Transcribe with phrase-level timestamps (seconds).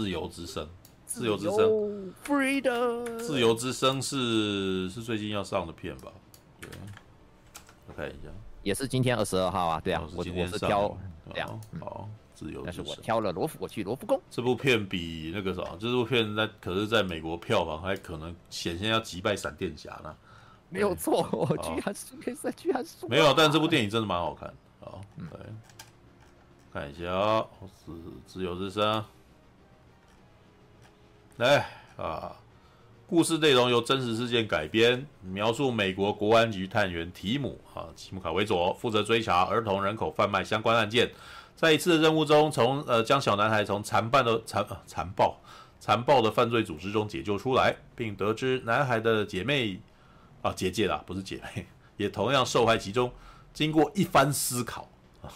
[0.00, 0.66] 自由之声，
[1.04, 3.18] 自由之声，Freedom。
[3.18, 6.10] 自由之声是是最近要上的片吧？
[6.58, 6.70] 对，
[7.86, 8.30] 我看一下，
[8.62, 9.78] 也是今天二十二号啊。
[9.84, 10.96] 对啊，我、哦、我是挑
[11.34, 11.60] 这样。
[11.78, 12.64] 好，自由之声。
[12.64, 14.18] 但是我挑了罗浮，我去罗浮宫。
[14.30, 20.16] 这部片比那个什么，这部片在可是在美国票房还可能显现要击败闪电侠呢。
[20.70, 22.16] 没有错，我居然输，
[22.56, 23.06] 居然 输。
[23.06, 24.50] 没有，但这部电影真的蛮好看。
[24.80, 24.98] 好，
[25.30, 25.40] 对，
[26.72, 27.46] 看一下啊，
[27.84, 27.92] 是
[28.26, 29.04] 自由之声。
[31.40, 32.36] 来啊！
[33.06, 41.10] 故事内容由真实事件改编，描述美国国安局探员提姆啊，提姆卡维佐负责追查儿童人口贩卖相关案件，
[41.56, 45.34] 在一次的任务中从，呃将小男孩从残暴的残残暴
[45.78, 49.80] 残暴的犯罪组织中解救出来，并得知男孩的姐妹
[50.42, 53.10] 啊姐姐啦，不是姐妹，也同样受害其中。
[53.54, 54.86] 经过一番思考，
[55.22, 55.32] 啊、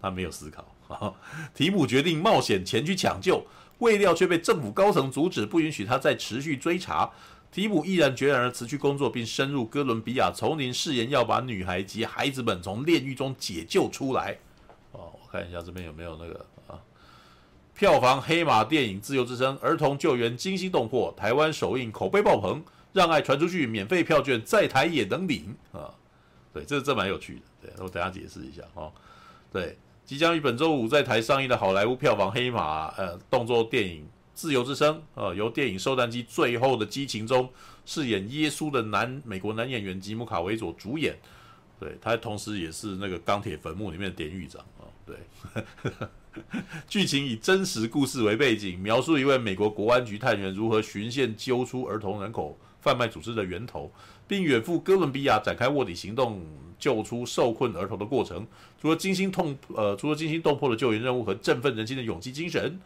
[0.00, 1.14] 他没有思考，啊、
[1.54, 3.46] 提姆决定冒险前去抢救。
[3.82, 7.10] 未料却被政府高层阻止，不允许他再持续追查。
[7.50, 14.38] 提姆毅然决然地辞去工作，并深入哥伦比亚丛林，誓言要把女孩及孩子们从炼狱中解救出来。
[14.92, 16.78] 哦，我看一下这边有没有那个啊？
[17.74, 22.62] 票房黑马电影《自由之声》儿童救援惊心动魄，台湾首映口碑爆棚，
[22.92, 25.92] 让爱传出去，免费票券在台也能领啊！
[26.54, 27.42] 对，这这蛮有趣的。
[27.60, 28.92] 对，我等下解释一下哦。
[29.52, 29.76] 对。
[30.04, 34.02] 即将于本周五在台上映的好莱坞票房黑马，呃，动作电影
[34.34, 37.48] 《自由之声》呃，由电影《兽战机：最后的激情》中
[37.86, 41.16] 饰演耶稣的男美国男演员吉姆·卡维佐主演，
[41.80, 44.88] 对，他同时也是那个《钢铁坟墓》里面的典狱长啊、哦。
[45.06, 45.16] 对，
[46.88, 53.90] 剧情以真实故事为背景，描述一位美国国安局探员如何循线揪出儿童人口贩卖组织的源头，
[54.28, 56.44] 并远赴哥伦比亚展开卧底行动。
[56.82, 58.44] 救出受困儿童的过程，
[58.80, 62.80] 除了惊心痛呃，除了惊心动魄的救援任务和振奋人心的勇气精神，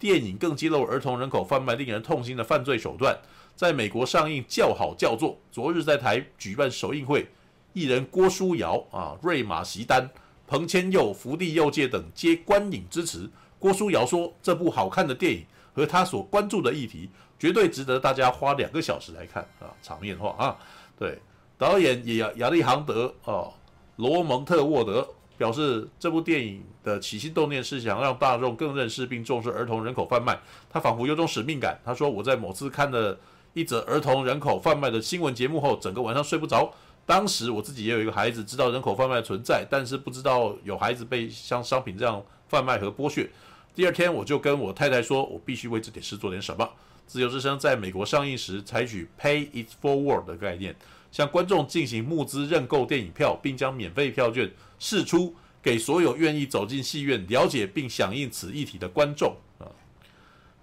[0.00, 3.16] 电影更揭露儿童人口贩卖令人痛心的犯罪手段。
[3.54, 7.24] 在美国上映叫好叫座，昨日在台举办首映会，
[7.72, 10.10] 艺人郭书瑶啊、瑞玛席丹、
[10.48, 13.30] 彭千佑、福地佑介等皆观影支持。
[13.60, 17.08] 郭书瑶说：“这部好看的电影和他所关注的议题，
[17.38, 20.58] 绝对值得大家花两个小时来看啊！”场面话啊，
[20.98, 21.16] 对。
[21.58, 23.52] 导演亚亚历杭德哦，
[23.96, 25.08] 罗蒙特沃德
[25.38, 30.38] 表示，这部电影的起心动念是想让大众更认识并重视儿童人口贩卖。
[30.70, 31.78] 他仿佛有种使命感。
[31.84, 33.18] 他说：“我在某次看了
[33.54, 36.72] 一则儿童人口贩卖的新闻节目后，整个晚上睡不着。
[37.04, 43.28] 当时我自己也有一个孩子，知道人口贩卖存在，但是不知道有孩子被像商品这样贩卖和剥削。
[43.74, 46.68] 第二天，我就跟我太太说，我必须为这点事做点什么。
[47.06, 50.76] 自由之声在美国上映时，采取 Pay It Forward 的概念。”
[51.16, 59.64] 向观众进行募资认购电影票，并将免费票券释出给所有愿意走进戏院了解并响应此议题的观众啊！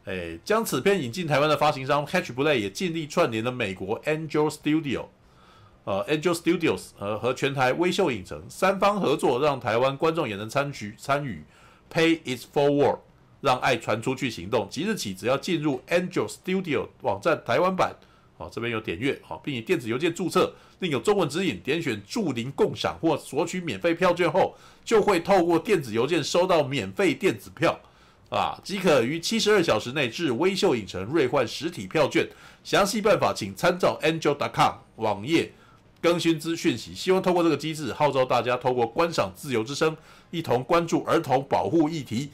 [0.06, 5.06] 诶，将此片引进台湾的发行商 Catch Play 也尽力串联了美国 Angel Studio，
[5.86, 11.44] 呃 Angel Studios 和和全台微秀影城三方合作，让台湾观众也能参与参与
[11.92, 13.00] Pay It Forward，
[13.42, 14.68] 让爱传出去行动。
[14.70, 17.96] 即日起，只要进入 Angel Studio 网站台湾版。
[18.52, 21.60] 这边有点阅，好，并以电子邮件注册，另有中文指引。
[21.62, 27.80] 点选助领共享或索取免费票券后，就会透过电子邮件收到免费电子票。
[28.30, 32.28] 啊，即可于七十二小时内至微秀影城兑换实体票券。
[32.64, 35.52] 详细办法请参照 angel.com 网页
[36.02, 36.96] 更新资讯息。
[36.96, 39.96] 希望透过这个机制，号召大家透过观赏自由之声，
[40.32, 42.32] 一同关注儿童保护议题，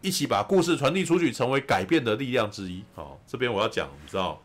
[0.00, 2.82] 一起把故事传递出去，成为改变的力量之一。
[2.94, 4.42] 好，这边我要讲，你知道，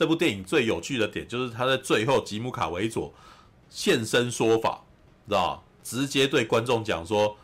[0.00, 3.12] 这部电影最有趣的点就是他在最后吉姆卡维佐
[3.68, 4.82] 现身说法，
[5.28, 7.36] 知道直接对观众讲说。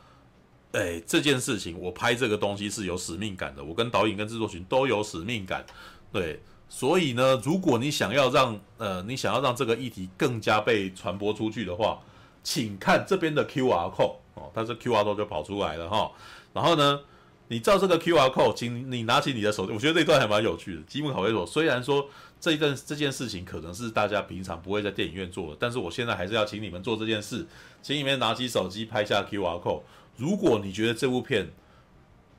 [0.72, 5.64] 哎，这件事情我拍这个东西是有使命感的，我跟导演跟制作群都有使命感，
[6.12, 6.38] 对，
[6.68, 11.98] 所以呢，如果你想要让呃，你想要让这个议题更加被传播出去的话，
[12.42, 16.10] 请看这边的 QR code 哦，它是 QR code 就跑出来了哈，
[16.52, 17.00] 然后呢，
[17.48, 20.82] 你照这个 QR code，请你拿起你的手机，我觉得这一段还蛮有趣的。
[20.82, 22.08] 吉姆卡维佐虽然说
[22.40, 27.46] 这一段这件事情可能是大家平常不会在电影院做的，但是我现在还是要请你们做这件事，
[27.82, 29.82] 请你们拿起手机拍下 QR code。
[30.16, 31.48] 如果你觉得这部片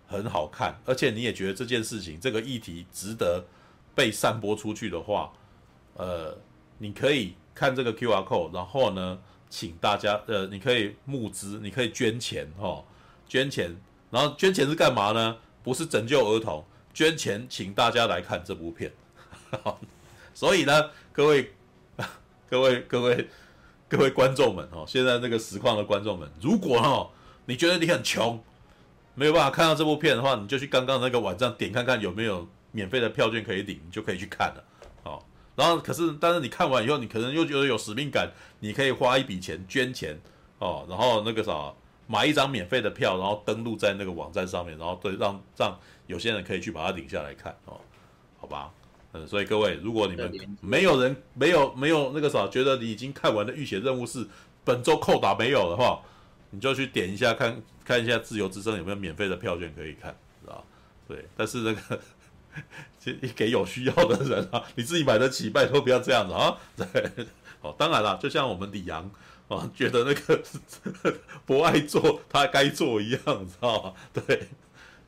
[0.08, 3.46] 很好看，而且你也觉得这件事情、这个议题值得
[3.94, 5.32] 被散播出去的话，
[5.96, 6.38] 呃，
[6.80, 9.20] 你可以看这个 QR code，然后呢，
[9.50, 12.84] 请大家，呃，你可以募资，你可以捐钱，哈，
[13.28, 13.76] 捐钱，
[14.10, 15.38] 然后捐钱是干嘛呢？
[15.64, 16.64] 不是拯救儿童，
[16.94, 18.92] 捐钱请大家来看这部片。
[20.34, 21.54] 所以呢，各位、
[22.50, 23.28] 各位、各位、
[23.88, 27.10] 各位观众们，哦，现在这个实况的观众们，如果哈。
[27.50, 28.44] 你觉得你很穷，
[29.16, 34.64] 没有办法看到这部片的话，你就去刚刚那个网站点看看有没有免费的票券可以领，你就可以去看了。
[35.04, 35.24] 哦，
[35.56, 40.20] 然后可是，但是你看完以后，你可能又觉得有使命感，你可以花一笔钱捐钱，
[40.60, 41.74] 哦，然后那个啥，
[42.08, 47.80] 买一张免费的票，然后登录在那个网站上面，然后对，让让有些人可以去把它领下来看，哦，
[48.40, 48.72] 好吧，
[49.14, 50.32] 嗯，所以各位，如果你们
[50.62, 54.26] 没有人没有没有那个啥，觉得你已经看完的浴血任务是
[54.64, 56.02] 本周扣打没有的话。
[56.50, 60.64] 你就去点一下看，看一下自由之声有没有免费的票券可以看，知道
[61.06, 62.00] 对，但是那个，
[62.98, 66.58] 其实给有需要的人啊，你自己买得起，拜托不要这样子啊。
[66.78, 66.86] 对，
[67.60, 69.12] 哦，当然了，就像我们李阳
[69.48, 70.44] 啊，觉得那个
[71.46, 73.94] 不爱做他该做一样，你知道吗？
[74.14, 74.50] 对，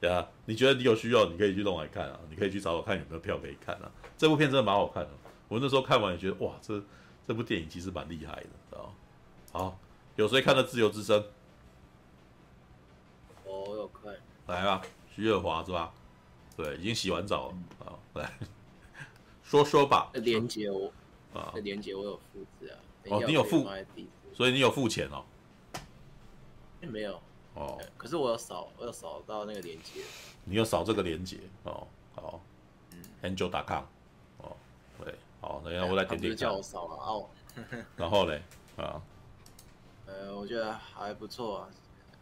[0.02, 3.92] 呀，你觉得你有需要，你可以去弄来看啊，你可以去找我看有没有票可以看啊。
[4.18, 5.10] 这部片真的蛮好看的，
[5.50, 6.82] 我那时候看完也觉得哇，这
[7.28, 8.94] 这部电影其实蛮厉害的，知道
[9.52, 9.80] 好。
[10.16, 11.22] 有谁看了《自由之声》？
[13.46, 14.14] 我有看。
[14.48, 14.82] 来吧，
[15.14, 15.94] 徐月华是吧？
[16.58, 17.96] 对，已经洗完澡了啊。
[18.16, 18.32] 来，
[19.44, 20.10] 说说吧。
[20.14, 20.92] 连接我
[21.34, 22.78] 啊，连接我有复制啊。
[23.06, 23.66] 哦，你有付，
[24.40, 25.22] 所以你有付钱哦。
[26.80, 27.20] 没有
[27.56, 30.02] 哦，可是我有扫，我有扫到那个连接。
[30.46, 31.86] 你有扫这个连接哦？
[32.16, 32.42] 好，
[32.94, 33.84] 嗯，Angel.com
[34.38, 34.56] 哦，
[35.04, 36.34] 对，好，等一下我来点点。
[36.34, 37.30] 叫我扫了哦。
[37.98, 38.42] 然后嘞，
[38.78, 39.02] 啊。
[40.06, 41.70] 呃，我觉得还不错啊，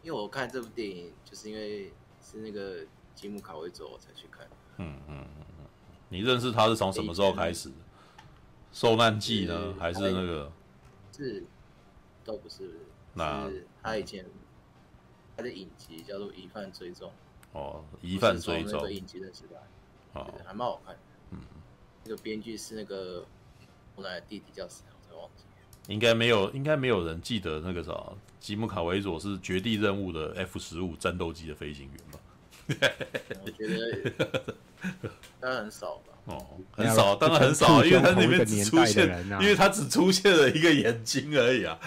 [0.02, 4.44] 因为我看这部电影，就是因为是那个吉姆卡维佐我才去看。
[4.78, 5.66] 嗯嗯嗯嗯，
[6.08, 7.70] 你认识他是从什么时候开始？
[8.72, 10.50] 受难记呢，还是那个？
[11.16, 11.44] 是，
[12.28, 12.70] 都不是。
[13.14, 13.50] 那
[13.82, 14.26] 他以前
[15.34, 17.10] 他的影集叫做《疑犯追踪》。
[17.58, 18.74] 哦，疑犯追踪。
[18.74, 19.56] 那个影集的时代，
[20.12, 21.00] 哦，还蛮好看的。
[21.30, 21.38] 嗯，
[22.04, 23.24] 那个编剧是那个
[23.96, 24.84] 我奶奶弟弟叫谁？
[24.90, 25.44] 我才忘记。
[25.90, 32.20] 应该没有，应该没有人记得那个啥，吉姆卡维佐是绝地任务的 F 十五战斗机的飞行员吧？
[33.42, 34.54] 我觉得
[35.40, 36.12] 当然很少吧。
[36.28, 41.78] 哦，很少，当然很少，因为他里面只出现，因为他只出现了一个眼睛而已啊。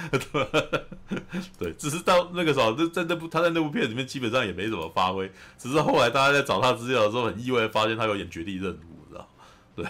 [1.60, 9.30] 对，只是到那个时候，在那部他在那部片里面基本上也没怎么发挥，只是后来大家在找他资料的时候，很意外发现他有演绝地任务，知道？
[9.76, 9.86] 对，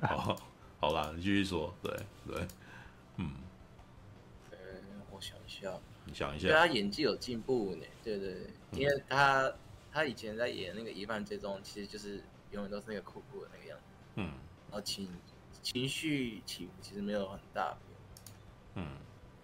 [0.00, 0.36] 好，
[0.80, 1.94] 好啦，你继续说，对
[2.26, 2.46] 对，
[3.18, 3.30] 嗯。
[5.10, 5.72] 我想一下
[6.04, 9.54] 你想一下，对他演技有进步呢，对对对，因为他、嗯、
[9.92, 13.61] 他以前在演那个疑犯追踪，其实就是永远都是那个酷酷的那个
[14.16, 14.32] 嗯，
[14.70, 15.08] 然后情
[15.62, 17.76] 情绪起伏其实没有很大，
[18.74, 18.86] 嗯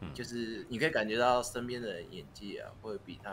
[0.00, 3.30] 嗯，就是你可以感觉到身边的人演技啊，会比他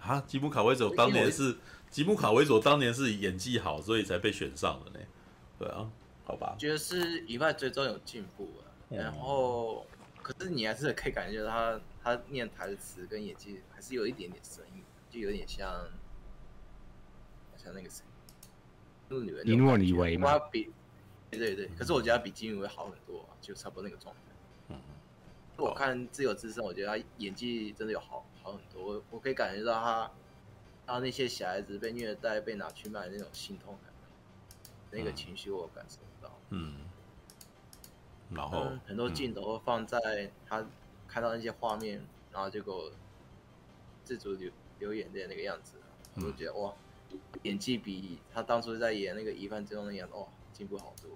[0.16, 1.58] 啊，吉姆卡维佐当年是
[1.90, 5.06] 吉姆卡维佐当年是演技好，所以才被选上的呢，
[5.58, 5.90] 对啊。
[6.22, 9.84] 好吧，觉得是以外最终有进步啊，然后，
[10.22, 15.88] 可是你还是可以感觉到他他念台词跟演技还是有一点点声音，就有点像
[17.62, 18.02] 像那个谁，
[19.08, 20.38] 那个女人，林若以为吗？
[20.50, 20.70] 比
[21.30, 24.20] 对对对，可是我觉得他比金宇威好很多，啊就差不多那个状态。
[24.68, 24.80] 嗯，
[25.56, 30.10] 我看自由之声，我觉得他演技真的有好好很多，我我可以感觉到他
[30.86, 33.92] 他那些小孩子被虐待、被拿去卖的那种心痛感，
[34.90, 36.36] 那个情绪我感受不到。
[36.48, 36.78] 嗯，
[38.30, 40.66] 然后、嗯、很多镜头会放在他
[41.06, 42.90] 看到那些画面，然后结果
[44.02, 44.50] 自主流
[44.80, 45.76] 流眼泪那个样子，
[46.16, 46.74] 我就觉得哇，
[47.42, 51.10] 演技比他当初在演那个疑犯之中那样子，哇，进步好多。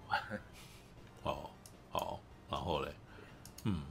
[1.23, 1.51] 哦，
[1.91, 2.21] 好，
[2.51, 2.93] 然后嘞，
[3.65, 3.83] 嗯，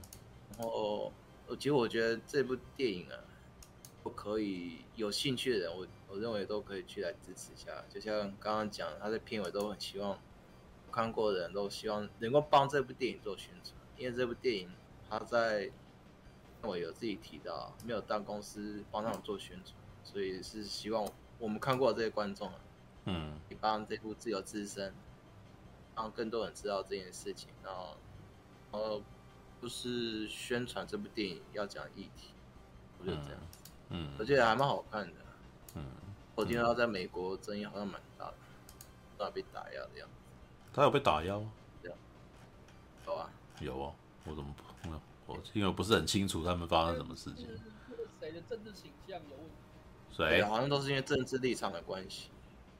[0.58, 1.12] 然后
[1.56, 3.18] 其实我觉得这部电影啊，
[4.02, 7.84] 我可以有兴趣的人，我我认为都可以去来支持一下。
[7.88, 10.18] 就像刚刚讲，他在片尾都很希望
[10.92, 14.70] 看过的人都希望能够帮这部电影做宣传，因为这部电影
[15.08, 15.70] 他在
[16.62, 21.04] 我有自己提到，没有当公司帮他们做宣传，所以是希望
[21.44, 22.54] 我们看过的这些观众啊，
[23.04, 24.90] 嗯，你帮这部自由之声。
[25.94, 27.96] 让更多人知道这件事情，然后，
[28.72, 29.00] 然后
[29.60, 32.30] 不是宣传这部电影要讲议题，
[32.98, 35.14] 我觉得这样子，嗯，我觉得还蛮好看的，
[35.76, 35.84] 嗯，
[36.34, 38.34] 我听到在美国争议好像蛮大的，
[39.18, 40.14] 都要被打压的样子。
[40.72, 41.52] 他有被打压吗？
[43.06, 44.64] 有啊，有啊，我怎么不？
[45.26, 47.46] 我因为我不是很清楚他们发生什么事情。
[48.18, 49.54] 谁的政治倾向有问题？
[50.16, 50.42] 谁？
[50.42, 52.28] 好像都是因为政治立场的关系。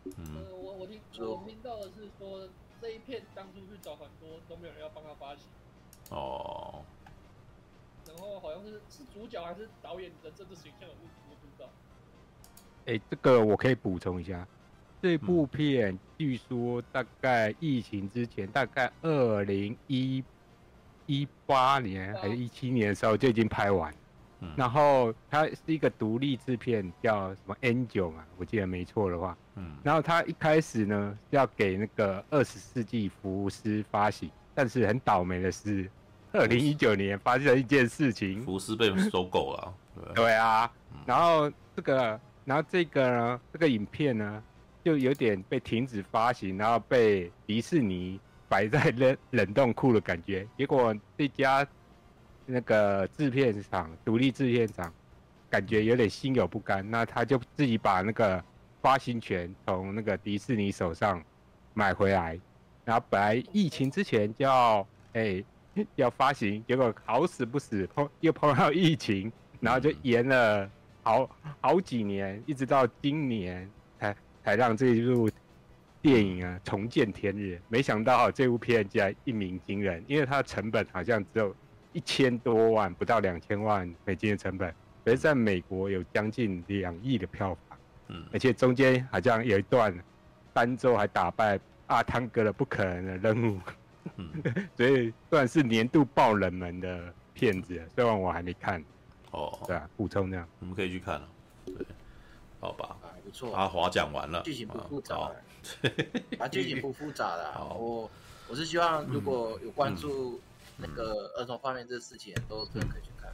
[0.04, 2.48] 嗯，我我听我听到的是说。
[2.82, 5.46] 这一片当初去找很多都没有人要帮他发行
[6.10, 6.84] 哦，
[8.06, 11.66] 然后好像是是主角还是导演的政治形象有问题，我不知道。
[12.84, 14.46] 哎，这个我可以补充一下，
[15.00, 20.22] 这部片据说大概疫情之前，大概二零一
[21.06, 23.94] 一八年还是一七年的时候就已经拍完。
[24.56, 29.36] 然后它是一个独立制片，叫什么 Angel 嘛，我记得没错的话。
[29.56, 29.76] 嗯。
[29.82, 35.90] 然后他一开始呢要给那个二十世纪福斯发行，但是很倒霉的是，
[36.32, 39.74] 二零一九年发生了一件事情，福斯被收购了。
[39.94, 40.70] 对，对啊。
[41.06, 44.42] 然后这个，然后这个呢，这个影片呢，
[44.84, 50.46] 就有点被停止发行，然后被迪士尼摆在冷冷冻库的感觉。
[50.56, 51.66] 结果这家。
[52.46, 54.92] 那个制片厂，独立制片厂，
[55.48, 58.42] 感觉有点心有不甘，那他就自己把那个
[58.82, 61.22] 发行权从那个迪士尼手上
[61.72, 62.38] 买回来，
[62.84, 65.42] 然后本来疫情之前就要哎
[65.94, 70.70] 要发行，结果好死不死碰又碰到疫情，然后就延了
[71.02, 71.30] 好
[71.62, 75.30] 好几年，一直到今年才才让这一部
[76.02, 77.58] 电影啊重见天日。
[77.68, 81.56] 没想到这部片竟然一鸣惊人，因为它的成本好像只有。
[81.94, 84.74] 一千多万，不到两千万美金的成本，
[85.04, 89.96] 可是在美国有将近两亿的票房，嗯，而且中间好像有一段
[90.52, 93.60] 单周还打败阿汤哥的不可能的任务，
[94.16, 94.28] 嗯，
[94.76, 98.82] 所以算是年度爆冷门的片子，虽然我还没看，
[99.30, 101.28] 哦，对啊，补充这样，我们可以去看了，
[101.66, 101.76] 对，
[102.58, 105.30] 好吧，还不错，阿华讲完了，剧情不复杂，
[106.40, 108.10] 啊，剧情不复杂的， 我
[108.48, 110.40] 我是希望如果有关注。
[110.76, 113.31] 那个儿童方面这事情都真的可以去看，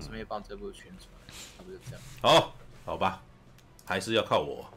[0.00, 1.08] 顺便帮这部宣传，
[1.56, 2.00] 差不多这样。
[2.20, 2.54] 好，
[2.84, 3.22] 好吧，
[3.86, 4.68] 还是要靠我。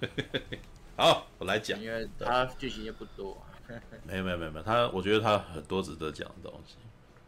[0.96, 3.40] 好，我来讲，因为他剧情也不多。
[4.04, 6.74] 没有没有没有没有，他我觉得他很多值得讲的东西。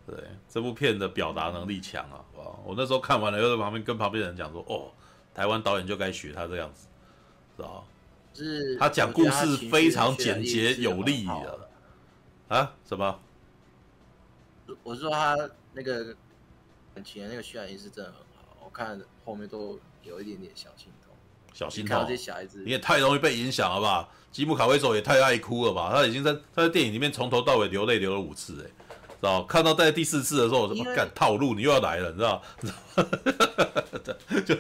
[0.05, 0.17] 对，
[0.49, 2.45] 这部片的表达能力强啊，哇！
[2.65, 4.91] 我那时候看完了，又在旁边跟旁边人讲说，哦，
[5.33, 6.89] 台湾导演就该学他这样子，
[7.57, 7.87] 知道
[8.35, 11.69] 是他讲故事非常简洁有力的。
[12.49, 12.75] 啊？
[12.85, 13.21] 什么？
[14.83, 15.37] 我是说他
[15.73, 16.15] 那个
[16.95, 21.15] 感情的那个渲染意识真的很好，我看后面都有一点点小心痛。
[21.53, 24.09] 小心痛，这些小孩子你也太容易被影响了吧？
[24.31, 25.91] 吉姆卡维佐也太爱哭了吧？
[25.93, 28.71] 他已经在他在电影里面从头到尾流泪流了五次，哎，
[29.09, 29.43] 知道？
[29.45, 31.55] 看到在第四次的时候，我怎么敢套路？
[31.55, 32.43] 你又要来了，你知道？
[34.47, 34.57] 就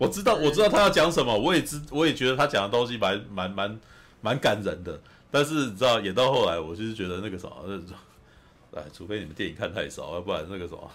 [0.00, 3.80] 我知道，我知道他要讲什么，我也知，我也觉得他讲的东西蛮蛮蛮
[4.20, 5.00] 蛮感人的。
[5.30, 7.52] 但是你知道，演到后来，我就是觉得那个什么。
[8.76, 10.90] 哎，除非你们电影看太少，要不然那个什么。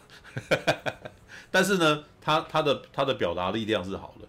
[1.50, 4.28] 但是呢，他他的他的表达力量是好的，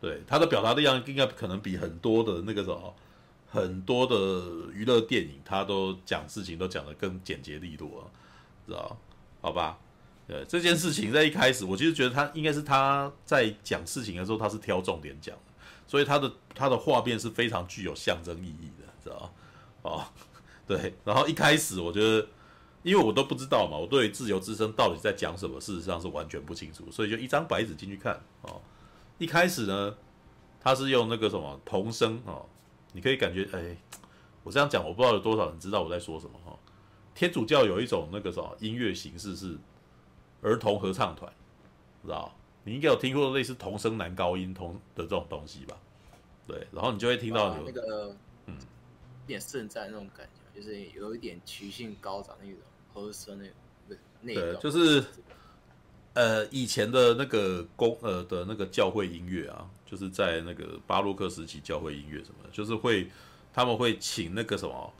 [0.00, 2.92] 对他的表达力量应该可能比很多的那个什么，
[3.48, 4.14] 很多的
[4.72, 8.10] 娱乐电影，他都讲事情都讲得更简洁利落，
[8.66, 8.98] 知道？
[9.40, 9.78] 好吧？
[10.26, 15.52] 对这件事情在一开始，我其实觉得他应该是他在讲事情的时候，他是挑重点讲的，
[15.86, 19.32] 所以他的他的画面是非常具有象征意义的，知道？
[19.82, 20.04] 哦，
[20.66, 22.26] 对，然后一开始我觉得。
[22.82, 28.60] 因为我都不知道嘛，我对自由之声到底在讲什么，事实上是完全不清楚，所以就一张白纸进去看哦。
[29.18, 29.96] 一开始呢，
[30.60, 32.46] 他是用那个什么童声哦，
[32.92, 33.76] 你可以感觉哎，
[34.42, 36.58] 我这样讲，我不知道有多少人知道我在说什么哈、哦。
[37.14, 39.58] 天主教有一种那个什么音乐形式是
[40.40, 41.32] 儿童合唱团，
[42.04, 42.32] 知道？
[42.64, 45.76] 你应该有听过类似童声男高音童的这种东西吧？
[46.46, 48.14] 对，然后你就会听到有、啊、那个
[48.46, 52.56] 嗯，有点圣战那种感觉，就是有一点曲性高涨那种。
[52.90, 55.04] 和声那个那个，对，就是，
[56.14, 63.08] 呃，以前的那个公呃的那个教会音乐啊，就是在那个巴洛克时期教会音乐什么的，就是会
[63.52, 64.92] 他们会请那个什么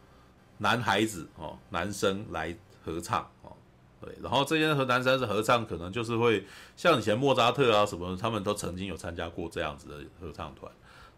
[0.59, 3.57] 男孩子哦，男生来合唱哦，
[4.01, 6.45] 对，然后这些和男生是合唱，可能就是会
[6.77, 10.71] 像以前莫扎特啊什么，他们都曾经有参加过这样子的合唱团，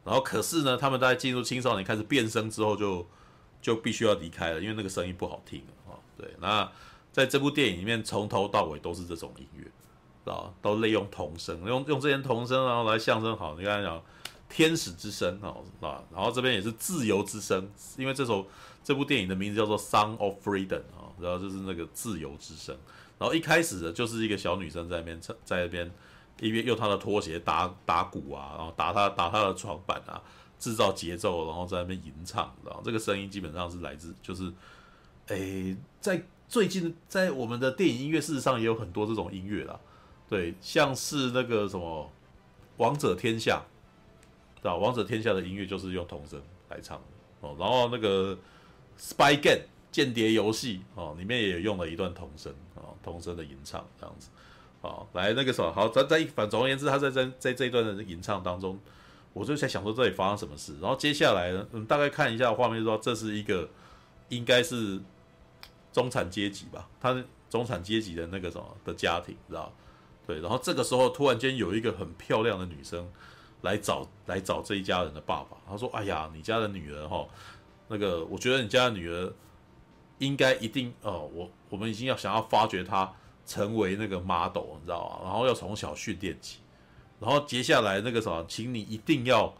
[0.04, 3.06] 然后可是呢，他们在进入青少年开始变声之后就，就
[3.60, 6.70] 就必须要离开了，因为那个声音不好听啊，对，那
[7.12, 9.64] 在这部电影里面从头到尾都是这种音乐。
[10.26, 13.56] 啊，都利用童声，用用这些童声，然后来象征好。
[13.58, 14.00] 你刚才讲
[14.50, 18.46] 天使之声啊，啊，然后这边也是自由之声，因为这首
[18.84, 22.76] 这部电影的名字叫做《Song of Freedom》啊，然后就是那个自由之声。
[23.18, 25.90] 然后一开始的就是一个小女生在那边，在那边
[26.38, 30.22] 一边用她的拖鞋打打鼓啊，然后打她打她的床板啊，
[30.60, 32.54] 制造节奏，然后在那边吟唱。
[32.64, 34.52] 然后这个声音基本上是来自，就是
[35.26, 39.80] 诶，在最近在我们的电影音乐，事实上也有很多这种音乐啦。
[40.28, 42.04] 对，像是那个什么
[42.76, 43.62] 《王者天下》，
[44.60, 47.02] 知道《王者天下》的音乐就是用童声来唱
[47.40, 47.56] 哦。
[47.58, 48.36] 然后那个
[48.96, 49.56] 《Spy Game》
[49.90, 54.28] 间谍游戏哦，里面也用了一段童声哦，童声的吟唱这样子。
[54.82, 58.78] 哦，来那个什么，好，在在反总而言之，他在在在这一段的吟唱当中，
[59.32, 60.74] 我就在想说这里发生什么事。
[60.80, 63.68] 然后接下来呢，嗯，大概看一下画面，说这是一个
[64.28, 65.00] 应该是
[65.92, 69.72] 中产阶级吧，他是中产阶级的那个什么的家庭，知道。
[70.26, 73.10] 对，然后这个时候突然间有一个很漂亮的女生
[73.62, 77.26] 来找来找这一家人的爸爸，他说：“哎呀，你家的女儿哈，
[77.88, 79.32] 那个我觉得你家的女儿
[80.18, 83.12] 应该一定哦，我我们已经要想要发掘她
[83.44, 85.20] 成为那个 model，你知道吗？
[85.24, 86.60] 然后要从小训练起，
[87.20, 89.54] 然后接下来那个什么，请你一定要，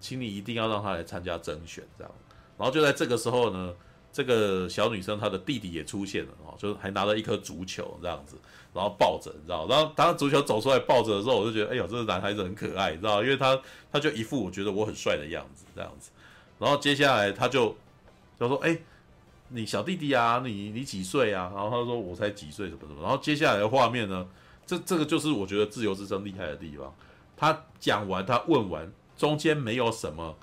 [0.00, 2.12] 请你一定要让他来参加甄选，这样。
[2.58, 3.72] 然后就在这个时候呢。”
[4.14, 8.36] 这个小女生她的弟弟也出现了哦，就是还拿了一颗足球这样子，
[8.72, 16.12] 然后抱着，你知道，然后当足球走出来抱着的时候，我就觉得，哎呦，这个男孩子很可爱，你知道，因为他他就一副我觉得我很帅的样子这样子，
[16.60, 17.76] 然后接下来他就
[18.38, 18.78] 就说，哎，
[19.48, 21.50] 你小弟弟啊，你你几岁啊？
[21.52, 24.24] 然后他说我才几岁什么什么，然后接下来的画面呢，
[24.66, 26.94] 这这个就是我觉得自由之声厉害的地方，
[27.36, 30.36] 他讲完他问完，中间没有什么。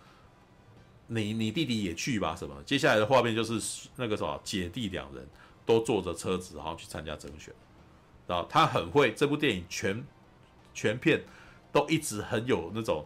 [1.14, 2.34] 你你弟弟也去吧？
[2.34, 2.56] 什么？
[2.66, 5.28] 接下来的画面就是那个什么姐弟两人
[5.66, 7.54] 都坐着车子，然后去参加甄选。
[8.28, 10.02] 然后他很会，这部电影全
[10.74, 11.22] 全片
[11.70, 13.06] 都一直很有那种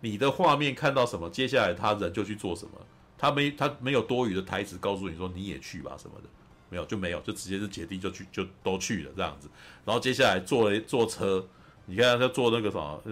[0.00, 2.72] 你的画面看到什么，接下来他人就去做什么。
[3.16, 6.28] 他没他没有多余的台词告诉你说你也去吧什么的，
[6.68, 9.48] 没有就没有，就直接是姐弟就去就都去了这样子。
[9.84, 11.46] 然后接下来坐了坐车，
[11.86, 13.02] 你看他坐那个什么，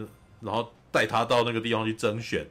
[0.40, 2.46] 然后带他到那个地方去甄选。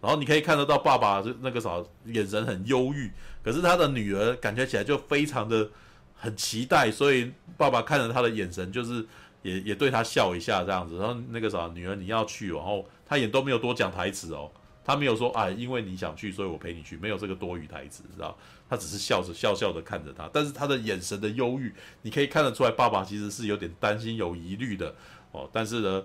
[0.00, 3.10] 然后你可以看得到爸爸就那个啥眼神很忧郁，
[3.42, 5.68] 可是他的女儿感觉起来就非常的
[6.14, 9.04] 很期待，所以爸爸看着他的眼神就是
[9.42, 10.96] 也也对他笑一下这样子。
[10.98, 14.48] 然后那个啥女儿你要去，然后他也都没有多讲台词哦，
[14.88, 18.34] 他没有说啊因为你想去所以我陪你去，没有这个多余台词知道？
[18.70, 21.70] 他只是笑着笑笑的看着他，但是他的眼神的忧郁
[22.00, 24.94] 你可以看得出来，爸爸其实是有点担心有疑虑的
[25.30, 25.46] 哦。
[25.52, 26.02] 但是呢，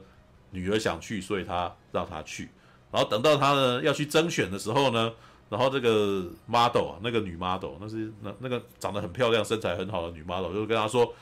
[0.51, 2.49] 女儿想去，所以他让他去。
[2.91, 5.13] 然后等到他呢要去征选的时候呢，
[5.49, 11.13] 然后这个 model 啊，那个女 model，那是那那个长得很漂亮、身材很好的女 model，就跟他说：“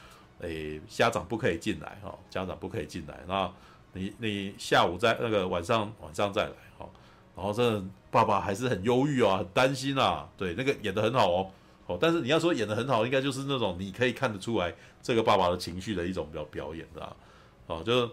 [0.42, 3.24] 诶，家长不可以进来哈，家长不可以进来。
[3.28, 3.52] 那
[3.94, 6.90] 你你下午在那个晚上晚上再来哈。”
[7.36, 10.30] 然后这爸爸还是很忧郁啊，很担心啊。
[10.38, 11.52] 对，那个演得很好哦，
[11.88, 17.16] 哦，但是你要说演得很好，应该就是那种你可以看得出来这个爸爸的情绪的一种表表演的啊，
[17.68, 18.10] 哦，就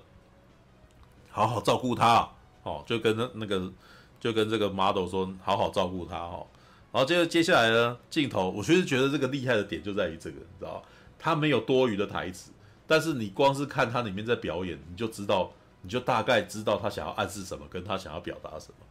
[1.30, 2.28] 好好照顾他。
[2.64, 3.72] 哦，就跟那那个，
[4.20, 6.46] 就跟这个 model 说，好好照顾他哦。
[6.92, 10.84] 然后接着接下来呢，镜头，我其实觉得这个厉害的点就在于这个，你知道
[11.18, 12.50] 他没有多余的台词，
[12.86, 15.50] 但是你光是看他里面在表演，你就知道，
[15.80, 18.84] 你就大概知道他想要暗示什么，跟他想要表达什么。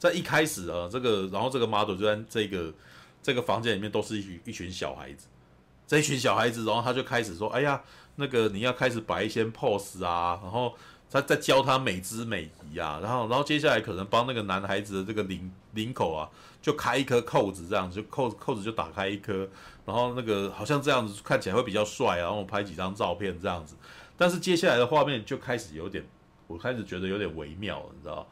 [0.00, 2.74] 在一开始啊，这个，然后这个 model 就在这个
[3.22, 5.28] 这个房间里面，都是一群一群小孩子，
[5.86, 7.80] 这一群小孩子，然后他就开始说，哎呀，
[8.16, 10.74] 那个你要开始摆一些 pose 啊，然后。
[11.12, 16.30] 他在教他美姿美仪啊，然后，然后接下来可能帮那个男孩子的这个领领口啊，
[16.62, 19.48] 就开一颗扣子，这样子就扣扣子就打开一颗，
[19.84, 23.74] 然后那个好像这样子看起来会比较帅啊，然后拍几张照片这样子。
[24.16, 26.06] 但是接下来的画面就开始有点，
[26.46, 28.24] 我开始觉得有点微妙，你知道？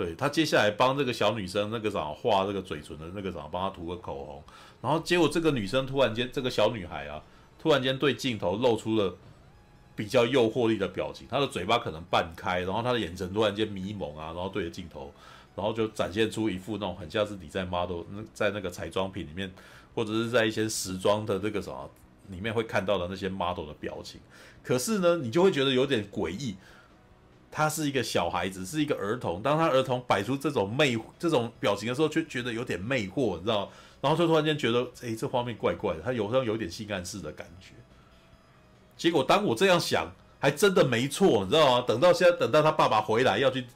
[0.00, 4.42] 对，他接下来帮这个小女生那个啥画这个嘴唇的那个啥，帮她涂个口红，
[4.80, 7.22] 然后结果这个女生突然间，这个小女孩啊，
[7.58, 9.14] 突然间对镜头露出了。
[9.96, 15.12] 比较诱惑力的表情，她的嘴巴可能半开，然后她的眼神突然间迷蒙啊，然后对着镜头，
[15.54, 19.52] 然后就展现出一副那种很像是你在 model 那在那个彩妆品里面，
[19.94, 21.90] 或者是在一些时装的这个什么
[22.28, 24.18] 里面会看到的那些 model 的表情，
[24.62, 26.56] 可是呢，你就会觉得有点诡异。
[27.50, 29.42] 他是一个小孩子，是一个儿童。
[29.42, 33.70] 当他儿童摆出这种魅这种表情的时候，却觉得有点魅惑，你知道？
[34.00, 37.74] 然后就突然间觉得，哎，这画面怪怪的，他有时候有点性暗示的感觉。
[38.96, 41.84] 结果当我这样想，还真的没错，你知道吗？
[41.86, 43.66] 等到现在，等到他爸爸回来要去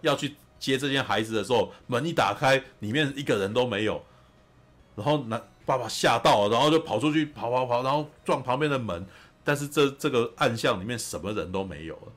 [0.00, 4.02] 要去接这件孩子的时候，门一打开，里面一个人都没有。
[4.94, 9.06] 然后男爸爸吓到了，然后就跑出去，跑跑跑，然后撞旁边的门。
[9.44, 12.12] 但是这这个暗巷里面什么人都没有了。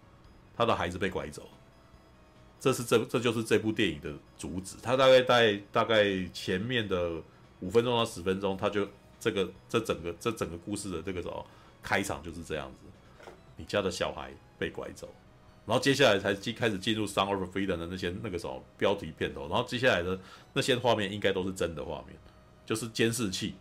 [0.60, 1.48] 他的孩子被拐走，
[2.60, 4.76] 这是这这就是这部电影的主旨。
[4.84, 7.14] 他大概在大概前面的
[7.62, 8.86] 五分钟到十分钟，他就
[9.22, 11.46] 这个这整个这整个故事的这个什么
[11.82, 13.32] 开场就是这样子。
[13.56, 15.08] 你家的小孩被拐走，
[15.66, 20.20] 然后接下来才进开始进入《Sound of Freedom》的那些那个什么标题片头，然后接下来的
[20.52, 22.20] 那些画面应该都是真的画面，
[22.66, 23.56] 就是监视器。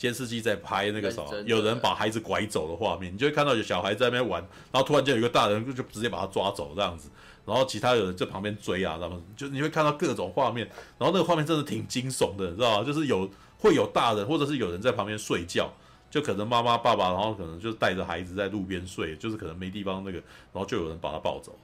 [0.00, 4.40] 监视器在拍那个什么，有人把孩子拐走的画面，你就会看到有小孩在那边玩，
[4.72, 7.10] 然后突然间有一个大人就直接把他抓走这样子，
[7.44, 12.86] 然后其他有人在旁边追啊，他们就你会看到各种画面，然后那个画面真的挺惊悚的，你知道吗？
[12.86, 15.70] 就是有会有大人或者是有人在旁边睡觉，
[16.10, 20.16] 就可能妈妈爸爸，然后可能就带着孩子在路边睡，就是可能没地方那个，
[20.52, 21.54] 然后就有人把他抱走，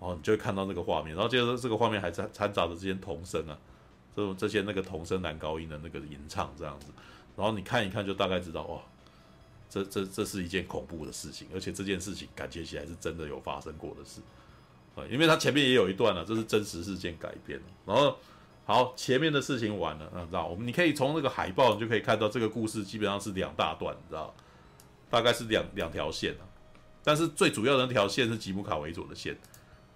[0.00, 3.56] 然后你就会看到那个画面，然后接着这个画面还掺掺杂着这些童声啊，
[4.16, 6.86] 这种这些那个童声男高音的那个吟唱这样子。
[7.38, 8.82] 然后你看一看，就大概知道哇，
[9.70, 14.20] 这这这是一件恐怖的事情，而且这件事情感觉起来是真的有发生过的事，
[14.96, 17.60] 啊，因为它前面也有一段了，这是真实事件改编。
[17.86, 18.18] 然后
[18.66, 24.34] 好，前面的事情完了，嗯，知道我们你可以从那个海报你就可以看到这个故事基本上是两大段，你知道，
[25.08, 26.42] 大概是两两条线啊，
[27.04, 29.38] 但是最主要的那条线是吉姆卡维佐的线，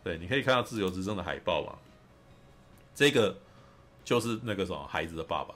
[0.05, 1.77] 对，你可以看到自由之声的海报嘛，
[2.95, 3.37] 这个
[4.05, 5.55] 就是那个什么孩子的爸爸。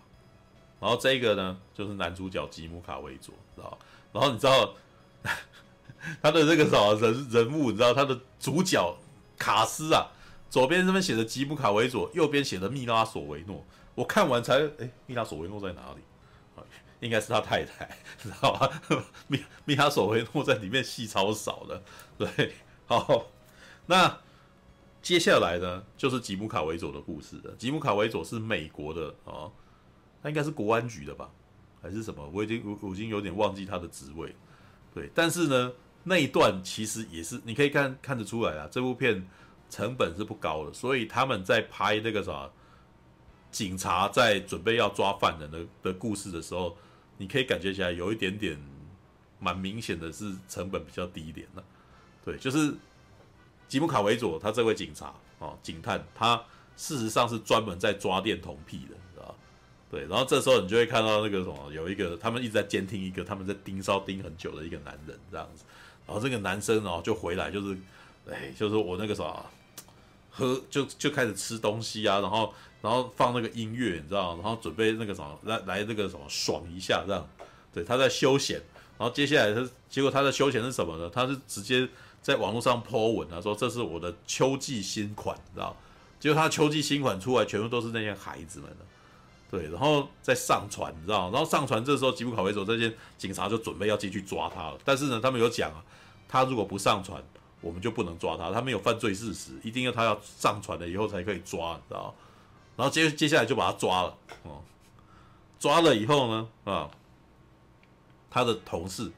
[0.78, 3.78] 然后这个呢，就是男主角吉姆卡维佐，知道？
[4.12, 4.74] 然后你知道
[6.22, 8.96] 他的这个什么人人物，你知道他的主角
[9.38, 10.06] 卡斯啊，
[10.50, 13.64] 左边这边写的吉姆卡维佐，右边写的密拉索维诺。
[13.94, 16.02] 我看完才哎，密拉索维诺在哪里？
[17.00, 18.82] 应该是他太太，知道吧？
[19.28, 21.82] 密密拉索维诺在里面戏超少的，
[22.18, 22.52] 对。
[22.86, 23.26] 好，
[23.86, 24.18] 那
[25.02, 27.54] 接下来呢，就是吉姆卡维佐的故事了。
[27.58, 29.50] 吉姆卡维佐是美国的啊。
[30.28, 31.30] 应该是国安局的吧，
[31.82, 32.28] 还是什么？
[32.32, 34.34] 我已经我我已经有点忘记他的职位。
[34.94, 35.72] 对，但是呢，
[36.04, 39.26] 那一段其实也是你可以看看得出来啊，这部片
[39.68, 42.50] 成本是不高的，所以他们在拍那个啥，
[43.50, 46.76] 警察在准备要抓犯人的的故事的时候，
[47.18, 48.58] 你可以感觉起来有一点点
[49.38, 51.62] 蛮明显的是成本比较低一点的。
[52.24, 52.74] 对，就是
[53.68, 56.42] 吉姆卡维佐他这位警察哦，警探，他
[56.76, 58.96] 事实上是专门在抓电童癖的。
[59.88, 65.64] 对，然后这时候你就会看到那个什么，有一个他们一直在监听一个他们在盯梢盯很久的一个男人这样子，
[66.06, 67.78] 然后这个男生哦就回来就是，
[68.28, 69.46] 哎，就是我那个啥，
[70.28, 77.28] 喝就就开始吃东西啊，然后然后放那个音乐你知道，然后准备那个什么来来那个什么爽一下这样，
[77.72, 78.60] 对，他在休闲，
[78.98, 81.08] 然后接下来他结果他的休闲是什么呢？
[81.14, 81.88] 他是直接
[82.20, 85.76] 在网络上 po 文啊，说这是我的秋季新款，你知道，
[86.18, 88.78] 结果他秋季新款出来全部都是那些孩子们的。
[89.48, 91.30] 对，然后再上传，你知道？
[91.30, 94.78] 然后上传这时候，吉姆卡维佐这些警察就准备要进去抓他了。
[94.84, 95.84] 但是呢，他们有讲啊，
[96.28, 97.22] 他如果不上传，
[97.60, 98.50] 我们就不能抓他。
[98.50, 102.12] 他没有犯罪事实，一定要他要上传了以后才可以抓，你知道？
[102.76, 104.60] 然后接接下来就把他抓了，哦，
[105.60, 106.90] 抓了以后呢，啊，
[108.28, 109.10] 他的同事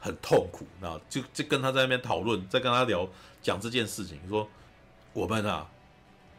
[0.00, 3.06] 很痛苦，啊，就就跟他在那边讨论，在跟他聊
[3.42, 4.48] 讲这件事情，说
[5.12, 5.68] 我们啊。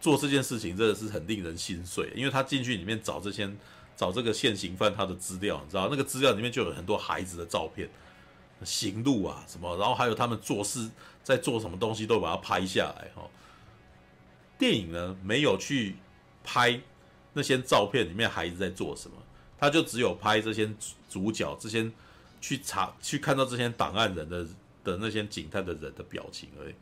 [0.01, 3.49] 做这件事情真的是很令人心碎，因为他进去里面找这些
[3.97, 7.89] 找这个现行犯他的资料，你知道那个资料里面就有很多孩子的照片、
[8.63, 10.89] 行路啊什么，然后还有他们做事
[11.21, 13.27] 在做什么东西都把它拍下来哈。
[14.57, 15.97] 电影呢没有去
[16.45, 16.79] 拍
[17.33, 19.17] 那些照片里面孩子在做什么，
[19.57, 20.69] 他就只有拍这些
[21.09, 21.91] 主角这些
[22.39, 24.47] 去查去看到这些档案人的
[24.83, 26.73] 的那些警探的人的表情而已，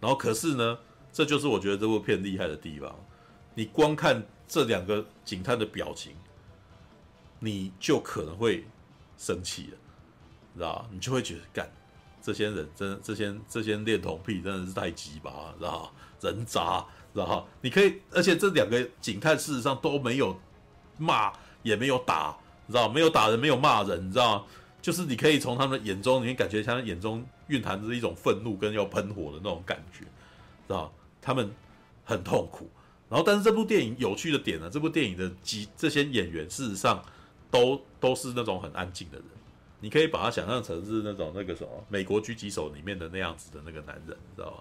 [0.00, 0.78] 然后可是呢。
[1.12, 2.94] 这就是我觉得这部片厉害的地方。
[3.54, 6.14] 你光看这两个警探的表情，
[7.38, 8.64] 你就可能会
[9.18, 9.76] 生气了，
[10.54, 10.88] 知道？
[10.90, 11.70] 你就会觉得，干
[12.22, 15.92] 这些人真，这些这些恋童癖真的是太鸡巴，知道？
[16.20, 17.46] 人渣，知道？
[17.60, 20.38] 你可以，而且这两个警探事实上都没有
[20.98, 22.36] 骂，也没有打，
[22.68, 24.46] 知道没有打人，没有骂人，你知道？
[24.80, 30.04] 就是你可以从他们眼中，你感觉他们眼中蕴含着一种愤怒跟要喷火的那种感觉，
[30.66, 31.50] 知道他们
[32.04, 32.68] 很痛苦，
[33.08, 37.04] 然后但是这部电影有趣的点呢，这部电影的几这些演员事实上
[37.50, 39.26] 都都是那种很安静的人，
[39.80, 44.56] 你可以把他想象成是那种那个什么美国狙击手里面的那样子的那个男人，你知道吗？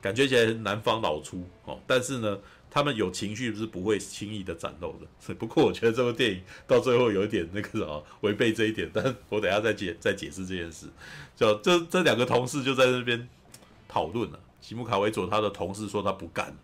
[0.00, 2.38] 感觉起来南方老粗哦，但是呢，
[2.70, 5.34] 他们有情绪是不会轻易的展露的。
[5.34, 10.86] 不过我觉得这部电影到最后有一点那个什么违背这一点，但我等下再解再解释这件事。
[11.34, 13.28] 就这这两个同事就在那边
[13.88, 14.38] 讨论了。
[14.68, 16.54] 吉姆卡维佐他的同事说他不干，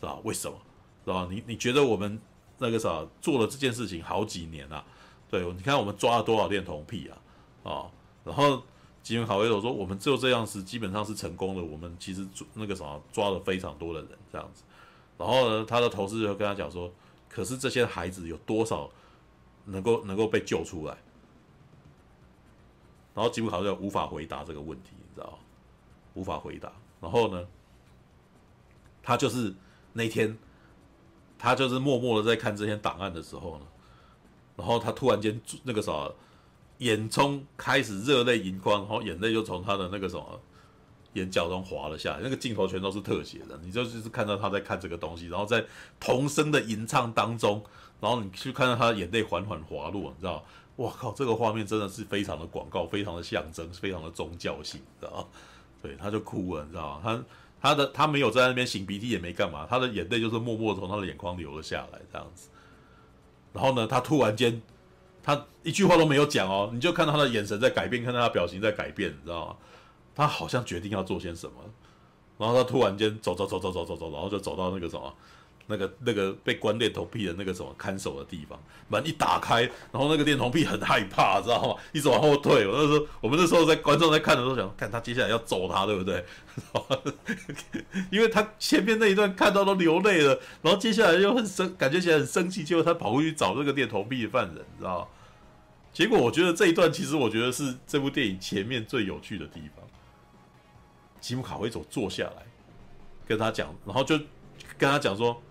[0.00, 0.58] 知道为什么？
[1.04, 2.20] 知道你你觉得我们
[2.58, 4.84] 那个啥做了这件事情好几年了，
[5.30, 7.70] 对，你看我们抓了多少恋童癖啊？
[7.70, 7.86] 啊，
[8.24, 8.62] 然后。
[9.00, 11.62] 吉姆卡维佐说：“我们就这样子，基本上是成功的。
[11.62, 14.62] 我们其实那个什么抓了非常多的人这样子。
[15.16, 16.92] 然后呢，他的同事就跟他讲说
[17.26, 18.90] ：‘可是这些孩子有多少
[19.64, 20.98] 能够能够被救出来？’
[23.14, 25.38] 然后吉姆卡维佐无法回答这个问题，你知道？
[26.12, 26.70] 无法回答。
[27.00, 27.46] 然后呢，
[29.02, 29.54] 他就是
[29.92, 30.36] 那天，
[31.38, 33.66] 他就是默默的在看这些档案的时候呢，
[34.56, 36.10] 然后他突然间那个啥。”
[36.78, 40.40] 眼中开始热泪盈眶，然后眼泪就从他的那个什么
[41.14, 42.20] 眼角中滑了下来。
[42.22, 45.66] 那个镜头全都是特写的，你就就是看到他在看这个东西，然后在
[45.98, 47.60] 童声的吟唱当中，
[47.98, 50.44] 然后你去看到他眼泪缓缓滑落，你知道？
[50.76, 55.28] 哇靠，这个画面真的是非常的广告，非常的象征，非常的宗教性，你知道？
[55.82, 57.00] 对，他就哭了，你知道吗？
[57.02, 57.24] 他
[57.60, 62.48] 他的他没有在那边擤鼻涕，也没干嘛，他的眼泪就是默默从他的眼眶流了下来，这样子。
[63.52, 64.60] 然后呢，他突然间。
[65.20, 69.56] 他一句话都没有讲哦，你就看到他的眼神在改变，看到他表情在改变，你知道吗？
[70.14, 71.56] 他好像决定要做些什么，
[72.38, 75.14] 然后他突然间走走走走走走走，然后就走到那个什么，
[75.68, 81.80] 那个那个被关恋童癖的那个什么看守的地方，门一打开，然后那个恋童癖很害怕，知道吗？
[81.92, 82.66] 一直往后退。
[82.66, 86.24] 我那时候，我们那时候在观众在看的时候想，看他接下来要揍他，对不对？
[88.10, 95.06] 因为他前面那一段看到都流泪了，然后接下来又很生，感觉起来很生气，结果他跑过去找那个恋童癖的犯人，知道吗？
[95.92, 99.84] 结果我觉得这一段其实我觉得是这部电影前面最有趣的地方。
[101.20, 102.46] 吉姆卡维佐坐下来
[103.26, 104.16] 跟他讲，然后就
[104.76, 105.42] 跟他讲说：“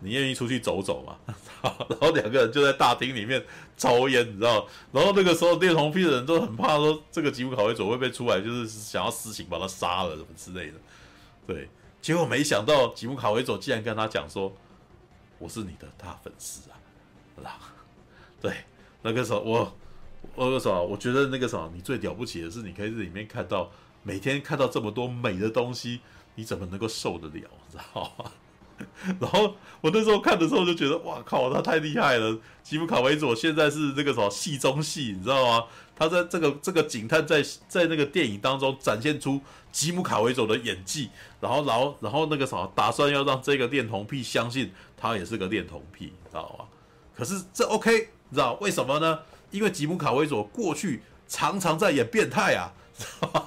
[0.00, 1.16] 你愿意出去走走吗？”
[1.62, 3.44] 然后两个人就在大厅里面
[3.76, 4.66] 抽烟，你知道？
[4.92, 10.74] 然后那个时候恋童癖的人都很怕说这个吉姆卡维佐会被出来，就是想要私情把他杀了什么之类的。
[11.46, 11.68] 对，
[12.00, 14.52] 结果没想到吉姆卡维佐竟然跟他讲说
[15.38, 16.78] ：“我是你的大粉丝啊！”
[18.40, 18.52] 对。
[19.00, 19.76] 那个时候，我，
[20.34, 23.70] 那个时候，我觉得那个时候，你最了不起的是，你可以在里面看到，
[24.02, 26.00] 每天看到这么多美的东西，
[26.34, 27.32] 你怎么能够受得了？
[27.32, 28.32] 你知道吗？
[29.20, 32.38] 然后我那时候看的时候就觉得，哇靠，他太厉害了！
[32.62, 35.64] 吉姆卡维佐现在是那个什么戏中戏，你知道吗？
[35.96, 39.40] 他在这个这个警探在在那个电影当中展现出
[39.72, 41.10] 吉姆卡维佐的演技，
[41.40, 46.64] 然后然后然后那个什么，打算要让这个恋童癖相信他也是个恋童癖，你知道吗？
[47.16, 48.10] 可是这 OK。
[48.30, 49.20] 你知道为什么呢？
[49.50, 53.46] 因为吉姆卡维佐过去常常在演变态啊，知道吗？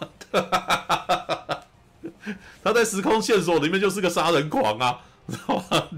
[2.64, 5.90] 他在时空线索里面就是个杀人狂啊，知道吗？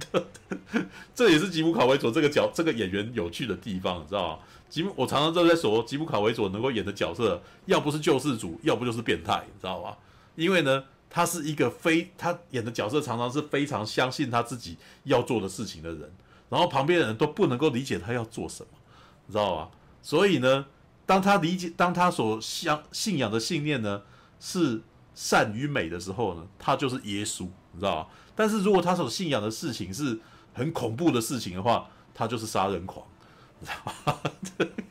[1.13, 4.39] 这也是吉姆卡维佐这个角这个演员有趣的地方，你知道吗？
[4.69, 9.95] 吉姆，我常常都在说，吉姆卡维佐能够演的角色，要不是救世主，要不就是变态，你知道吗？
[10.35, 16.11] 因为呢，他是一个非他演的角色，常常是非常相信他自己要做的事情的人。
[16.49, 18.69] 然后旁边的人都不能够理解他要做什么，
[19.27, 19.69] 你知道吧？
[20.01, 20.65] 所以呢，
[21.05, 24.01] 当他理解，当他所相信仰的信念呢
[24.39, 24.81] 是
[25.15, 28.09] 善与美的时候呢，他就是耶稣，你知道吧？
[28.35, 30.19] 但是如果他所信仰的事情是
[30.53, 33.05] 很恐怖的事情的话，他就是杀人狂，
[33.59, 34.21] 你知道吧？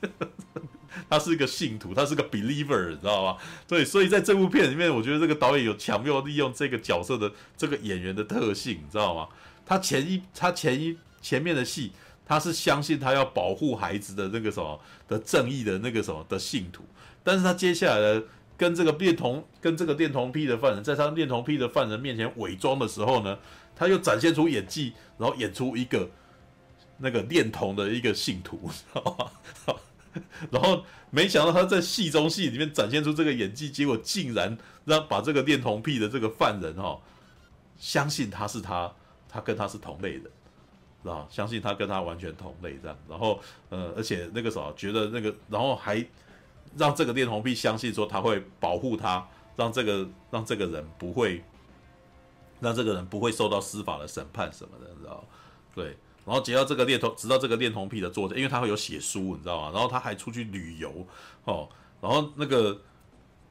[1.11, 3.37] 他是一个信徒，他是个 believer，你知道吗？
[3.69, 9.29] 对，所以在这部片里面，我觉得这个导演有巧妙利用这个角色的这个演员的特性，你知道吗？
[9.67, 10.97] 他前一，他前一。
[11.23, 11.93] 前面的戏，
[12.27, 16.83] 他是相信他要保护孩子的那个什么的正义的那个什么的信徒，
[17.23, 18.25] 但是他接下来的
[18.63, 23.37] 跟这个恋童跟这个恋童癖的犯人，在他恋童癖的犯人面前伪装的时候呢，
[23.75, 26.09] 他又展现出演技，然后演出一个
[26.99, 30.23] 那个恋童的一个信徒，知道吗？
[30.49, 36.97] 然后没想到他在戏中戏里面展现出这个演技，结果竟然让把这个恋童癖的这个犯人哈，
[37.77, 38.95] 相信他是他，
[39.29, 41.11] 他跟他是同类的。
[41.11, 45.97] 啊，相信他跟他完全同类这样，然后呃，而且那个时候觉得那个，然后还
[46.77, 51.43] 让这个恋童癖相信说他会保护他，让这个让这个人不会
[52.61, 55.25] 让这个人不会受到司法的审判什么的，你知道？
[55.75, 59.71] 对，然后直到这个恋童，直到这个恋童癖的作者，因为他会有写书，你知道吗？
[59.73, 61.07] 然后他还出去旅游
[61.45, 61.69] 哦，
[62.01, 62.81] 然后那个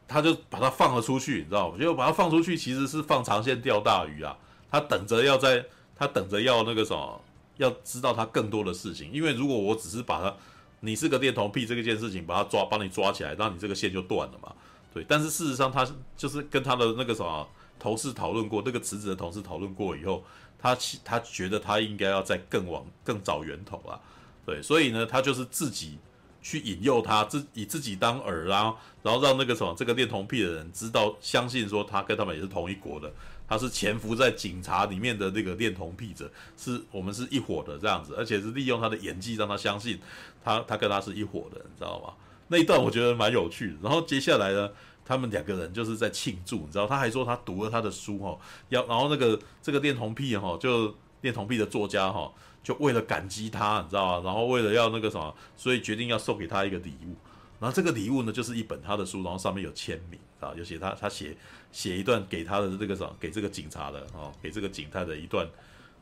[0.08, 1.78] 他就把他放了出去，你知道吗？
[1.78, 4.38] 结果把他放出去其实是放长线钓大鱼啊，
[4.70, 7.22] 他等着要在，他等着要那个什么。
[7.58, 10.36] 要知道他更多的事情，因为如果我只是把他
[10.82, 14.54] 你是个恋童癖这个件事情，把他抓，帮你抓起来，让你这个线就断了嘛。
[14.94, 17.48] 对，但是事实上他就是跟他的那个什么
[17.80, 20.22] 同事讨论过，那个辞职的同事讨论过以后，
[20.60, 23.98] 他他觉得他应该要再更往更找源头啊。
[24.46, 25.98] 对，所以呢，他就是自己
[26.42, 33.10] 去引诱他，自以自己当饵啊，然后让那个什么这个恋童癖的人知道，相信说他跟他们也是同一国的，
[33.52, 40.00] 他是潜伏在警察里面的那个恋童癖者，是我们是一伙的这样子，而且是利用他的演技让他相信
[40.42, 42.14] 他他跟他是一伙的，你知道吗？
[42.48, 43.74] 那一段我觉得蛮有趣的。
[43.84, 44.70] 然后接下来呢，
[45.04, 52.32] 他们两个人就是在庆祝，你知道，他还说他读了他的书哈，要然后那个这个恋童癖哈，就恋童癖的作家哈。
[52.64, 54.24] 就为了感激他，你知道吗？
[54.24, 57.16] 然后为了要那个什么，所以决定要送给他一个礼物。
[57.60, 61.36] 然后这个礼物呢，就是一本他的书，然后上面有签名啊，有写他他写
[61.72, 65.48] 写一段给他的这个什么，给这个警察的啊，给这个警探的一段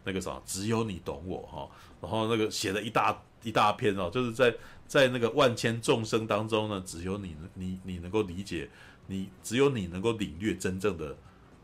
[0.04, 1.70] 那个什么，只有你懂我哈。
[2.02, 4.54] 然后那个写了一大一大篇哦，就是在
[4.88, 8.70] 在那个万千众生当中呢，只有你你你能够理解，
[9.08, 11.16] 你只有你能够领略真正的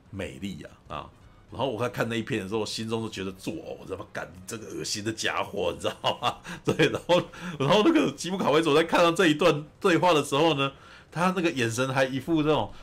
[0.09, 1.09] 美丽呀啊。
[1.51, 6.37] 然后我在看那一篇的时候，我心中都觉得作呕，怎么干你这个恶心的家伙，你知道吗？
[6.65, 7.21] 对，然后
[7.57, 10.73] 然后那个吉姆卡维佐在看到这一段对话的时候呢，
[11.11, 12.73] 他那个眼神还一副那种，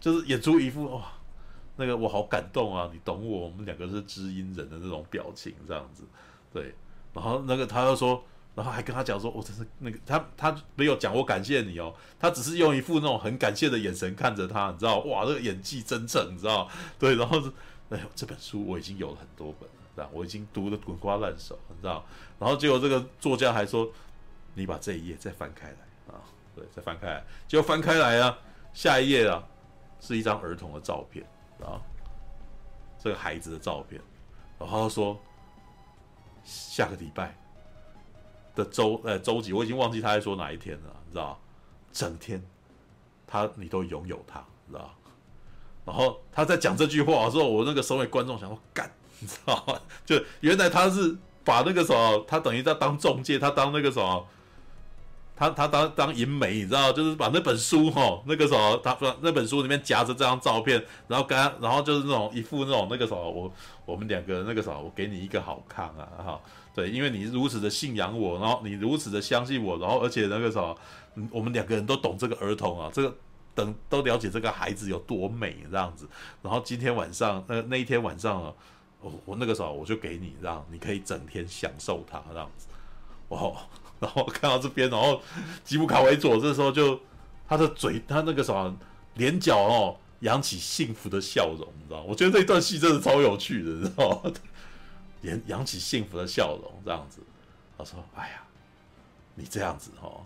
[0.00, 1.12] 就是演出一副哇，
[1.76, 6.04] 那个我好感动啊，你懂我，我们两个是知音人的那种表情这样子，
[6.52, 6.74] 对，
[7.12, 8.22] 然后那个他又说，
[8.54, 17.40] 然后还跟他讲说，我真是那个他他没有讲我感谢你哦，他只是用一副那种很感谢的眼神看着他，你知道，哇，这个演技真正，你知道，对，然后。
[17.90, 22.04] 哎呦，这本书我已经有了很多本了，这样我已经读得滚瓜烂熟，你知道？
[22.38, 23.90] 然后结果这个作家还说
[24.52, 26.20] ：“你把这一页再翻开来啊，
[26.54, 28.38] 对，再翻开来。”结果翻开来啊，
[28.74, 29.42] 下一页啊
[30.00, 31.24] 是一张儿童的照片
[31.60, 31.80] 啊，
[32.98, 34.00] 这个孩子的照片。
[34.58, 35.18] 然后他说
[36.44, 37.36] ：“下个礼拜
[38.54, 41.38] 的周呃周几，我已经忘记他在说哪一天了，你知道？
[41.92, 42.42] 整天
[43.26, 44.94] 他你都拥有他，你知道？”
[45.86, 49.80] 然后他在讲这句话的时候，我那个身为观众想说干，你知道吗？
[50.04, 54.26] 就原来他是把那个什么，他等于在当中介，他当那个什么，
[55.38, 63.52] 他他当当银媒，你知道，就是把那本书哈，那个什么，他说那本书里面夹着这张照片，然后跟他，然后就是那种一副那种那个什么，我
[63.86, 66.40] 我们两个那个什么，我给你一个好看啊，哈，
[66.74, 70.76] 对，因为你如此的信仰我，然后你如此的相信我，然后而且那个什么，
[71.30, 73.14] 我们两个人都懂这个儿童啊，这个。
[73.54, 76.08] 等都了解这个孩子有多美这样子，
[76.42, 78.54] 然后今天晚上那那一天晚上啊，
[79.00, 82.68] 我我那个时候我就给你，让你可以整天享受它这样子，
[83.26, 83.56] 哦，
[84.00, 85.20] 然后看到这边，然后
[85.64, 87.00] 吉姆卡维佐这时候就
[87.48, 88.76] 他的嘴他那个什么
[89.14, 92.02] 脸角哦扬起幸福的笑容，你知道？
[92.02, 94.32] 我觉得这一段戏真的超有趣的，你知道吗？
[95.22, 97.20] 扬扬起幸福的笑容这样子，
[97.76, 98.42] 他说：“哎呀，
[99.34, 100.20] 你这样子哦，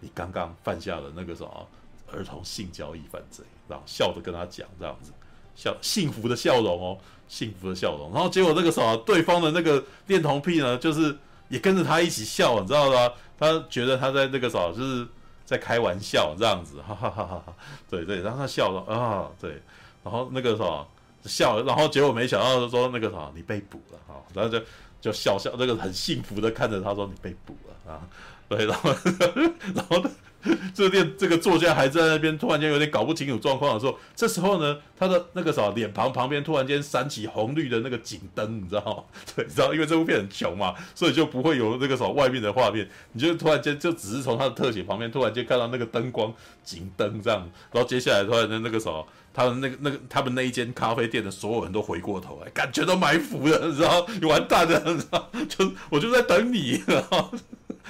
[0.00, 1.68] 你刚刚犯下了那个什么。”
[2.12, 5.10] 儿童性交易犯罪，然后笑着跟他讲这样子，
[5.56, 8.12] 笑幸福的笑容哦，幸福的笑容。
[8.12, 11.16] 然后结果那个时候，对方的那个恋童癖呢，就是
[11.54, 13.12] 也跟着他一起笑，你知道吗？
[13.38, 15.06] 他觉得他在那个时候就是
[15.44, 17.54] 在开玩笑这样子，哈哈哈哈哈。
[17.88, 19.62] 对对，然后他笑了啊，对，
[20.02, 20.84] 然后那个时候
[21.24, 24.60] 笑，然后结果没想到说那个什么你被捕了哈，然后就
[25.00, 28.00] 就笑笑，那个很幸福的看着他说你被捕了啊，
[28.48, 28.90] 对，然后
[29.74, 30.02] 然后。
[30.74, 39.04] 这个店这个作家还在那边，突然间有点搞不清楚状况的时候，这时候呢，他的那个啥脸庞旁边突然间闪起红绿的那个警灯，你知道吗？
[39.34, 48.90] 对，你知道，因为这部片很穷嘛，所以就不会有那个啥外面的画面，你就突然间就只是从他的特写旁边突然间看到那个灯光警灯这样，然后接下来突然间那个啥，
[49.32, 57.30] 他们那个那个他们那一间咖啡店的所有人都回过头来，感觉都埋伏了，你知道，你 完蛋了，你知道，就我就在等你，然后。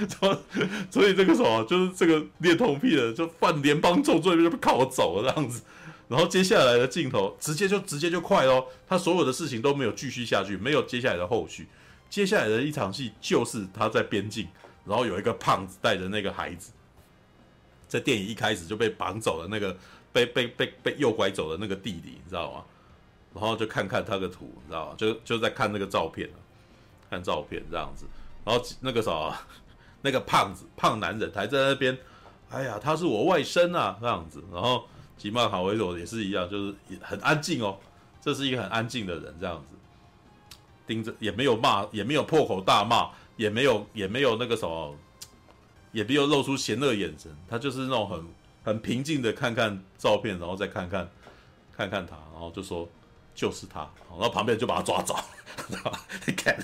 [0.09, 0.43] 所
[0.91, 5.63] 所以这个时候就是这个恋童癖的，就犯联邦重罪就被铐走了这样子，
[6.09, 11.69] 然后接下来的镜头直接就直接就快咯，他所有的事情都没有继续下去，没有接下来的后续，
[12.11, 14.49] 接下来的一场戏就是他在边境，
[14.85, 16.73] 然后有一个胖子带着那个孩子，
[17.87, 19.77] 在电影一开始就被绑走了那个
[20.13, 22.65] 被被被被诱拐走的那个弟弟，你知道吗？
[23.33, 24.95] 然后就看看他的图，你知道吗？
[24.99, 26.29] 就就在看那个照片，
[27.09, 28.07] 看照片这样子，
[28.45, 29.39] 然后那个啥。
[30.05, 31.97] 那个胖子胖男人还在那边，
[32.51, 34.45] 哎呀，他是我外甥啊，这样子。
[34.53, 34.85] 然后
[35.17, 37.79] 吉姆卡维佐也是一样，就是很安静哦，
[38.21, 39.75] 这是一个很安静的人，这样子，
[40.87, 44.95] 盯着也没有骂，也没有破口大骂，也没有也没有那个什么，
[45.93, 48.23] 也没有露出嫌恶眼神，他就是那种很
[48.63, 51.09] 很平静的看看照片，然后再看看
[51.75, 52.87] 看看他，然后就说
[53.35, 53.81] 就是他，
[54.11, 55.17] 然后旁边就把他抓走，
[56.27, 56.57] 你看，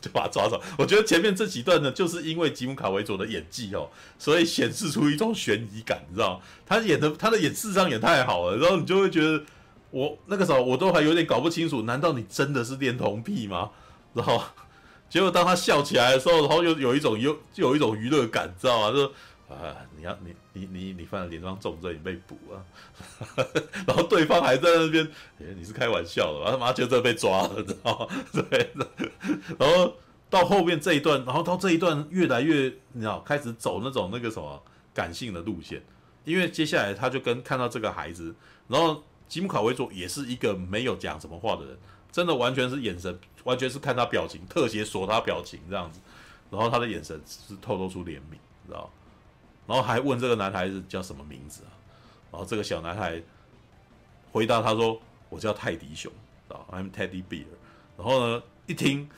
[0.00, 0.60] 就把他抓走。
[0.78, 6.40] 我觉得前面这几段呢，就是因为吉姆卡维佐的演技哦，所以显示出一种悬疑感，你知道？
[6.64, 9.44] 他演的他的演事实上也太好了，然后你就会觉得，
[9.90, 13.70] 我那个时候我都还有点搞不清楚，难道你真的是恋童癖吗？
[14.14, 14.42] 然后
[15.10, 18.96] 结果当他笑起来的时候，然后又有一种又有一种娱乐感，你知道吗？
[18.96, 19.12] 就
[19.48, 22.58] 啊，你要你你你你犯了连庄重罪，你被捕啊！
[23.86, 25.06] 然后对方还在那边，
[25.38, 28.08] 哎，你是开玩笑的吧，他妈就这被抓了，知道吗？
[28.34, 28.70] 对，
[29.56, 29.94] 然后
[30.28, 34.60] 到后面这一段，然后到这一段越来越，你知道，开始走那种那个什么
[34.92, 35.80] 感性的路线，
[36.24, 38.34] 因为接下来他就跟看到这个孩子，
[38.66, 41.78] 然后吉姆卡维佐也是一个没有讲什么话的人，
[42.10, 46.00] 真的完全是眼神，完全是看他表情，特写锁他表情这样子，
[46.50, 48.90] 然后他的眼神是透露出怜悯，你知道吗。
[49.66, 51.74] 然后还问这个男孩子叫什么名字啊？
[52.30, 53.20] 然后这个小男孩
[54.30, 56.12] 回答他说：“我叫泰迪熊
[56.48, 57.46] 啊，I'm Teddy Bear。”
[57.98, 59.08] 然后呢，一听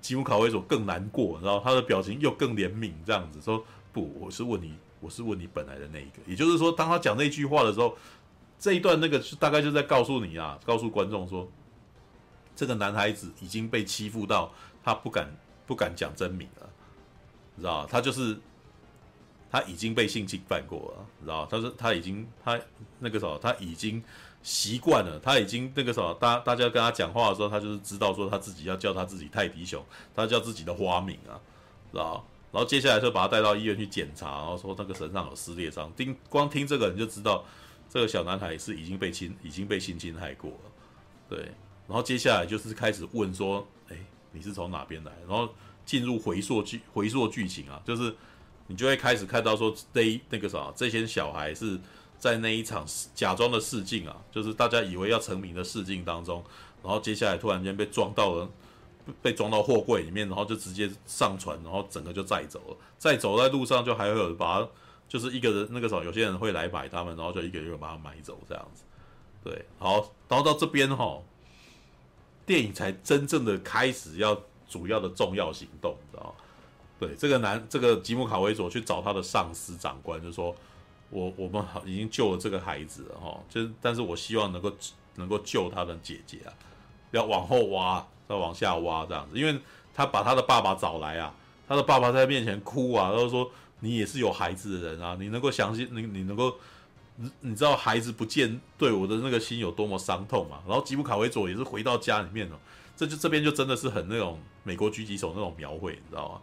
[0.00, 7.96] 吉姆卡维佐更难过，然后他的表情又更怜悯，这样子说：“不，我是问你，我是问你本来的那一个。”也就是说，当他讲那句话的时候，
[8.58, 11.48] 这一段那个大概就在告诉你啊，告诉观众说，
[12.56, 14.52] 这个男孩子已经被欺负到
[14.82, 15.34] 他不敢
[15.66, 16.68] 不敢讲真名了，
[17.54, 18.38] 你知道他就是。
[19.54, 21.46] 他已经被性侵犯过了，知道？
[21.48, 22.60] 他说他已经他
[22.98, 24.02] 那个时候他已经
[24.42, 29.80] 习惯了，他已经那个时候大大家跟他讲话的时候，他就是知道说他自己要叫他自己泰迪熊，
[30.12, 31.38] 他叫自己的花名啊，
[31.92, 32.26] 知道？
[32.50, 35.88] 然后接下来就把他带到医院去检查，然后说那个身上有撕裂伤。
[35.96, 37.44] 听光听这个你就知道，
[37.88, 40.70] 这个小男孩是已经被侵已经被性侵害过了，
[41.28, 41.38] 对。
[41.86, 43.96] 然后接下来就是开始问说，哎，
[44.32, 45.12] 你是从哪边来？
[45.28, 45.48] 然后
[45.86, 48.12] 进入回溯剧回溯剧情啊，就是。
[48.66, 51.78] 你就会开始看到说，这那个啥，这些小孩是
[52.18, 56.42] 在那一场假装的试镜啊，就是大家以为要成名的试镜当中，
[56.82, 58.48] 然后接下来突然间被装到了，
[59.20, 62.76] 被装到货柜里面，然后就直接上船，然后整个就载走了。
[62.98, 64.66] 再走在路上，就还会有把，
[65.06, 68.82] 就是一个人那个时候，有些人会来买他们，然后就一个一个把他买走这样子。
[69.44, 71.20] 对，好，然后到这边哈，
[72.46, 76.43] 电影才真正的开始要主要的重要行动，你知道吗？
[77.06, 80.54] 对，这个男，这个吉姆卡维佐去找他的上司长官，就说
[81.10, 84.72] ：“我我们已经救了这个孩子了哈，就是但是我希望能够
[85.16, 86.52] 能够救他的姐姐啊，
[87.10, 89.60] 要往后挖，再往下挖这样子，因为
[89.92, 91.34] 他把他的爸爸找来啊，
[91.68, 93.50] 他的爸爸在面前哭啊，然后说
[93.80, 96.56] 你也是有孩子的人啊，你能够相信你你能够
[97.16, 100.62] 你你知道孩子不见对我的那个心有多么伤痛嘛？
[100.66, 102.58] 然后吉姆卡维佐也是回到家里面了，
[102.96, 106.40] 这就这边就真的是很那种美国狙击手那种描绘，你知道吗？”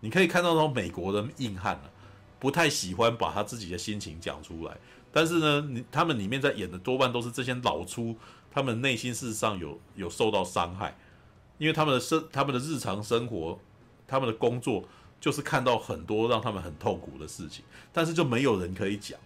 [0.00, 1.90] 你可以看到那种美国的硬汉啊，
[2.38, 4.76] 不太喜欢把他自己的心情讲出来。
[5.10, 8.14] 但是呢，你他们里面在演的多半都是这些老粗，
[8.50, 10.96] 他们内心事实上有有受到伤害，
[11.56, 13.58] 因为他们的生他们的日常生活，
[14.06, 14.84] 他们的工作
[15.18, 19.18] 就是看到很多让他们很痛苦的事情，但是就没有人可以讲，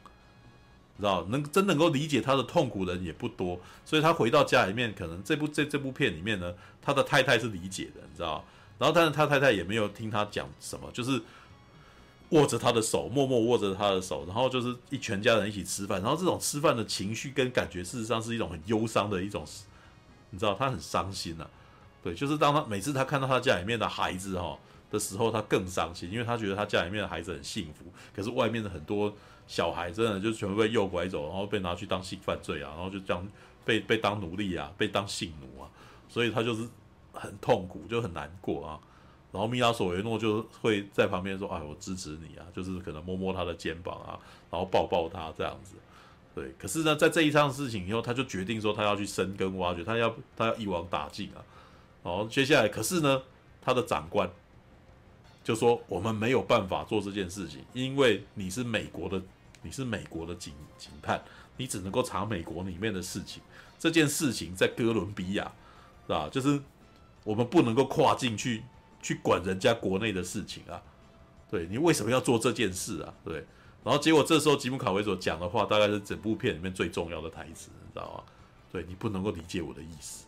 [0.96, 8.42] 知道能真能够理解他的痛苦的人也不多，所以他回到家里面，可能这部这这部片里面呢，他的太太是理解的，你知道。
[8.78, 11.22] 然后，但是他太太也没有听他讲什么，就是
[12.30, 16.02] 握着他的手，默默握着他的手，然后就是一全家人一起吃饭。
[16.02, 19.46] 然后这种吃饭的情绪跟感觉，事实上是一种很忧伤的一种，
[20.30, 21.48] 你知道，他很伤心、啊。
[22.02, 24.58] 对，就是当他每次他看到他家里面的孩子哈
[24.90, 29.14] 的时候，他更伤心，因为他觉得他家里面的孩子很幸福，可是外面的很多
[29.46, 33.24] 小孩真的就全部被诱拐走，然后被拿去当性犯罪啊，然后就这样
[33.64, 35.70] 被被当奴隶啊，被当性奴啊，
[36.08, 36.66] 所以他就是。
[37.12, 38.80] 很痛苦，就很难过啊。
[39.32, 45.74] 然后米拉索维诺就会在旁边说：“哎，我支持你啊，就是可能摸摸他的肩膀啊，然后抱抱他这样子。”
[46.36, 46.52] 对。
[46.58, 51.40] 可是呢，在这一场事情以后，他就决定说他要去深耕挖掘，他要他要一网打尽啊。
[52.04, 53.22] 然后接下来，可是呢，
[53.62, 54.28] 他的长官
[55.42, 59.22] 就说：“我们没有办法做这件事情，因为你是美国的，
[59.62, 61.24] 你是美国的警警探，
[61.56, 63.42] 你只能够查美国里面的事情。
[63.78, 65.50] 这件事情在哥伦比亚，
[66.06, 66.28] 是吧？
[66.30, 66.60] 就是。”
[67.24, 68.62] 我们不能够跨境去
[69.00, 70.82] 去管人家国内的事情啊，
[71.50, 73.14] 对，你为什么要做这件事啊？
[73.24, 73.44] 对，
[73.84, 78.24] 然后结果这时候吉姆卡维佐讲的话，大概是整部片里面最重要的台词，你知道吗？
[78.70, 80.24] 对，你不能够理解我的意思，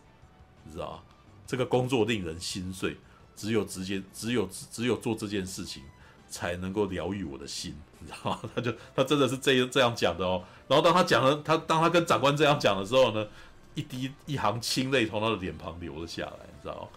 [0.63, 0.99] 你知道吗？
[1.47, 2.97] 这个工作令人心碎，
[3.35, 5.83] 只有直接只有只有做这件事情
[6.27, 8.39] 才能够疗愈我的心，你知道吗？
[8.55, 10.43] 他就他真的是这样这样讲的哦。
[10.67, 13.27] 然后当他讲了他当他跟长官这样讲的时候呢，
[13.73, 16.54] 一滴一行清泪从他的脸庞流了下来。
[16.65, 16.89] 知道，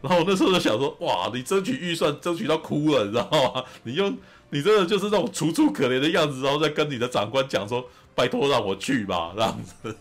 [0.00, 3.64] 然后我那时候就想说，哇，你争取预算争取到哭了，你知道吗？
[3.84, 4.16] 你用
[4.50, 9.96] 你真的就是那种楚楚可怜的样子，然后再跟你的长官讲说，拜托让我去吧，这样子。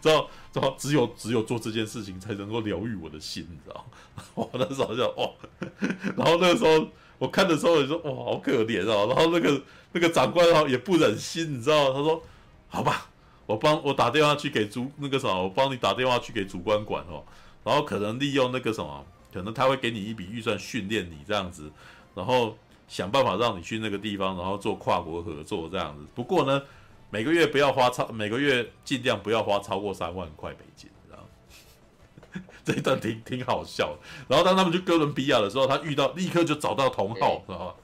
[0.00, 4.22] 知道知道只有只有做这件事情才能够疗愈我的心，你知道吗？
[4.34, 5.30] 我那时候就哇，
[6.16, 9.60] 然后那个时候我看的时候也说哇好可怜哦，然后那个
[9.92, 12.22] 那个长官哦也不忍心，你知道他说
[12.68, 13.08] 好吧，
[13.46, 17.22] 我帮我打电话去给主那个什么，我帮你打电话去给主管管哦，
[17.66, 19.04] 然后可能利用那个什么，
[19.34, 21.70] 可能他会给你一笔预算训练你这样子，
[22.14, 22.56] 然后
[22.88, 26.06] 想办法让你去那个地方，然后做跨国合作这样子。
[26.14, 26.62] 不过呢。
[27.08, 30.90] 每个月不要花超，每个月尽量不要花超过三万块美金？
[32.64, 33.98] 这一段挺挺好笑的。
[34.28, 37.74] 然后当他们去哥伦比亚的时候，他遇到立刻就找到同号，知道吗？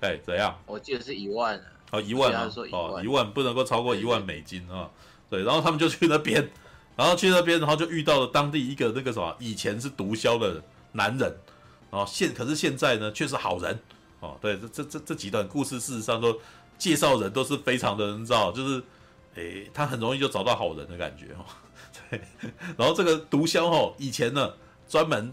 [0.00, 0.58] 哎，怎样？
[0.66, 1.64] 我记得是一万啊。
[1.92, 2.50] 哦，一万啊！
[2.72, 4.90] 哦，一万不能够超过一万美金啊。
[5.30, 6.50] 对，然后他们就去那边，
[6.96, 10.62] 然后去那边，然后就遇到了当地一个那个什么，以前是毒枭的
[10.92, 11.36] 男人，
[11.90, 13.78] 然后，现可是现在呢却是好人。
[14.20, 16.38] 哦，对，这这这这几段故事事实上都。
[16.78, 18.82] 介绍人都是非常的人知道，就是，
[19.36, 21.44] 诶、他很容易就找到好人的感觉哦。
[22.10, 22.20] 对，
[22.76, 24.52] 然后这个毒枭哦，以前呢
[24.88, 25.32] 专门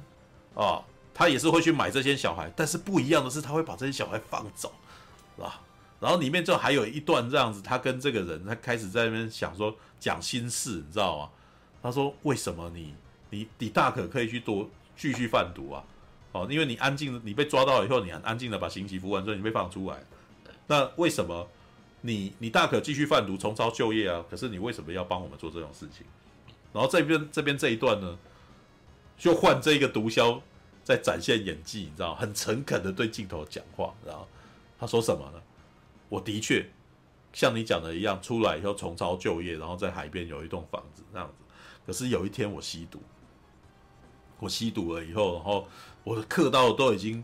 [0.53, 0.79] 啊，
[1.11, 4.71] 他也是会去买这些小孩，但是不一样的是，他会把这些小孩放走，
[5.35, 5.59] 是吧？
[5.99, 11.29] 然后里面就还有一段这样子，他跟这个人他开始在那边想说讲心事，你知道吗？
[11.81, 12.93] 他说：“为什么你
[13.29, 15.83] 你你大可可以去多继续贩毒啊？
[16.31, 19.97] 哦，因为你安静，你被抓到以后，你很安静的把刑期服完之后，你被放出来。”
[20.67, 21.49] 那为什么
[22.01, 24.23] 你你大可继续贩毒重操旧业啊？
[24.29, 26.05] 可是你为什么要帮我们做这种事情？
[26.71, 28.17] 然后这边这边这一段呢，
[29.17, 30.39] 就换这个毒枭
[30.83, 34.27] 在展现演技，你知道，很诚恳的对镜头讲话，然后
[34.79, 35.41] 他说什么呢？
[36.09, 36.63] 我的确
[37.33, 41.43] 像你讲的一样，出来以后重操旧业，然后在海边有一栋房子那样子。
[41.89, 43.01] 可是有一天我吸毒，
[44.39, 45.67] 我吸毒了以后，然后
[46.03, 47.23] 我的嗑刀都已经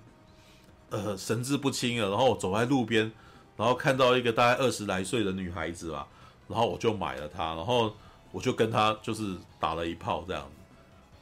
[0.89, 3.11] 呃神志不清了，然后我走在路边。
[3.55, 6.07] 然后看到一个大概二十来岁的女孩子吧，
[6.47, 7.93] 然后我就买了她，然后
[8.31, 10.49] 我就跟她就是打了一炮这样，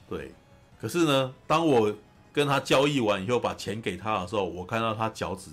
[0.08, 0.34] 对。
[0.80, 1.94] 可是呢，当我
[2.32, 5.52] 跟她交易完以后，把钱给她的时候，我看到她脚趾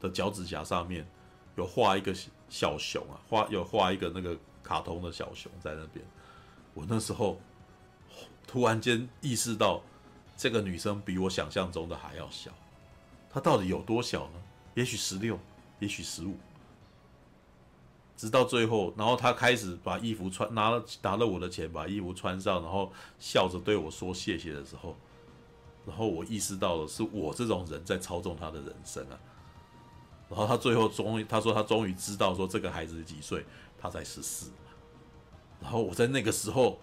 [0.00, 1.04] 的脚趾甲上面
[1.56, 2.14] 有画一个
[2.48, 6.06] 小熊啊，画有画一个那个卡通的小熊在那边。
[6.74, 7.40] 我那时候
[8.46, 9.82] 突然间意识到，
[10.36, 12.50] 这个女生比我想象中的还要小。
[13.30, 14.42] 她到底有多小呢？
[14.74, 15.38] 也许十六。
[15.78, 16.36] 也许十五，
[18.16, 24.96] 直到最后，然后他开始把衣服穿，拿了拿了我的钱，把衣服穿上，然后笑着对我说谢谢的时候，
[25.84, 29.18] 然后我意识到了是我这种人在操纵他的人生啊。
[30.28, 33.44] 然后他最后终于他说他终于知道说这个孩子几岁，
[33.76, 34.52] 他才十四。
[35.62, 36.78] 然后我在那个时候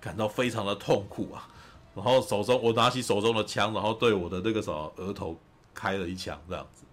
[0.00, 1.48] 感到非常的痛苦啊。
[1.94, 5.38] 然后手中我拿起手中的枪，然后对我的那个什么额头
[5.74, 6.86] 开了一枪，这样子。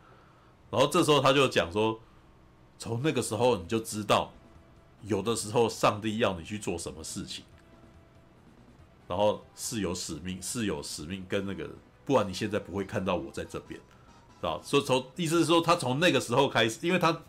[0.70, 1.98] 然后这时候他就讲说，
[2.78, 4.30] 从那个时候你就知道，
[5.04, 7.46] 有的时候上帝要你去做什么事情，
[9.08, 11.70] 然后是有使命，是有使命跟那个，
[12.04, 14.62] 不然你现在不会看到我在这边，知道？
[14.62, 17.22] 所以从意思是说，他从那个时候开始，因为他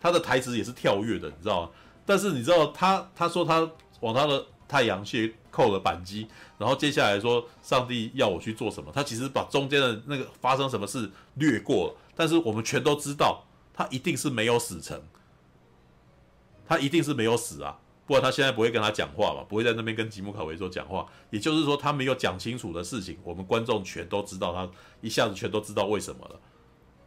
[0.00, 1.70] 他的台词也是跳跃的，你知道吗？
[2.06, 3.68] 但是你知道他他说他
[4.00, 6.26] 往他的太阳穴扣了扳机，
[6.56, 11.94] 然后接下来说上帝要我去做什么，他其实把中间的那个发生什么事略过了。
[12.14, 13.44] 但是我们全都知道，
[13.74, 14.98] 他一定是没有死成，
[16.66, 21.06] 他一定是没有死啊，不然他现在不会跟他讲话嘛，不会在那边跟吉姆卡维说讲话。
[21.30, 24.68] 也就是说，他没有讲清楚的事情，我们观众全都知道，他
[25.00, 26.40] 一下子全都知道为什么了，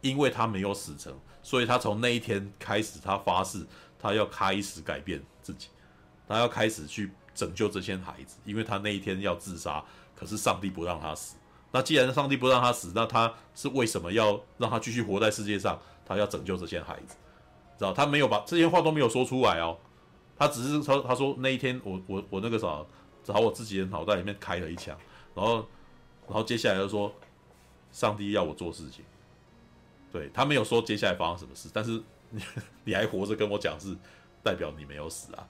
[0.00, 3.66] 因为他没有死成，所以他从那一天开始，他发誓，
[4.00, 5.68] 他要开始改变自己，
[6.26, 9.84] 他要开始去拯救这些孩子，因为他那一天要自杀，
[10.16, 11.36] 可是上帝不让他死。
[11.72, 15.80] 那既然上帝不让他死，那他是为什么要让他继续活在世界上？
[16.04, 17.14] 他要拯救这些孩子，
[17.78, 17.92] 知道？
[17.92, 19.78] 他没有把这些话都没有说出来哦，
[20.36, 22.84] 他只是说，他说那一天我我我那个啥，
[23.22, 24.98] 朝我自己的脑袋里面开了一枪，
[25.36, 25.64] 然后
[26.26, 27.14] 然后接下来就说，
[27.92, 29.04] 上帝要我做事情，
[30.10, 32.42] 对，他没有说接下来发生什么事，但是你
[32.84, 33.96] 你还活着跟我讲是
[34.42, 35.46] 代表你没有死啊，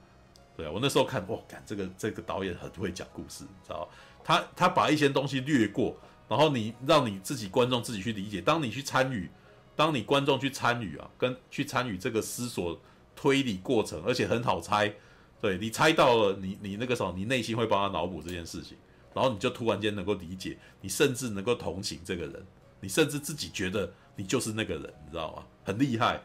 [0.57, 3.87] 对啊，我那时候看，哇，干这个这个导演很会讲故事，你知道？
[4.23, 5.95] 他他把一些东西略过。
[6.29, 9.29] 然后你让你自己观众自己去理解，当你去参与，
[9.75, 12.79] 当你观众去参与啊，跟去参与这个思索
[13.17, 14.93] 推理过程，而且很好猜，
[15.41, 18.77] 对，你猜到了，你你那个时候你内心会帮他脑补这件事情，
[19.13, 22.45] 然后你就突然间能够理解，你甚至能够同情这个人，
[22.79, 25.43] 你甚至自己觉得你就是那个人，你知道吗？
[25.65, 26.21] 很厉害，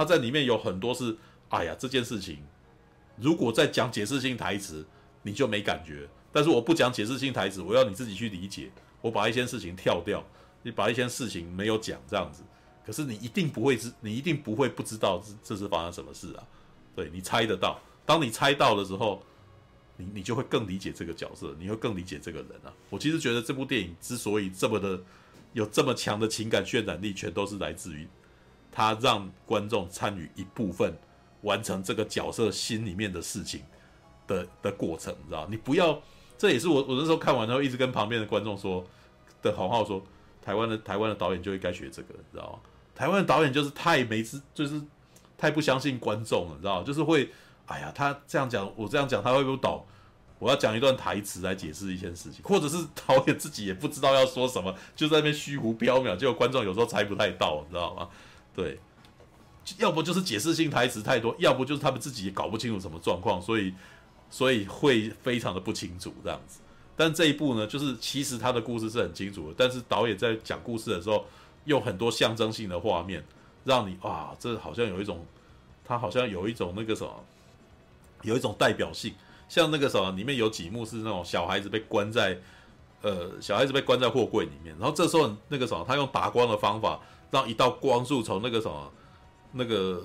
[0.00, 1.14] 他在里面有很多是，
[1.50, 2.38] 哎呀，这件事情
[3.18, 4.82] 如果在讲解释性台词，
[5.20, 8.70] 你就没感觉，但是我不讲解释性台词，我要你自己去理解。
[9.02, 10.24] 我把一些事情跳掉，
[10.62, 12.42] 你把一些事情没有讲这样子，
[12.82, 16.48] 可是你一定不会知，你一定不会不知道这这是发生什么事啊？
[16.96, 19.22] 对，你猜得到，当你猜到的时候，
[19.98, 22.72] 你你就会更理解这个角色，你会更理解这个人啊。
[22.88, 24.98] 我其实觉得这部电影之所以这么的
[25.52, 28.08] 有这么强的情感渲染力，全都是来自于
[28.70, 30.92] 他让观众参与一部分
[31.42, 33.62] 完成这个角色心里面的事情
[34.26, 35.46] 的的过程，你知道？
[35.50, 36.00] 你不要，
[36.38, 38.84] 这也是我我那时候看完之后一直跟旁边的观众说
[39.42, 40.02] 的好话，说
[40.42, 42.58] 台湾的台湾的导演就应该学这个，你知道吗？
[42.94, 44.80] 台湾的导演就是太没资，就是
[45.36, 46.82] 太不相信观众了，你知道？
[46.82, 47.30] 就是会。
[47.66, 49.86] 哎呀，他这样讲，我这样讲，他会不会懂？
[50.40, 58.08] 我要讲一段台词来解释一件事情，或者是导演自己也不知道要说什么，就在那边虚无缥缈，结果观众有时候猜不太到，你知道吗？
[58.54, 58.78] 对，
[59.78, 63.74] 要不就是解释性台词太多，要不就是他们自己也搞不清楚什么状况，所以
[64.30, 66.60] 所以会非常的不清楚这样子。
[66.96, 71.24] 但这一部呢，就是其实他的故事是很清楚的，但是导演在讲故事的时候，
[71.64, 73.24] 用很多象征性的画面，
[73.64, 75.24] 让你啊，这好像有一种，
[75.84, 77.24] 他好像有一种那个什么。
[78.22, 79.14] 有一种代表性，
[79.48, 82.38] 像那个什么，里面有几幕是那种小孩子被关在，
[83.00, 87.00] 呃，小孩子被关在货柜里面，然后这时候那个什么，他用打光的方法，
[87.30, 88.92] 让一道光束从那个什么，
[89.52, 90.02] 那个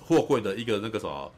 [0.00, 1.30] 货柜的一个那个什么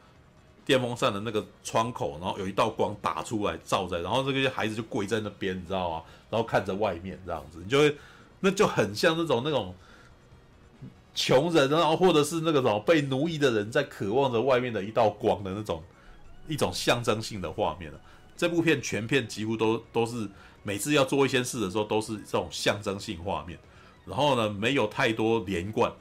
[0.66, 6.02] 电风扇的那个窗口，然后有一道光打出来照在，然后这个孩子就跪在那边，你知道吗？
[6.30, 7.96] 然后看着外面这样子，你就会，
[8.40, 9.74] 那就很像那种那种。
[11.16, 15.80] 穷人，然后或者是那个什么被奴役的人，在渴望着外面的一道光的那种
[16.48, 17.88] 一种象征性的画面。
[18.36, 20.28] 这部片全片几乎都都是
[20.64, 23.56] 每次要做一些事的时候，都是这种象征性画面。
[24.06, 25.92] 然后呢，没有太多连贯，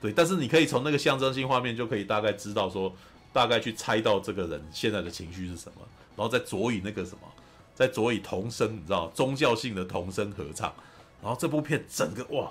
[0.00, 0.12] 对。
[0.12, 2.94] 但是你可以从那个象征性画面就可以大概知道说，
[3.32, 5.82] 大概去猜到这个人现在的情绪是什么，
[6.16, 7.20] 然后再佐以那个什么，
[7.74, 10.72] 再佐以童声，你知道宗教性的童声合唱。
[11.22, 12.50] 然后这部片整个哇。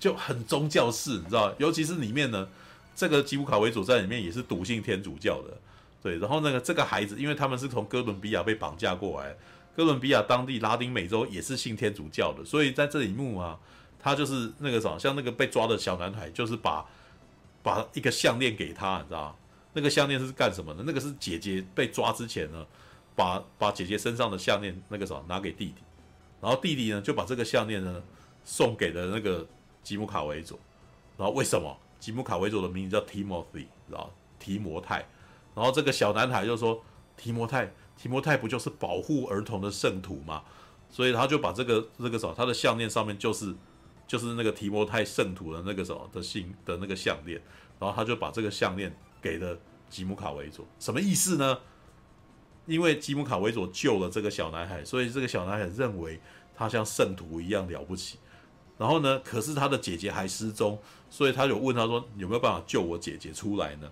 [0.00, 2.48] 就很宗教式，你知道，尤其是里面呢，
[2.96, 5.54] 这个吉姆卡维佐在里面也是笃信天主教的，
[6.02, 6.16] 对。
[6.16, 9.36] 然后那个这个孩子，因为他们是从哥伦比亚被绑架过来，
[9.76, 13.58] 哥伦比亚当地拉丁美洲也是信天主教的，所以在这一幕啊，
[14.02, 16.84] 他就是那个什么，像那个被抓的小男孩，就是把
[17.62, 19.36] 把一个项链给他，你知道，
[19.72, 20.82] 那个项链是干什么的？
[20.86, 22.66] 那个是姐姐被抓之前呢，
[23.14, 25.74] 把把姐姐身上的项链那个什么拿给弟弟，
[26.40, 28.02] 然后弟弟呢就把这个项链呢
[28.44, 29.46] 送给了那个。
[29.82, 30.58] 吉姆卡维佐，
[31.16, 35.08] 然后为什么吉姆卡维佐的名字叫 Timothy，知道提摩泰，
[35.54, 36.84] 然后这个小男孩就说
[37.16, 40.42] 提摩泰，提摩泰不就是保护儿童的圣徒吗？
[40.90, 43.54] 所以他就把这个这个什么，他的项链上面就是
[44.10, 47.40] 就是那个提摩太圣徒的那个什么的信的那个项链，
[47.78, 48.92] 然后他就把这个项链
[49.22, 49.56] 给了
[49.88, 51.56] 吉姆卡维佐，什么意思呢？
[52.66, 56.20] 因为吉姆卡维佐救了这个小男孩，所以这个小男孩认为
[56.56, 58.18] 他像圣徒一样了不起。
[58.76, 59.20] 然后呢？
[59.20, 60.76] 可是他的姐姐还失踪，
[61.08, 63.88] 所以他有问他说：“有没有办法救我姐姐出来呢？”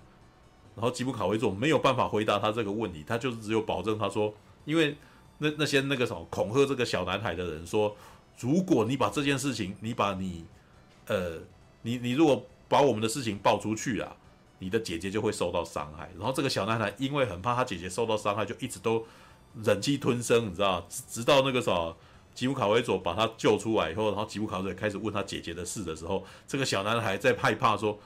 [0.74, 4.34] 然后吉姆卡维佐没有办法回答他这个问题，他就是只有保证他说
[4.66, 4.96] ：“因为
[5.38, 7.94] 那那些那个什么恐吓这个小男孩的人说，
[8.38, 10.44] 如果你把这件事情，你把你
[11.06, 11.38] 呃，
[11.82, 14.16] 你你如果把我们的事情爆出去啊，
[14.58, 19.04] 你的姐姐就会受到伤害。”然后这个小男孩因为很怕他姐姐受到伤害，就一直都
[19.62, 21.96] 忍气吞声，你知道，直直到那个什么。
[22.34, 27.98] 吉姆卡维佐把他救出来以后，然后吉姆卡维佐开始问他姐姐的事的时候，这个小男孩在害怕说：“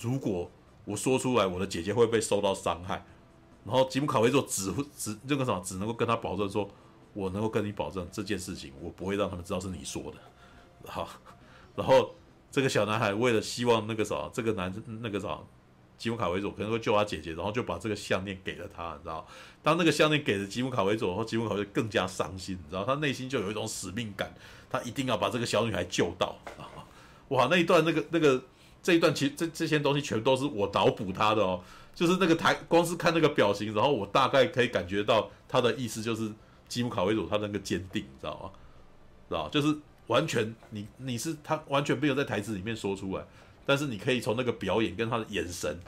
[0.00, 0.50] 如果
[0.86, 3.04] 我说出来，我的姐姐会不会受到伤害？”
[3.66, 6.66] 然后吉姆卡维佐只只这个什么，只能够跟他保证说
[7.18, 10.18] ：“我能够跟你保证这件事情，我不会让他们知道是你说的。”
[10.86, 11.08] 好，
[11.74, 12.14] 然后
[12.50, 15.38] 这个小男孩为了希望那个啥，这个男那个啥。
[15.98, 19.26] 吉姆卡维佐可能会救他姐姐，然后就把这个项链给了他，你知道？
[19.64, 22.84] 当那个项链给了吉姆卡维佐，后吉姆卡维佐更加伤心，你知道？
[22.84, 24.32] 他内心就有一种使命感，
[24.70, 26.36] 他一定要把这个小女孩救到。
[27.30, 28.40] 哇，那一段那个那个
[28.80, 31.60] 这一段，其实这这些东西全都是我脑补他的哦，
[31.96, 36.30] 就是那个台，光是看那个表情，然后我大概可以感觉到他的意思就是
[36.68, 38.50] 吉姆卡维佐他那个坚定，你知道吗？
[39.28, 39.48] 知道？
[39.48, 43.24] 就是完全你你是他完全没有在台词里面说出来。
[43.66, 45.78] 但是你可以从那个表演跟他的眼神，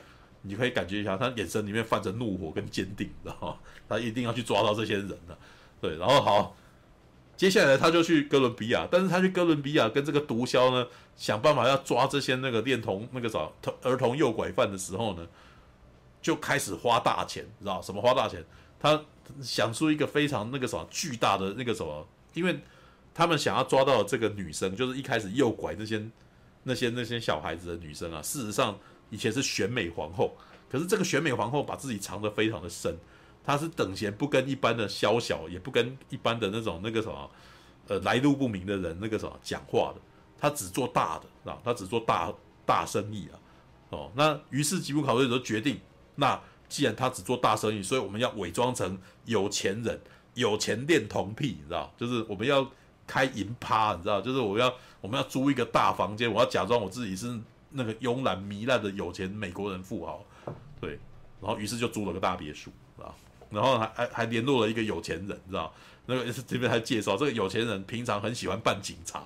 [0.42, 3.56] 你可以感觉一下，他眼神里面泛着怒火跟坚定，知道吗？
[3.88, 5.38] 他一定要去抓到这些人的，
[5.80, 5.96] 对。
[5.96, 6.54] 然后好，
[7.38, 13.48] 接下来他就去哥伦比亚，但是他去哥伦比亚跟这个毒枭呢，想办法要抓这些那个恋童那个啥
[13.82, 15.26] 儿童诱拐犯的时候呢，
[16.20, 18.44] 就开始花大钱，知道什么花大钱？
[18.78, 19.02] 他
[19.42, 22.58] 想出一个非常那个什么巨大的那个什么，因为
[23.14, 26.04] 他们想要抓到这个女生，就是一开始诱拐这些。
[26.62, 28.78] 那些那些小孩子的女生啊，事实上
[29.08, 30.36] 以前是选美皇后，
[30.70, 32.94] 可是这个选美皇后把自己藏得非常的深，
[33.42, 37.30] 她是等闲不跟一般的宵小，也不跟一般的那种那个什么，
[37.88, 40.02] 呃来路不明的人那个什么讲话的，
[40.38, 42.30] 她只做大的啊，她只做大
[42.66, 43.40] 大生意啊，
[43.88, 45.80] 哦，那于是吉姆卡维佐决定，
[46.14, 46.38] 那
[46.70, 50.00] 既然他只做大生意，所以我们要伪装成有钱人，
[50.32, 51.92] 有钱恋童癖，你知道？
[51.98, 52.66] 就是我们要
[53.06, 54.22] 开银趴，你知道？
[54.22, 57.38] 就是我要我们要租一个大房间，我要假装我自己是
[57.70, 60.24] 那个慵懒糜烂的有钱美国人富豪，
[60.80, 60.98] 对。
[61.42, 63.14] 然后于是就租了个大别墅，啊？
[63.50, 65.72] 然后还还还联络了一个有钱人，知道？
[66.06, 69.20] 那个 这边还介绍这个有钱人平常很喜欢扮警察，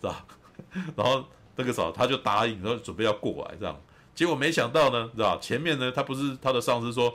[0.00, 0.14] 知道？
[0.96, 1.24] 然后
[1.56, 3.76] 那个时候他就答应，然后准备要过来这样。
[4.16, 5.38] 结果没想到呢，知道？
[5.38, 7.14] 前面呢，他不是他的上司说，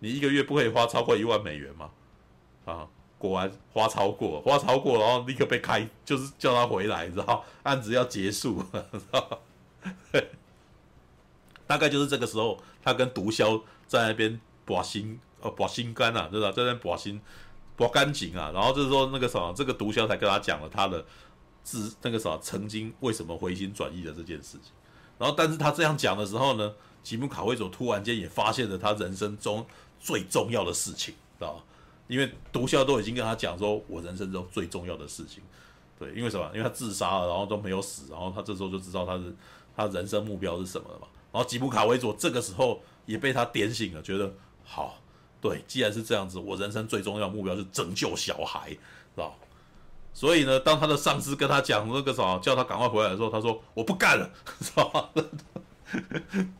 [0.00, 1.90] 你一个月不可以花超过一万美元吗？
[2.64, 2.88] 啊，
[3.18, 7.44] 果然花超过，花超过，然后立刻被开，就是叫他回来，知道？
[7.62, 9.40] 案子要结束，知道？
[11.68, 16.50] 大概就是这个时候，他跟毒枭在那边把心，呃，把心肝啊，知道？
[16.50, 17.20] 在那边把心。
[17.76, 21.06] 把干净啊，然后就是说那个什么，这个毒枭才跟他讲了他的
[21.62, 24.72] 自那个什么曾经为什么回心转意的这件事情，
[25.18, 29.66] 然后但是他这样讲的时候呢，吉姆卡维佐突然间也发现了他人生中
[29.98, 31.64] 最重要的事情，知道吧？
[32.06, 35.42] 因为毒枭都已经跟他讲说，我人生中最重要的事情，
[35.98, 36.48] 对，因为什么？
[36.54, 39.34] 因为他自杀了，然后都没有死，然后他这时候就知道他是
[39.76, 41.06] 他人生目标是什么了嘛。
[41.32, 44.32] 然后吉姆卡维佐这个时候也被他点醒了，觉得
[44.64, 44.98] 好。
[45.40, 48.78] 对，既然是这样子，我人生最重要的目标是拯救小孩，知
[49.16, 49.38] 道？
[50.18, 55.24] 所以呢，当他的上司跟他讲那个啥，叫他赶快回来的时候，他说我不干了，知道吗？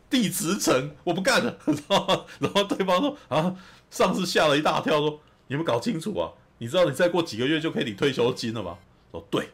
[0.09, 2.23] 弟辞呈，我不干了，知道吗？
[2.39, 3.53] 然后对方说啊，
[3.91, 8.77] 上司吓了一大跳，说你们搞清楚啊，你知道你再过几个月就可以领退休金了吗？
[9.11, 9.49] 说对，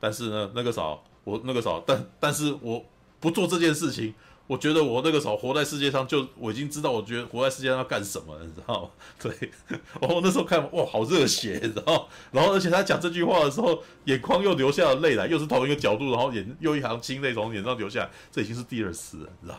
[0.00, 2.84] 但是呢，那个啥，我那个啥，但但是我
[3.20, 4.12] 不做这件事情。
[4.48, 8.90] 我觉得我那个时候活在世界上，就我已经知道，我觉得活在世界上要干什么，你知道吗？
[9.22, 9.52] 对，
[10.00, 12.08] 我那时候看哇，好热血，你知道？
[12.32, 19.54] 然后而且他讲这句话的时候，眼眶又流下了泪来，又是同一个角度，然后眼又一行清泪从眼上流下来，这已经是第二次了，你知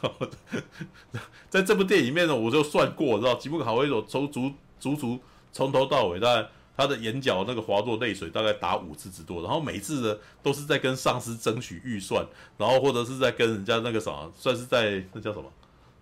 [0.00, 1.20] 道吗？
[1.50, 5.20] 在这部电影里面呢，我就算过，知道吉姆卡维佐从足足足
[5.52, 6.48] 从头到尾，大概。
[6.74, 15.44] 他的眼角那个滑落泪水大概打五次之多，然后每次呢都是在跟上司争取预算，然后或者是在跟人家那个什么，算是在那叫什么，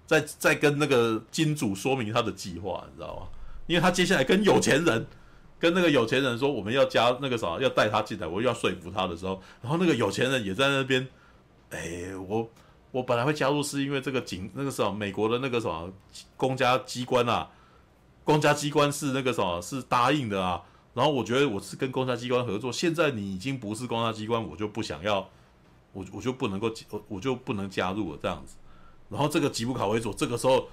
[0.06, 3.26] 在在跟那个金主说明他的计划，你知道吗？
[3.66, 5.04] 因为他接下来跟有钱人，
[5.58, 11.06] 跟那个有钱人说我们要加那个什么，要带他进来，我又要说服他的时候，然后那个有钱人也在那边，
[11.70, 12.48] 哎，我
[12.92, 15.92] 我本来会加入是因为这个警那个什么美国的那个什么
[16.36, 17.48] 公家机关啊。
[18.24, 20.62] 公家机关是那个什么，是答应的啊。
[20.92, 25.28] 然后我觉得我是跟公家机关合作，现在你已经不是公家机关，我就不想要，
[25.92, 28.56] 我我就不能够，我我就不能加入了这样子。
[29.08, 30.68] 然后这个吉姆卡维佐这个时候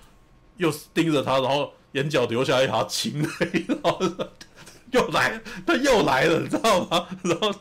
[0.58, 4.00] 又盯着他，然后眼角流下一行清泪，然后
[4.92, 7.08] 又来，他又来了，你知道吗？
[7.24, 7.54] 然后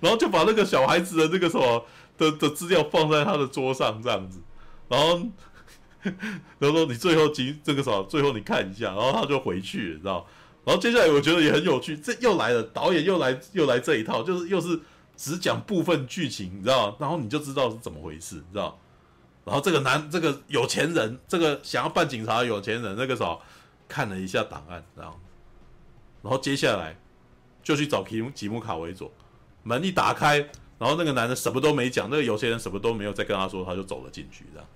[0.00, 1.84] 然后就把那个小孩子的那个什么
[2.18, 4.40] 的的资料放在他的桌上这样子，
[4.88, 5.20] 然后。
[6.60, 10.26] 他说你最后今这个啥，最后你看一下，然后他就回去，你知道？
[10.64, 14.78] 然后接下来我觉得也很有趣，这又来了，导演又来又来这一套，就是又是
[15.16, 16.96] 只讲部分剧情，你知道？
[17.00, 18.78] 然后你就知道是怎么回事，你知道？
[19.44, 23.36] 然后这个男这个有钱人，这个想要扮警察的有钱人，那个啥
[23.88, 25.18] 看了一下档案，然后
[26.22, 26.96] 然后接下来
[27.62, 29.10] 就去找吉姆吉姆卡维佐，
[29.64, 30.38] 门一打开，
[30.78, 34.68] 然后那个男的什么都没讲，那个有钱人什么都没有再跟他说，他就走了进去，这样。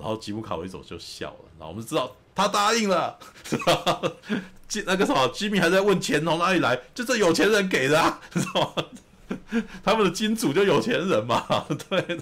[0.00, 4.00] 然后吉姆卡维走就笑了，然后我们知道他答应了，是吧？
[4.86, 8.74] 那个什么，吉米还在问钱从哪里来，就这有钱人给的，啊，是吧？
[9.84, 11.44] 他们的金主就有钱人嘛，
[11.88, 12.18] 对。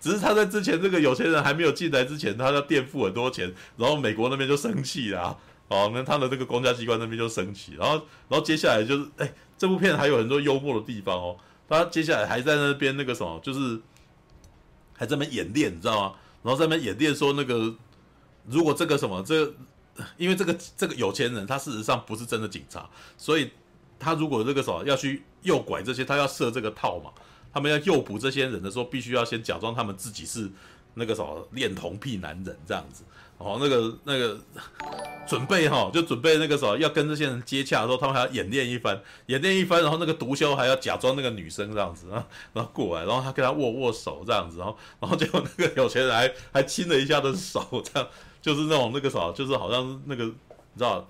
[0.00, 5.36] 只是他在之前这个有钱人还没有进来之前，他要垫付很多钱，然后美国那边就生气了，
[5.68, 7.94] 哦，那他的这个公家机关那边就生气，然后，
[8.28, 11.36] 然后接下来就是，哎，这部片还有很多幽默的地方哦。
[11.68, 13.80] 他接下来还在那边那个什么，就是
[14.94, 16.14] 还在那演练，你知道吗？
[16.46, 17.74] 然后在那边演练说那个，
[18.46, 19.52] 如果这个什么这，
[20.16, 22.88] 因为这个这个有钱人他事实上不是真的警察，
[23.18, 23.50] 所以
[23.98, 27.10] 他如果这个什么要去诱拐这些，他要设这个套嘛，
[27.52, 30.48] 他们要诱捕这些人的时候，必须要先假装他们自己是
[30.94, 33.02] 那个什么恋童癖男人这样子。
[33.38, 34.38] 哦，那个那个
[35.28, 48.08] 准备哈，就准备那个时候要跟这些人接洽的时候，他们还要演练一番，演练一番，然后那个毒枭还要假装那个女生这样子，然后然后过来，然后他跟他握握手这样子，然后然后结果那个有钱人还还亲了一下的手，这样
[48.40, 50.32] 就是那种那个啥，就是好像那个你
[50.78, 51.06] 知道，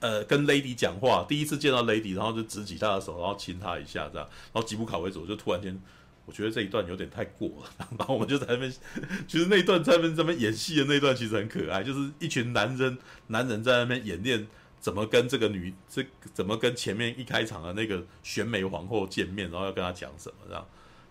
[0.00, 5.80] 呃，跟 Lady 讲话，第一次见到 Lady，然后就直起他的手，然后亲他一下这样，然后吉普卡维佐就突然间。
[6.24, 8.72] 我觉得这一段有点太过了， 然后我就在那边，
[9.26, 12.96] 其实那一段在那边在那边演戏的那段其实很可爱，就是一群男人
[13.26, 14.46] 男人在那边演练
[14.80, 20.66] 怎么跟这个女这怎么跟前面一开场的那个选美皇后见面，然后要跟她讲什么这样，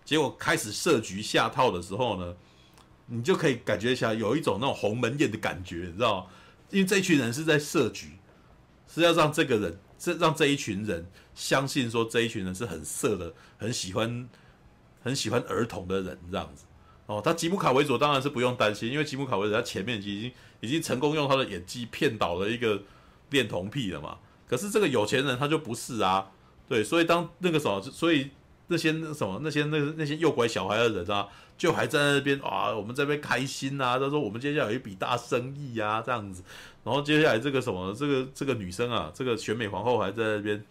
[0.05, 2.35] 结果开始设局下套的时候呢，
[3.07, 6.29] 你就可以感觉一下有一种那种鸿门宴的感觉，你知道？
[6.69, 8.11] 因为这一群人是在设局，
[8.87, 11.05] 是要让这个人，这让这一群人
[11.35, 14.29] 相信说这一群人是很色的，很喜欢
[15.03, 16.65] 很喜欢儿童的人这样子。
[17.07, 20.31] 哦，他吉姆卡维佐当然是不用担心，因为吉姆卡维佐他前面已经
[20.61, 22.81] 已经成功用他的演技骗倒了一个
[23.31, 24.17] 恋童癖了嘛。
[24.47, 26.29] 可是这个有钱人他就不是啊，
[26.67, 28.29] 对，所以当那个什么，所以
[28.67, 31.27] 那些那什么那些那那些诱拐小孩的人啊，
[31.57, 36.43] 就还在那边啊，我们这边开心呐、啊，他说我们接下来有一笔大生意啊，这样子。
[36.83, 40.63] 然后接下来这个什么，这个这个女生啊，这个选美皇后还在那边，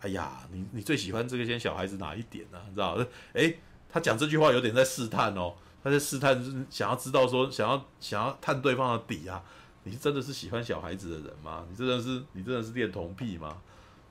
[0.00, 2.64] 哎呀，你你最喜欢这个些小孩子哪一点呢、啊？
[2.68, 2.98] 你知道？
[3.34, 3.54] 哎，
[3.92, 5.54] 他讲这句话有点在试探哦。
[5.84, 9.42] 他在试探，就是想要知道说，想要想要探对方的底啊，
[9.82, 11.64] 你真的是喜欢小孩子的人吗？
[11.68, 13.56] 你真的是你真的是恋童癖吗？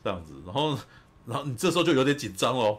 [0.03, 0.77] 这样子，然后
[1.25, 2.77] 然后你这时候就有点紧张哦，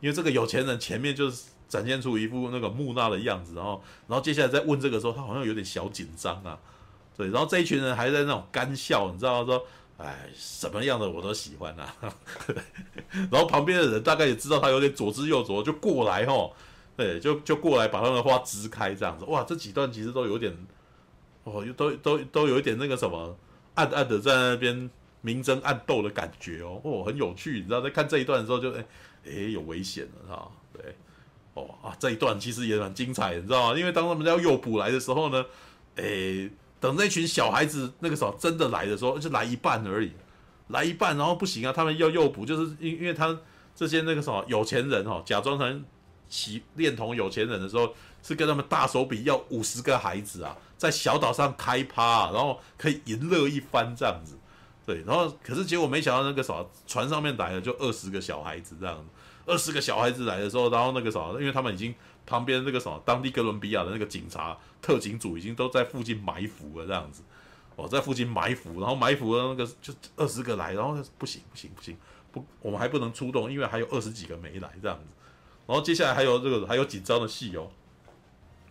[0.00, 6.58] 因为这个有钱人前面就是展现出一副那个木讷的样子，然后然后接下来再问这个时候，他好像有点小紧张啊，
[7.16, 9.64] 对，然后这一群人还在那种干笑，你知道说，
[9.98, 11.94] 哎，什么样的我都喜欢啊，
[13.30, 16.54] 然后旁边的人大概也知道他有点左支右絀，就过来吼。
[16.96, 20.56] 对，就就过来把他的花支开这样子，哇，这几段其实都有点，
[21.42, 23.36] 哦，都都都有一点那个什么，
[23.74, 24.88] 暗暗的在那边
[25.20, 28.86] 明争暗斗的感觉哦，哦，很有趣，你知道，在看这一段的时候就，哎
[29.26, 30.94] 哎，有危险了哈，对，
[31.54, 33.76] 哦啊，这一段其实也蛮精彩，你知道吗？
[33.76, 35.44] 因为当他们要诱捕来的时候呢，
[35.96, 36.48] 哎，
[36.84, 40.12] 等那群小孩子那个时候真的来的时候，就来一半而已，
[40.68, 43.38] 来一半，然后不行啊，他们要诱捕，就是因因为他
[43.74, 45.84] 这些那个什么有钱人哦，假装成。
[46.26, 54.36] 起恋童有钱人的时候，是跟他们大手笔要五十个孩子啊，在小岛上开趴，然后可以淫乐一番这样子，
[54.86, 59.06] 对，然后可是结果没想到那个什么，船上面来了就二十个小孩子这样，
[59.46, 61.94] 二十个小孩子来的时候，然后那个什么，因为他们已经
[62.26, 67.22] 旁边那个什么，当地哥伦比亚的那个警察特警组已经都在附近埋伏了这样子，
[67.74, 71.96] 哦，在附近埋伏，然后埋伏的那个就二十个来，然后不行不行不行，
[72.30, 75.14] 不，我们还不能出动，因为还有二十几个没来这样子。
[75.66, 77.70] 然后接下来还有这个还有紧张的戏哦，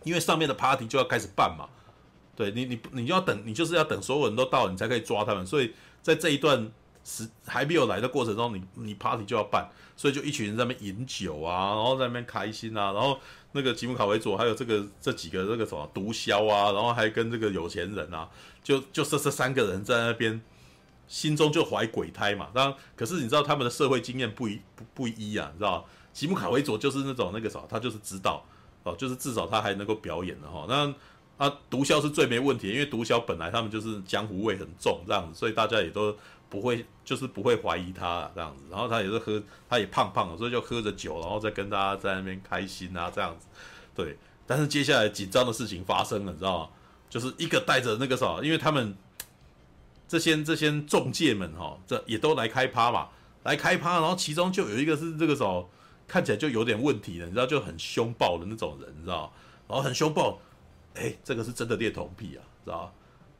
[0.04, 1.68] 因为上面的 party 就要开始办嘛，
[2.36, 5.44] 对你你你就要等，你就是要等所有人都到，你才可以抓他们。
[5.44, 6.70] 所以在这一段
[7.04, 13.18] 时还没有来的过程中，你你 party 就要办，所以就一群人在那边饮酒啊，然后在那边开心啊，然后
[13.52, 18.28] 那个吉姆卡维佐还有这个这几个这个什么毒枭啊，然后还跟这个有钱人啊，
[18.62, 20.40] 就就这这三个人在那边
[21.06, 22.48] 心中就怀鬼胎嘛。
[22.54, 25.86] 当然，可是你知道他们的社会经验不一不不一啊，你知道。
[26.14, 28.44] 吉姆卡维佐就是那种那个啥，他就是知道
[28.84, 30.64] 哦，就是至少他还能够表演的哈。
[30.68, 30.94] 那
[31.36, 36.16] 啊，毒枭是最没问题，因为毒枭本来他们就是江湖味很重这样子，所以大家也都
[36.48, 38.64] 不会就是不会怀疑他这样子。
[38.70, 43.46] 然后他也是喝，他也胖胖的，所以就喝着酒，然后再跟大家在那边开心啊这样子。
[43.94, 44.16] 对，
[44.46, 46.70] 但是接下来紧张的事情发生了，你知道吗？
[47.08, 48.96] 就是一个带着那个啥，因为他们
[50.08, 53.08] 这些这些中介们哈，这也都来开趴嘛，
[53.44, 55.64] 来开趴，然后其中就有一个是这个啥。
[56.06, 59.32] 看起来就有点问题了，你知道，就很凶暴的那种人，你知道，
[59.66, 60.38] 然后很凶暴，
[60.92, 62.92] 哎，这个是真的恋童癖啊，知道？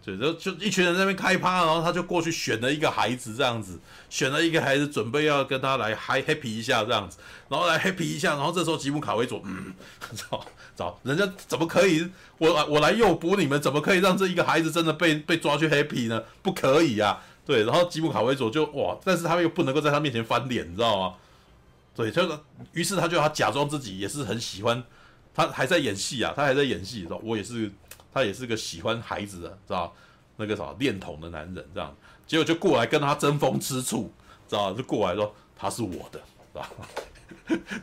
[0.04, 3.78] 就就就一群人在那边开趴，然后他就过去选了一个孩子，这样子，
[4.10, 9.72] 选了一个孩子，准备要跟他来嗨 happy 一下，这样子，然后来 happy 一下，然后这时候吉姆卡维佐，嗯，
[10.14, 10.44] 操，
[10.76, 12.06] 操，人家怎么可以？
[12.38, 16.22] 我我来诱捕你们，怎么可以让这一个孩子真的被被抓去 happy 呢？
[16.42, 21.14] 不可以啊，对，然后吉姆卡维佐就哇，但是他又不能够在他面前翻脸，你知道吗？
[21.96, 22.28] 对，就，
[22.72, 24.82] 于是他就要假装自己也是很喜欢，
[25.32, 27.70] 他还在演戏啊，他还在演戏，说我也是，
[28.14, 29.92] 他也是个喜欢孩子的，知道
[30.36, 31.92] 那个啥恋童的男人，这样，
[32.24, 34.10] 结果就过来跟他争风吃醋，
[34.48, 36.20] 知道就过来说他是我的，
[36.52, 36.66] 知道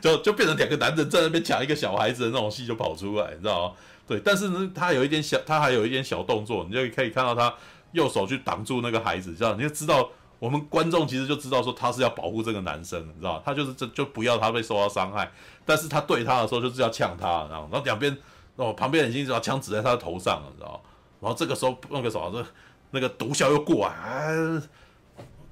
[0.00, 3.74] 就就变成两个男人在那边抢一个小孩子的那种戏就跑出来，你知道吗？
[4.08, 7.54] 对，但是呢，他有一点小，他还有一点小动作，你就可以看到他
[7.92, 10.08] 右手去挡住那个孩子，这样你就知道。
[10.38, 15.30] 我们观众其实就知道说他是要保护这个男生，你知道他就是这就不要他被受到伤害，
[15.64, 18.18] 但是他对他的时候就是要呛他，然后然后两边
[18.56, 20.82] 哦旁边已经把枪指在他的头上了，你知道
[21.20, 22.46] 然后这个时候那个什么，
[22.90, 24.34] 那个毒枭又过来，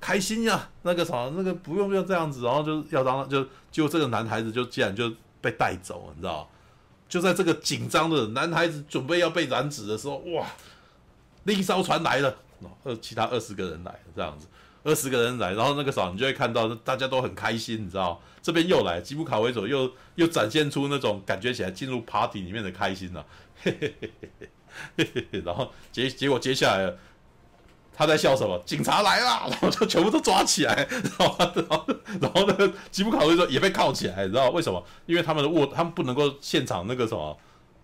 [0.00, 6.48] 开心呀，那个什么，那个不用不用这样子，然后就要让就就这个男孩子就竟然就被带走，你知道
[7.08, 10.46] 就在这个紧张的男孩子准备要被染指的时候，哇，
[11.44, 12.36] 另一艘船来了，
[12.84, 14.46] 二其他二十个人来了，这样子。
[14.82, 18.20] 二十个人来，然后那个时候你就会看到大家都很开心，你知道？
[18.42, 23.24] 这边又来吉普卡维佐又又展现出那种感觉起来进入 party 里面的开心了，
[23.62, 24.30] 嘿嘿嘿嘿
[24.96, 26.92] 嘿嘿嘿，然后结结果接下来
[27.94, 28.58] 他在笑什么？
[28.64, 31.86] 警察来了，然后就全部都抓起来，然后然后
[32.20, 34.82] 然后那个吉普卡维佐也被铐起来，你知道为什么？
[35.06, 37.36] 因为他们的卧他们不能够现场那个什么。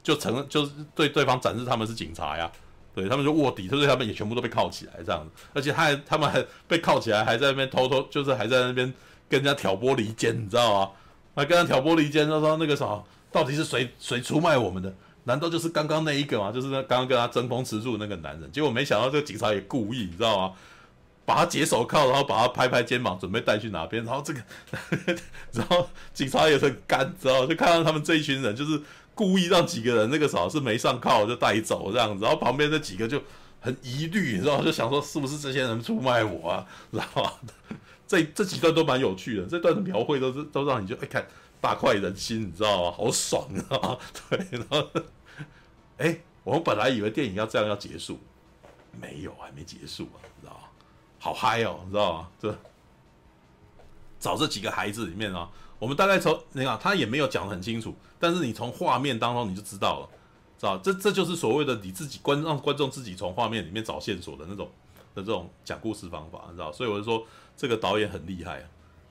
[0.03, 2.49] 就成就是对对方展示他们是警察呀，
[2.97, 8.91] 对他们就卧底，对他们也全部都被铐起来这样子，而且他还他们还被铐起来，还在那边偷偷就是还在那边
[9.29, 10.91] 跟人家挑拨离间，你知道吗？
[11.35, 12.99] 还跟他挑拨离间，他说那个啥，
[13.31, 14.91] 到底是谁谁出卖我们的？
[15.25, 16.51] 难道就是刚刚那一个吗？
[16.51, 18.51] 就是那刚刚跟他争风吃醋那个男人？
[18.51, 20.55] 结果没想到这个警察也故意，你知道吗？
[21.27, 24.05] 把他解手铐，然后把他拍拍肩膀，准备带去哪边？
[24.05, 24.41] 然后这个，
[25.53, 27.45] 然后警察也很干，知道？
[27.45, 28.81] 就看到他们这一群人，就是
[29.17, 33.21] 故意让几个人那个啥是没上铐就带走这样子，然后旁边那几个就
[33.61, 34.63] 很疑虑，你知道？
[34.63, 36.67] 就想说是不是这些人出卖我啊？
[36.93, 37.33] 知道吗？
[38.07, 41.27] 这 这几段都蛮有趣的，这段的描绘都是都让你就哎看
[41.61, 42.93] 大快人心，你知道吗？
[42.93, 43.99] 好爽啊！
[44.29, 44.89] 对，然后
[45.97, 48.21] 哎，我们本来以为电影要这样要结束，
[49.01, 50.69] 没有，还没结束啊，你知道吗？
[51.19, 52.29] 好嗨哦，你知道吗？
[52.39, 52.57] 这
[54.21, 55.49] 找这几个孩子里面啊，
[55.79, 60.09] 我们大概从你看他也没有讲得很清楚，但是你从画面当中你就知道了，
[60.59, 64.71] 知道这这就是所谓的你自己观让观众自己从画面里面找线索的那种
[65.15, 66.73] 的这种讲故事方法，你知道？
[66.73, 68.69] 所以我就说这个导演很厉害啊，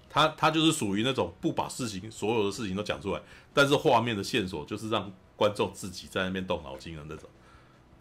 [0.09, 3.21] 他他就是属于那种不把事情所有的事情都讲出来，
[3.53, 7.29] 但是画面的线索就是让观众自己在那边动脑筋的那种。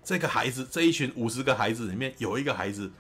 [0.03, 2.91] 这个孩子这一群五十个孩子里面有一个孩子。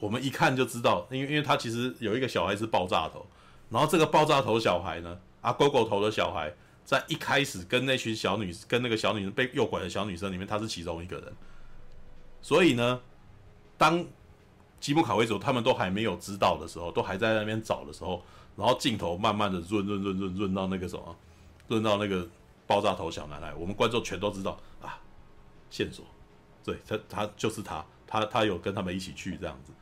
[0.00, 3.24] 我们一看就知道，因为因为他其实有一个小孩是爆炸头，
[3.72, 6.52] 然后这个爆炸头小孩呢，啊狗狗头的小孩，
[6.84, 11.32] 在一开始跟那群小女跟那个小女生被诱拐的小女生里面，他是其中一个人。
[12.42, 13.00] 所以呢，
[13.78, 14.04] 当
[14.78, 18.22] 吉姆卡维佐他们都还没有知道的时候，都还在那边找的时候，
[18.56, 21.16] 然后镜头慢慢的润润润润润到那个什么，
[21.68, 22.28] 润到那个
[22.66, 25.00] 爆炸头小男孩，我们观众全都知道啊，
[25.70, 26.04] 线索，
[26.62, 29.72] 对他他就是他，他他有跟他们一起去这样子。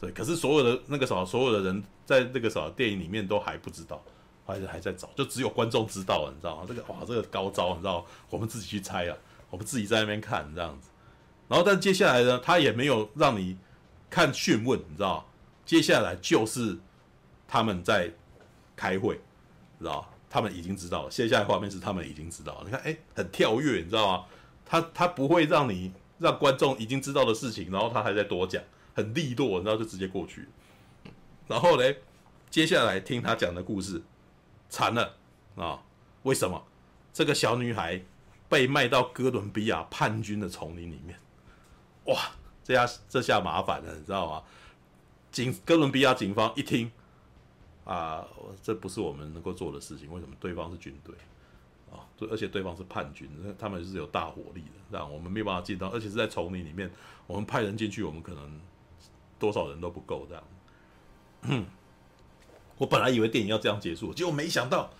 [0.00, 4.00] 对，可是所有的那个什么，所有的人在那个什么电影里面都还不知道，
[4.46, 6.64] 还是还在找，就只有观众知道了，你知道吗？
[6.68, 9.16] 这个哇，这个高招，你知道，我们自己去猜啊，
[9.50, 10.90] 我们自己在那边看这样子。
[11.48, 13.58] 然后，但接下来呢，他也没有让你
[14.08, 15.28] 看讯问，你知道，
[15.66, 16.78] 接下来就是
[17.48, 18.12] 他们在
[18.76, 19.20] 开会，
[19.80, 21.10] 知道，他们已经知道了。
[21.10, 24.24] 接下来画面是他们已经知道了，你看，哎，很跳跃，你知道吗？
[24.64, 28.62] 他他不会让你让观众已经知道的事情，然后他还在多讲。
[28.98, 30.48] 很利落，然后就直接过去。
[31.46, 31.94] 然后呢，
[32.50, 34.02] 接下来听他讲的故事，
[34.68, 35.14] 惨了
[35.54, 35.80] 啊！
[36.24, 36.66] 为什么
[37.12, 38.02] 这个小女孩
[38.48, 41.16] 被卖到哥伦比亚叛军的丛林里面？
[42.06, 42.32] 哇，
[42.64, 44.42] 这下这下麻烦了，你知道吗？
[45.30, 46.90] 警哥伦比亚警方一听
[47.84, 48.26] 啊，
[48.60, 50.12] 这不是我们能够做的事情。
[50.12, 50.34] 为什么？
[50.40, 51.14] 对方是军队
[51.92, 56.90] 啊，对，而且对方是叛军，他们是有大火力的，这样我们没有办法进到，而且是在丛林里面，
[57.28, 58.60] 我们派人进去，我们可能。
[59.38, 61.66] 多少人都不够这样，
[62.78, 64.90] 我本来以为电影要这样结束，结果没想到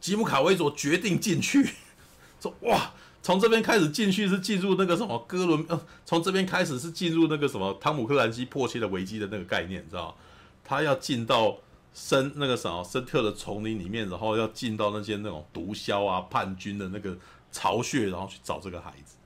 [0.00, 1.74] 吉姆卡维佐决定进去，
[2.40, 10.16] 说哇，从这边开始进去是进入那个什么哥伦，呃，从这边开始是进入那个什么汤姆克兰西迫切的危机的那个概念，你知道？
[10.64, 11.58] 他要进到
[11.92, 17.16] 深那个什么深特的丛林里面，然后要进到那些那种毒枭啊叛军的那个
[17.50, 19.16] 巢穴，然后去找这个孩子，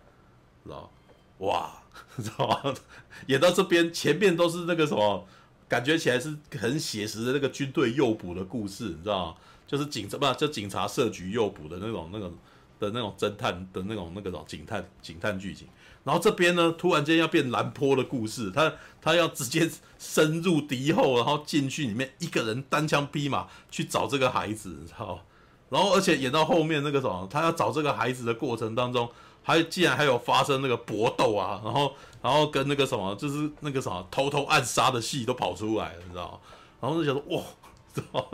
[0.65, 0.91] 知道？
[1.39, 1.71] 哇！
[2.17, 2.75] 你 知道吗？
[3.29, 5.27] 演到这边，前面都是那个什么，
[5.69, 9.35] 感觉起来是很写实的那个军队诱捕的故事，你知道吗？
[9.67, 12.33] 就是警察不，就警察设局诱捕的那种、那种
[12.79, 15.67] 的那种侦探的那种、那个什么警探、警探剧情。
[16.05, 18.73] 然后这边呢，突然间要变蓝坡的故事，他
[19.03, 19.69] 他要直接
[19.99, 25.23] 深入敌后，然后进去里面一个人单枪匹马去找这个孩子，你知道吗？
[25.69, 29.11] 然后而且演到后面那个什么，他要找这个孩子的过程当中。
[29.47, 36.39] 还竟然还有发生那个搏斗啊，然后然后跟那个什么，就是那个什么偷偷暗杀的戏都跑出来了，你知道吗？
[36.81, 38.25] 然后就想说哇，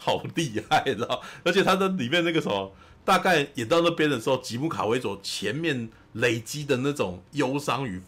[0.00, 2.72] 好厉害，知道而且他的里面那个什么，
[3.04, 8.02] 大概演到那边的时候，吉姆卡维佐前面累积的那种忧伤与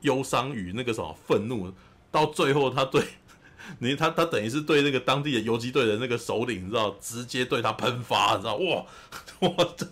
[0.00, 1.72] 忧伤与那个什么愤怒，
[2.10, 3.00] 到最后他对。
[3.78, 8.84] 你他他等于是对那个当地的游击队的那个首领，你知道，直接对他喷发，你知道，哇
[9.48, 9.86] 哇，这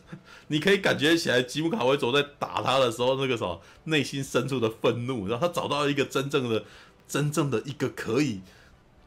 [0.48, 6.64] 你可以感觉起来，吉姆卡维佐在打他的时候，那个什么内心深处的愤怒，然后他找到一个真正的、
[7.06, 8.40] 真正的一个可以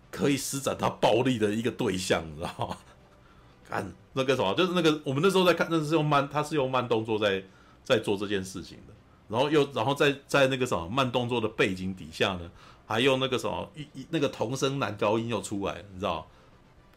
[0.10, 2.78] 可以施展他暴力的一个对象，你知道吗？
[3.68, 7.44] 看那个什么，就是那个我们那时候在看，那是用慢，他是用慢动作在
[7.84, 8.94] 在做这件事情的，
[9.28, 12.52] 然后又然后在在那个什么慢动作的背景底下呢。
[12.92, 16.28] 还用那个什么一一那个童声男高音又出来，你知道？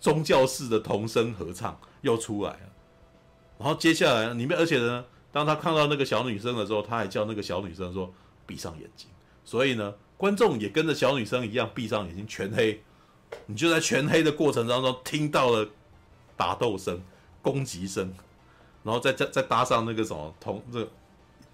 [0.01, 2.61] 宗教式的童声合唱又出来了。
[3.59, 8.13] 然后接下来里面，而且呢，当他看到那个小女生的时候，他还叫那个小女生说
[8.45, 9.09] 闭上眼睛。
[9.45, 12.83] 所以呢，观众也跟着小女生一样闭上眼睛，全黑。
[13.47, 15.67] 你就在全黑的过程当中听到了
[16.37, 17.01] 打斗声、
[17.41, 18.13] 攻击声，
[18.83, 20.91] 然后再再再搭上那个什么童这个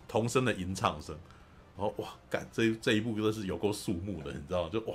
[0.09, 1.17] 童声的吟唱声，
[1.81, 4.71] 然后哇，干这这一部真的是有够肃穆的，你知道吗？
[4.71, 4.95] 就哇，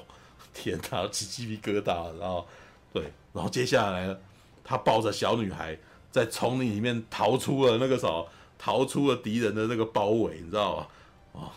[0.54, 2.46] 天哪，起鸡皮疙瘩，然后
[2.94, 4.16] 对，然后接下来呢，
[4.64, 5.76] 他抱着小女孩
[6.12, 8.28] 在丛林里面逃出了那个什么，
[8.60, 10.88] 逃出了敌人的那个包围，你知道吗？
[11.32, 11.52] 哦，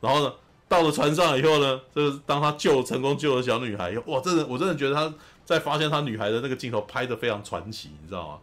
[0.00, 0.34] 然后呢，
[0.66, 5.12] 到了船上以后呢，就是当他救成功救了小女孩以后，哇，真的，我真的觉得他
[5.44, 8.38] 在发现他女孩的那个镜头拍的非常传奇，你知道吗？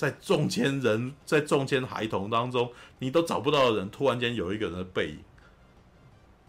[0.00, 5.18] 在众千人，在众千孩童当中，你都找不到的人，突然间有一个人的背影，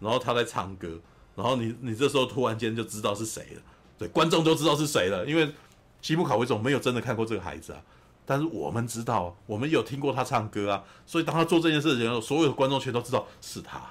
[0.00, 0.98] 然后他在唱歌，
[1.36, 3.62] 然后你你这时候突然间就知道是谁了，
[3.98, 5.52] 对，观众就知道是谁了，因为
[6.00, 7.82] 吉姆卡维总没有真的看过这个孩子啊，
[8.24, 13.82] 但是我们知道，我们有听过他唱歌啊，所以当他做这件事情的时候，所有的观众全都知道是他，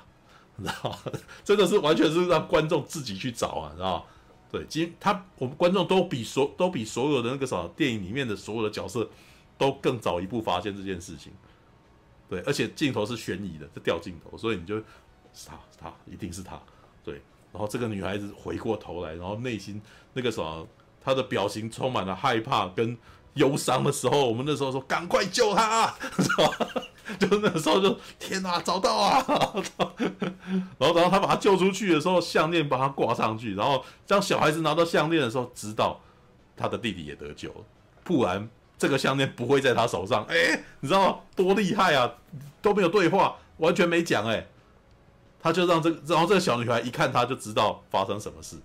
[0.55, 0.99] 你知道？
[1.45, 4.07] 真的是完全是让观众自己去找啊，知道？
[4.51, 9.07] 对，今他我们观众都比所都比所有的那个啥电影里面的所有的角色。
[9.61, 11.31] 都更早一步发现这件事情，
[12.27, 14.83] 对，而且镜头是悬疑的，是掉镜头，所以你就是
[15.45, 16.59] 他，是他一定是他，
[17.03, 17.21] 对。
[17.53, 19.79] 然后这个女孩子回过头来，然后内心
[20.13, 20.67] 那个什么，
[20.99, 22.97] 她的表情充满了害怕跟
[23.35, 26.83] 忧伤的时候，我们那时候说赶快救她， 是吧？
[27.19, 29.23] 就那时候就天哪，找到啊！
[30.79, 36.01] 然后然后他把她救出去的时候，项链把她挂上去，然后当小孩子拿到项链的时候，知道
[36.57, 37.65] 他的弟弟也得救了，
[38.03, 38.49] 不然。
[38.81, 41.19] 这个项链不会在他手上，哎，你知道吗？
[41.35, 42.11] 多厉害啊！
[42.63, 44.43] 都没有对话，完全没讲，哎，
[45.39, 48.55] 他就让这个，然后这个小女孩一看他就知道发生什么事，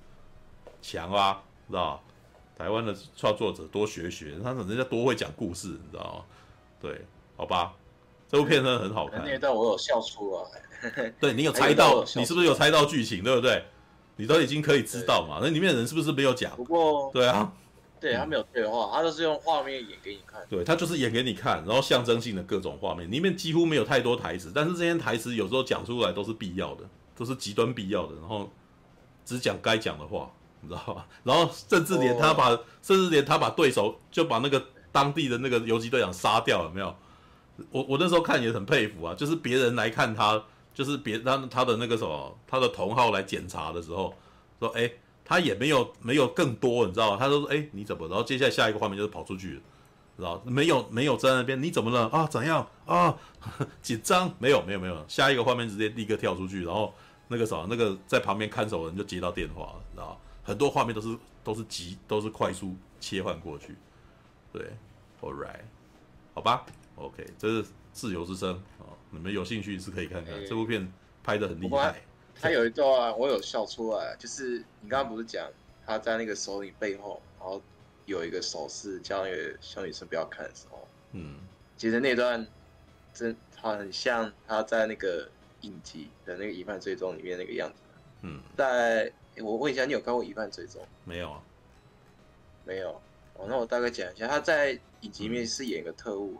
[0.81, 2.03] 强啊，知道？
[2.57, 6.25] 台湾的创作者多学学，他人家多会讲故事，你知道吗？
[6.81, 7.05] 对，
[7.37, 7.75] 好吧，
[8.27, 9.23] 这部片真的很好看。
[9.23, 13.63] 那段我有笑出来， 对，你有猜到，你是不是有猜到剧情，对不对？
[14.17, 15.41] 你都已经可以知道嘛？
[15.43, 16.57] 那里面的人是不是没有讲？
[16.57, 17.53] 不过，对啊。
[18.07, 20.41] 对，他没有对话，他都是用画面演给你看。
[20.49, 26.85] 对，他就是演给你看，然后象征性的各种画面，里面几乎没有太多台词，但是这些台词有时候讲出来都是必要的，
[27.17, 28.49] 都是极端必要的，然后
[29.25, 30.31] 只讲该讲的话，
[30.61, 31.05] 你知道吧？
[31.25, 32.51] 然后甚至连他把，
[32.81, 36.95] 甚至连他把对手就把那个当地的那个游击队长杀掉了没有？
[37.73, 40.41] 我我那时候看也很佩服啊，就是别人来看他，
[40.73, 44.15] 就是别他他的那个什么，他的同号来检查的时候，
[44.61, 44.89] 说哎。
[45.27, 47.17] 他也没有没有更多，你知道吗？
[47.19, 49.61] 他都说：“哎，你怎么？”然后接下来下一个画面就是跑出去了，
[50.17, 52.25] 知道没有没有在那边，你怎么了啊？
[52.27, 53.15] 怎样啊？
[53.83, 54.33] 紧张？
[54.39, 55.05] 没有没有没有。
[55.09, 56.95] 下一个画面直接立刻跳出去，然后
[57.27, 63.75] 那个啥，那个在旁边看守的人就接到电话了，知道很多画面都是都是急，都是快速切换过去。
[64.53, 64.63] 对
[65.21, 65.61] ，All right，
[66.35, 66.65] 好吧
[66.95, 70.91] ，OK，这是自由之声啊，你们有兴趣是可以看看这部片，
[71.25, 72.01] 拍的很厉害。
[72.41, 75.51] 他有一段我有笑出来，就是你刚刚不是讲
[75.87, 77.61] 他在那个首领背后，然后
[78.05, 81.41] 有一个手势叫那个小女生不要看的时候，嗯，
[81.77, 82.47] 其实那段
[83.15, 85.29] 真他很像他在那个
[85.63, 87.77] 影集的那个《疑犯追踪》里面那个样子，
[88.21, 90.83] 嗯，在我问一下，你有看过《疑犯追踪》？
[91.05, 91.43] 没有啊，
[92.65, 92.91] 没有。
[93.35, 96.37] 哦，那我大概讲一下，他在影集里面是演一个特务，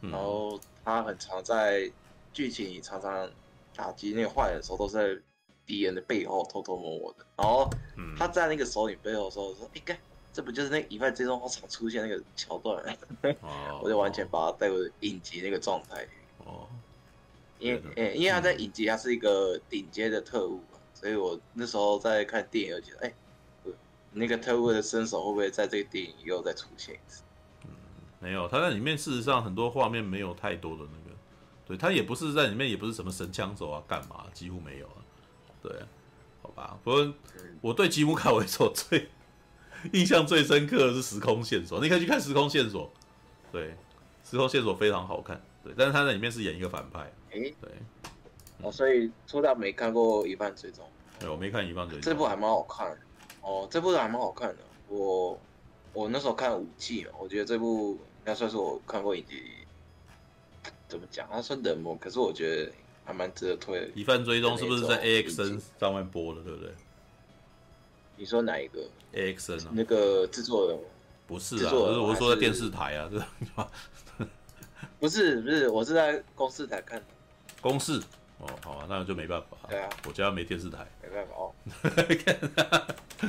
[0.00, 1.90] 嗯，然后他很常在
[2.32, 3.30] 剧情里常常
[3.74, 5.22] 打击那个坏人的时候都是在。
[5.70, 7.70] 敌人的背后偷偷摸摸的，然后
[8.18, 9.98] 他在那个首领背后的时候说：“哎、嗯，干，
[10.32, 12.84] 这不就是那疑犯追踪常出现那个桥段？”
[13.40, 16.04] 哦、 我就完全把他带入影集那个状态。
[16.44, 16.66] 哦，
[17.60, 20.60] 因为，哎，因为他在影集他是一个顶尖的特务，
[20.92, 23.12] 所以我那时候在看电影，我觉得，哎，
[24.10, 27.22] 那个特务的身手会不会在这个电影又再出现一次？
[27.62, 27.70] 嗯，
[28.18, 31.16] 没有，他在里面事实上很多画面没有太多的那个，
[31.64, 34.88] 对他也不是在里面，也不是什么神枪手啊，干嘛，几乎没有。
[35.62, 35.72] 对，
[36.42, 36.78] 好吧。
[36.82, 37.14] 不过
[37.60, 39.08] 我对吉姆卡维佐最
[39.92, 42.90] 印象最深刻的是时空线索，你可以去看时空线索。
[43.52, 43.74] 对，
[44.24, 45.40] 时空线索非常好看。
[45.62, 47.00] 对，但是他在里面是演一个反派。
[47.32, 47.70] 哎，对。
[48.62, 50.84] 哦，所以初大没看过《一半追踪》。
[51.20, 52.02] 对，我没看《一半追踪》。
[52.04, 52.98] 这部还蛮好看。
[53.42, 54.58] 哦，这部还蛮好看的。
[54.88, 55.40] 我
[55.92, 59.42] 我那时候看五季，我觉得这部应该算是我看过影集。
[60.88, 61.26] 怎么讲？
[61.30, 62.72] 它算冷门，可是我觉得。
[63.04, 63.88] 还蛮值得推的。
[63.94, 66.72] 疑犯追踪是不是在 AXN 上面播的，对不对？
[68.16, 68.80] 你说哪一个
[69.14, 70.78] ？AXN 啊那个制作人？
[71.26, 73.18] 不是啊，不是，我是说在电视台啊，对
[73.54, 73.70] 吧？
[74.98, 77.06] 不是不是，我是在公视台看的。
[77.60, 78.00] 公视？
[78.38, 79.56] 哦，好啊，那就没办法。
[79.68, 81.54] 对啊，我家没电视台，没办法哦。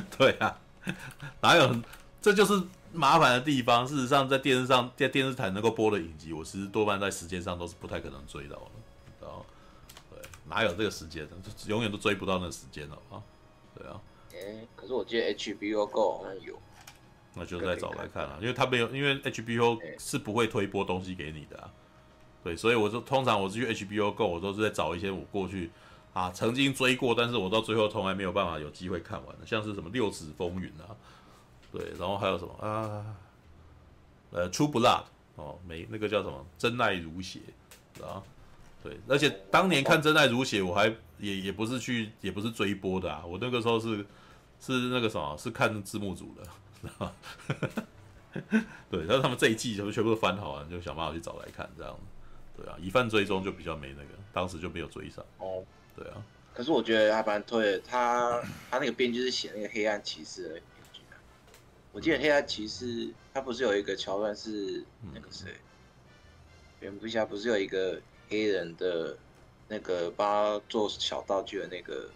[0.18, 0.58] 对啊，
[1.40, 1.74] 哪有？
[2.20, 2.60] 这就是
[2.92, 3.86] 麻烦的地方。
[3.86, 8.70] 事实上，在电视上，在电视台能够播的影集，我其实多半在时间上都是不太可能追到的。
[10.52, 11.36] 哪有这个时间呢？
[11.56, 13.22] 就永远都追不到那个时间了啊！
[13.74, 13.98] 对啊，
[14.34, 16.58] 哎、欸，可是我记得 HBO Go 好像有
[17.34, 21.72] 那就再找来看啊，因为他没有，因为 HBO 是不会推播东西给你的啊。
[22.44, 25.70] 对，所以我就通常我是去 HBO Go，我都是在找一些我过去
[26.12, 30.94] 啊曾经追过，但是我到最后从来没有办法有机会看完的，像是什么《六指风云》啊，
[31.72, 32.52] 对，然后还有什么？
[32.60, 33.16] 啊，
[34.32, 34.82] 呃，《True Blood》
[35.36, 37.40] 哦，没那个叫什么《真爱如血》
[38.04, 38.22] 啊，
[38.82, 44.04] 对，而且当年看《真爱如血》，我还也也不是去也不是追播的啊，我那个时候是
[44.58, 47.14] 是那个什么，是看字幕组的，啊、
[48.90, 51.96] 对，然后他们这一季全部全部都翻好了，就想办法去找来看这样。
[52.56, 55.24] 对啊，疑犯追踪就比较没那个，当时就没有追上。
[55.38, 55.64] 哦，
[55.96, 56.22] 对啊。
[56.52, 61.16] 可是我觉得还蛮推的，他他那个编剧是写那个黑暗骑士的编剧啊。
[61.92, 64.84] 我记得黑暗骑士他不是有一个桥段是
[65.14, 65.54] 那个谁，
[66.78, 67.98] 蝙蝠侠不是有一个
[68.32, 69.16] 黑人的
[69.68, 70.26] 那个帮
[70.58, 72.08] 他做小道具的那个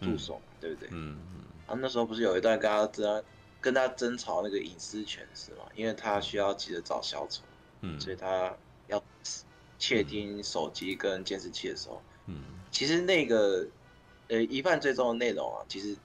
[0.00, 0.88] 助手，嗯、对不对？
[0.90, 1.44] 嗯嗯。
[1.68, 3.24] 他那时候不是有一段跟他争
[3.60, 5.66] 跟他争吵那个隐私权是吗？
[5.76, 7.42] 因为他需要急着找小丑，
[7.82, 8.52] 嗯，所以他。
[8.88, 9.02] 要
[9.78, 13.66] 窃听手机跟监视器的时候，嗯，其实那个
[14.28, 15.96] 呃疑犯追踪的内容啊，其实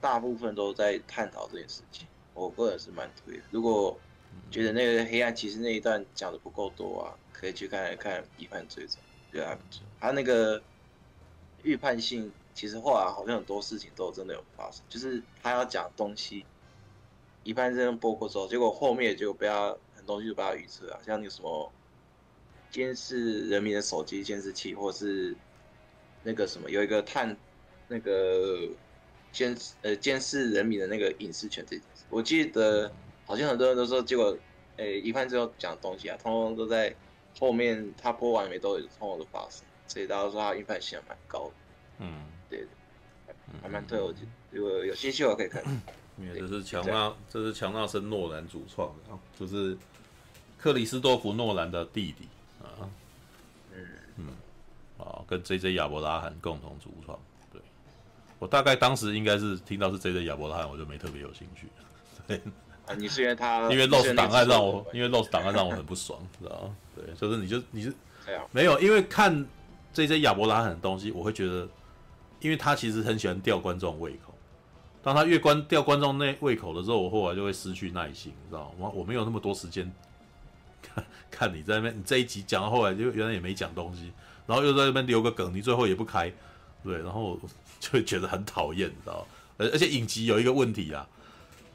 [0.00, 2.06] 大部分都在探讨这件事情。
[2.32, 3.42] 我个人是蛮推的。
[3.50, 3.98] 如果
[4.50, 9.00] 觉得那个黑暗骑士那一段讲的不够多啊，可以去看来看疑犯追踪，
[9.30, 9.58] 对啊，
[10.00, 10.62] 他那个
[11.62, 16.44] 预判性，其实后来好像很多事情都真的有发生，就是他要讲东西，
[17.44, 21.72] 疑犯这样播过之后，结果后面就不要很多东西就不要预测啊，像那个什么。
[22.72, 25.34] 监视人民的手机监视器，或是
[26.22, 27.36] 那个什么，有一个探
[27.88, 28.60] 那个
[29.32, 32.92] 监呃监视人民的那个隐私权这件事，我记得
[33.30, 34.36] 好像很多人都说，结果
[34.76, 36.92] 诶一判之后讲的东西啊，通通都在
[37.38, 41.52] 后面他播完没多久通通都发生，所以大家说他预判性还蛮高的。
[42.00, 42.66] 嗯，对，
[43.62, 44.12] 还蛮对，我
[44.50, 45.62] 如果有兴趣我可以看。
[46.18, 49.78] 因为这是强纳，这是强纳森诺兰主创的啊，就是
[50.58, 52.26] 克里斯多弗诺兰的弟弟。
[52.60, 52.90] 啊，
[53.72, 53.86] 嗯。
[54.16, 54.26] 嗯，
[54.98, 57.16] 啊，跟 J J 亚伯拉罕共同主创，
[57.52, 57.62] 对，
[58.40, 61.68] 我大概当时应该是听到是 J J 亚伯拉罕，我就没特别有兴趣。
[62.26, 62.40] 对，
[62.90, 66.76] 啊，你是因为他，因为 Lost 档案让我，因为 Lost 档案让我很不爽，知道吗？
[66.96, 67.94] 对，就是你就你是，
[68.50, 69.46] 没有，因为看
[69.92, 71.68] 这些亚伯拉罕的东西，我会觉得，
[72.40, 74.34] 因为他其实很喜欢吊观众胃口，
[75.02, 78.90] 当他越关吊观众那胃口的时候，我后来就会失去耐心，你知道吗？
[78.92, 79.90] 我我没有那么多时间。
[80.82, 84.10] 看，看你在那边，你这一集讲到后来就原来也没讲东西，
[84.46, 86.32] 然后又在那边留个梗，你最后也不开，
[86.82, 87.38] 对，然后
[87.78, 89.24] 就会觉得很讨厌，你知道？
[89.58, 91.06] 而而且影集有一个问题啊，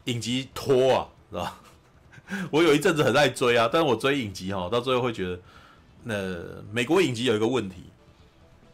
[0.06, 1.56] 影集拖啊，知道？
[2.50, 5.40] 我有一阵子很爱追啊，但是我追影集哈，到最后会觉得，
[6.04, 7.84] 那美国影集有一个问题，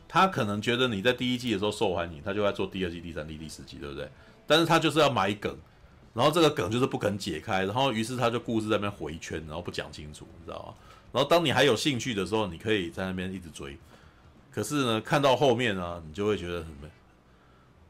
[0.07, 4.09] 他可能觉得你在第一季的时候受欢迎，他就在做第二季、第三季、第四季，对不对？
[4.47, 5.55] 但是他就是要买梗。
[6.13, 10.73] 然后这个梗就是不肯解开，然后于是他就故事在那边回圈，然后不讲清楚，你知道吗？
[11.13, 13.77] 然后当你还有兴趣的时候，你可以在那边一直追。
[14.51, 16.89] 可是呢，看到后面呢，你就会觉得什么？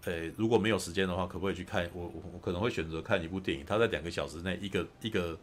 [0.06, 1.90] 诶，如果没有时间的话，可不可以去看？
[1.94, 5.38] 我我可能会选择看一部电影，它在两个小时内一个一个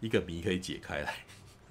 [0.00, 1.14] 一个谜可以解开来，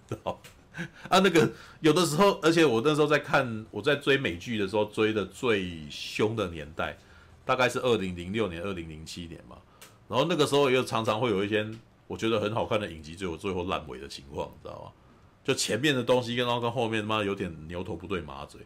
[0.10, 0.40] 知道
[1.08, 1.50] 啊，那个
[1.82, 6.98] 有的时候，而且我那时候在看，我在追美剧的时候，追的最凶的年代，
[7.46, 9.58] 大概是二零零六年、二零零七年嘛。
[10.08, 11.66] 然后那个时候又常常会有一些
[12.08, 14.92] 我觉得很好看的影集，最后最后烂尾的情况，你知道吗？
[15.44, 18.62] 就前面的东西跟然后跟后面他妈有点牛头不对马嘴，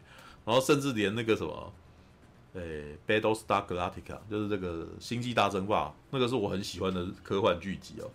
[0.46, 1.72] 然后甚至连那个什么，
[2.54, 8.10] 诶，Battlestar Galactica 就是这个星际大争霸，那个是我很喜欢的科幻剧集哦。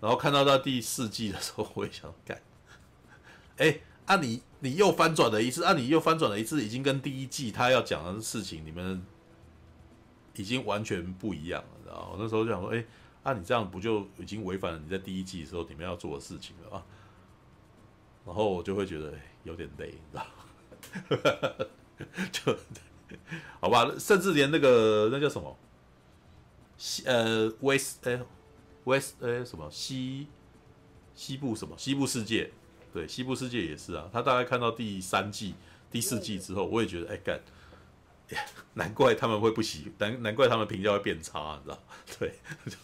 [0.00, 2.40] 然后看到到第四季的时候，我也想干，
[3.58, 9.04] 哎，啊你你又翻转了一次，啊你又翻转了一次，已经跟第一季他要讲的事情，你们
[10.36, 11.92] 已经完全不一样了。
[11.92, 12.84] 啊，我那时候就想说，哎，
[13.24, 16.86] 啊，你这样不就已经违反了你在第一季的时候你们要做的事情了啊？
[18.24, 19.12] 然后我就会觉得
[19.42, 21.66] 有点累，你知道？
[22.30, 22.56] 就
[23.60, 25.56] 好吧，甚至连那个那叫什么
[26.76, 28.20] 西呃 West 哎
[28.84, 30.26] West 哎什么西
[31.14, 32.50] 西部什么西部世界，
[32.92, 34.08] 对，西部世界也是啊。
[34.12, 35.54] 他大概看到第三季、
[35.90, 37.40] 第四季之后，我也觉得哎干。
[38.74, 41.78] 难怪他们会不喜，难难怪他们评价会变差，你知道？
[42.16, 42.34] 对，
[42.70, 42.76] 就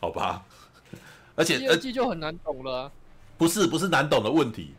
[0.00, 0.44] 好吧。
[1.36, 2.92] 而且第二季就很难懂了啊。
[3.38, 4.74] 不是不是难懂的问题，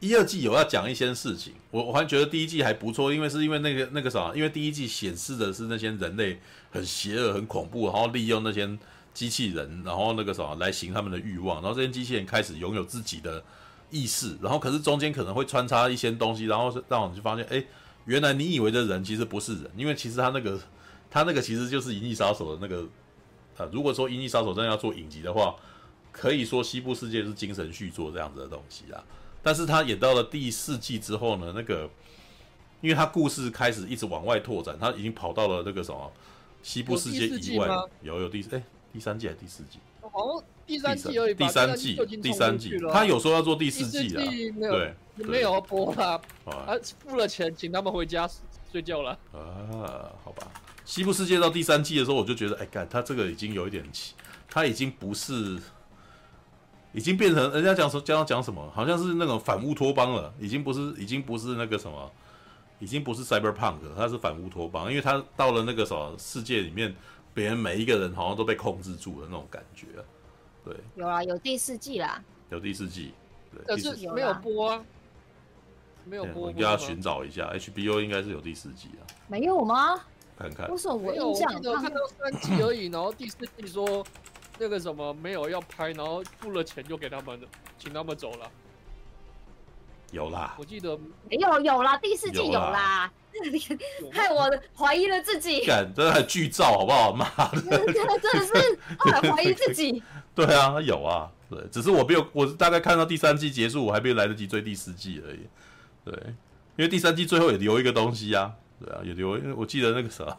[0.00, 6.40] 一二季有要讲一些事情，我我还觉得第一季还不错，因为是因为那个那个啥，因为第一季显示的是那些人类
[6.70, 8.68] 很邪恶、很恐怖，然后利用那些
[9.14, 13.44] 机器人，然后那个啥来行他们的欲望，然后这些机器人开始拥有自己的
[13.90, 17.64] 意识，然后可是中间可能会穿插一些东西，然后让我们就发现，哎。
[18.06, 20.58] 原来你以为的人其实不是人，因为其实他那个，
[21.10, 22.88] 他那个其实就是《银翼杀手》的那个，
[23.58, 25.54] 呃，如果说《银翼杀手》真的要做影集的话，
[26.10, 29.04] 可以说《西部世界》是精神续作这样子的东西啦。
[29.42, 31.88] 但是他演到了第四季之后呢，那个，
[32.80, 36.12] 因为他故事开始一直往外拓展，他已经跑到了那个什么
[36.62, 37.68] 《西部世界》以外，
[38.02, 38.62] 有有第哎、欸、
[38.92, 39.78] 第三季还是第四季？
[40.02, 41.34] 好像第三季而已。
[41.34, 44.22] 第三季，第三季，他有说要做第四季的，
[44.68, 46.76] 对，没有要播了，啊，
[47.06, 48.28] 付了钱请他们回家
[48.70, 49.10] 睡觉了。
[49.32, 50.50] 啊，好吧，
[50.84, 53.84] 《西部世界》到第三季的时候，我就觉得，哎、欸，干，他这个已经有一点，
[54.48, 55.58] 他已经不是。
[56.92, 62.10] 已经变成人家讲说，讲讲什么，好像是那种反乌托邦了，已经不是，已经不是那个什么，
[62.80, 66.94] 已经不是 cyberpunk，它是反乌托邦，因为它到了那个什么世界里面，
[67.32, 69.86] 别人每一个人好像都被控制住了那种感觉，
[70.64, 70.74] 对。
[70.96, 72.20] 有啊，有第四季啦。
[72.50, 73.14] 有第四季，
[73.52, 73.62] 对。
[73.64, 74.84] 可是没有播啊。
[76.04, 76.50] 没有播。
[76.50, 79.06] 我要寻找一下，HBO 应该是有第四季啊。
[79.28, 79.94] 没有吗？
[80.36, 80.68] 看看。
[80.68, 84.04] 为什么我印象我看到三季而已，然后第四季说。
[84.60, 87.40] 那个什么没有要拍，然后付了钱就给他们，
[87.78, 88.50] 请他们走了。
[90.12, 90.98] 有啦，我记得
[91.30, 93.10] 没有有啦，第四季有啦，
[94.12, 95.64] 害我怀疑了自己。
[95.64, 97.10] 敢，真的很剧照，好不好？
[97.14, 100.02] 妈的，真的真的是 后来怀疑自己。
[100.34, 105.46] 对啊，有啊，对，只是我没有，我大概看到第三季结束，我还没有来得及追第四季而已。
[106.04, 106.12] 对，
[106.76, 110.36] 因为第三季最后也留一个东西啊，对啊，也留，我记得那个啥，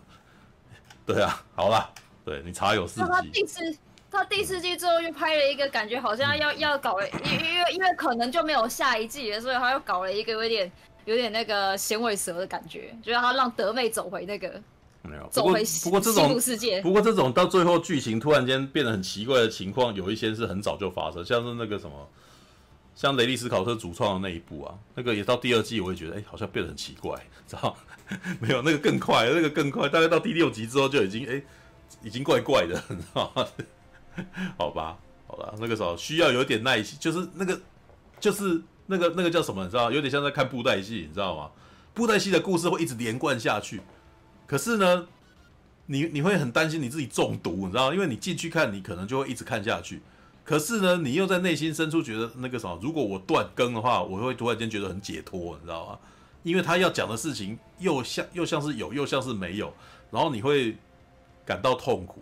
[1.08, 1.90] 对啊，好啦，
[2.24, 3.80] 对你查有四季。
[4.12, 10.70] 他第四季之后又拍了一个，感觉好像要要搞了，因因为因为可能就没有下一季了，所以他又搞了一个有点
[11.06, 14.62] 有点那个衔尾蛇的感觉，就是他让德妹走回那个
[15.04, 16.82] 没有走回不过这种世界。
[16.82, 22.10] 不过这种到最后剧情突然间变得很奇怪的情况，有一些是很早就发生，像是那个什么，
[22.96, 27.18] 像雷利斯考特主创的那一部啊，那个也到第二季，我也觉得哎、欸，好像变得很奇怪，
[27.48, 27.76] 知道
[28.42, 31.44] 没有那个更快，那个更快，大概到第六集之后就已经哎、欸，
[32.04, 33.48] 已经怪怪的，你知道吗？
[34.58, 34.98] 好吧，
[35.28, 37.60] 好了，那个时候需要有点耐心，就是那个，
[38.20, 41.50] 就是那个那个叫什么，你知道，有点像在看布袋戏，你知道吗？
[41.94, 43.82] 布袋戏的故事会一直连贯下去，
[44.48, 45.08] 可是呢，
[45.88, 50.02] 你你会很担心你自己中毒，你知道，因为你进去看，你可能就会一直看下去，
[50.44, 56.00] 可是呢，你又在内心深处觉得那个什么，如果我断更的话，我会突然间觉得很解脱，你知道吗？
[56.44, 59.72] 因为他要讲的事情又像又像是有，又像是没有，
[60.10, 60.76] 然后你会
[61.46, 62.22] 感到痛苦。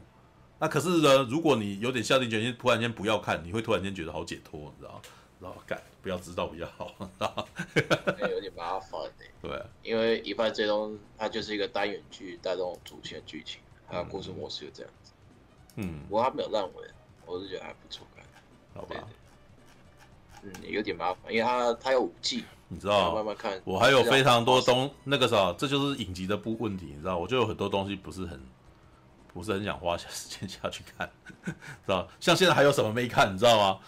[0.59, 5.01] 那可是呢，如果你有点下定决心，突然间不要看，你会突然间觉得好解脱，你知道吗？
[5.39, 6.93] 然后干，不要知道比较好，
[8.19, 9.25] 有点麻烦的。
[9.41, 15.13] 对、啊，因为一般这种它就是一个单元剧带动主线剧情，它的故事模式就这样子。
[15.77, 16.83] 嗯，不过它没有烂尾，
[17.25, 18.25] 我是觉得还不错看。
[18.73, 19.07] 好吧。
[20.43, 23.61] 嗯，有点麻烦，因为它它有五季，你知道慢慢看。
[23.63, 28.37] 我还有非常多东那个啥，这就是影集的不问题，你知道，我就有很多东西不是很。
[29.33, 31.09] 不是很想花 时间下去看，
[31.45, 31.53] 知
[31.87, 32.07] 道？
[32.19, 33.79] 像现在还有什么没看，你知道吗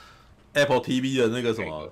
[0.53, 1.91] ？Apple TV 的那个什么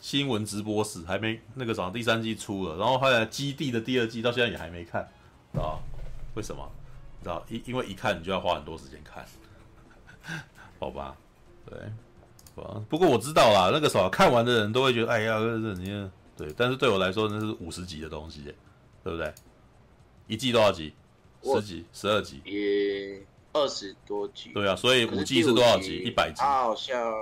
[0.00, 5.06] 新闻直播室还没那个什么第三季出了，然后后来基地的第二季到现在也还没看，
[5.52, 5.80] 知道？
[6.34, 6.70] 为什么？
[7.22, 7.44] 知道？
[7.48, 9.24] 因因为一看你就要花很多时间看，
[10.78, 11.16] 好吧？
[11.66, 11.76] 对，
[12.88, 18.42] 不过我知道啦，那个什么看完的人都会觉得，哎呀，这你对，但是对我来说那是五十集的东西，
[19.02, 19.34] 对不对？
[20.28, 20.94] 一季多少集？
[21.42, 24.50] 十集、十二集，也二十多集。
[24.54, 25.96] 对啊，所以五季是多少集？
[25.98, 26.36] 一百集。
[26.38, 27.12] 他好像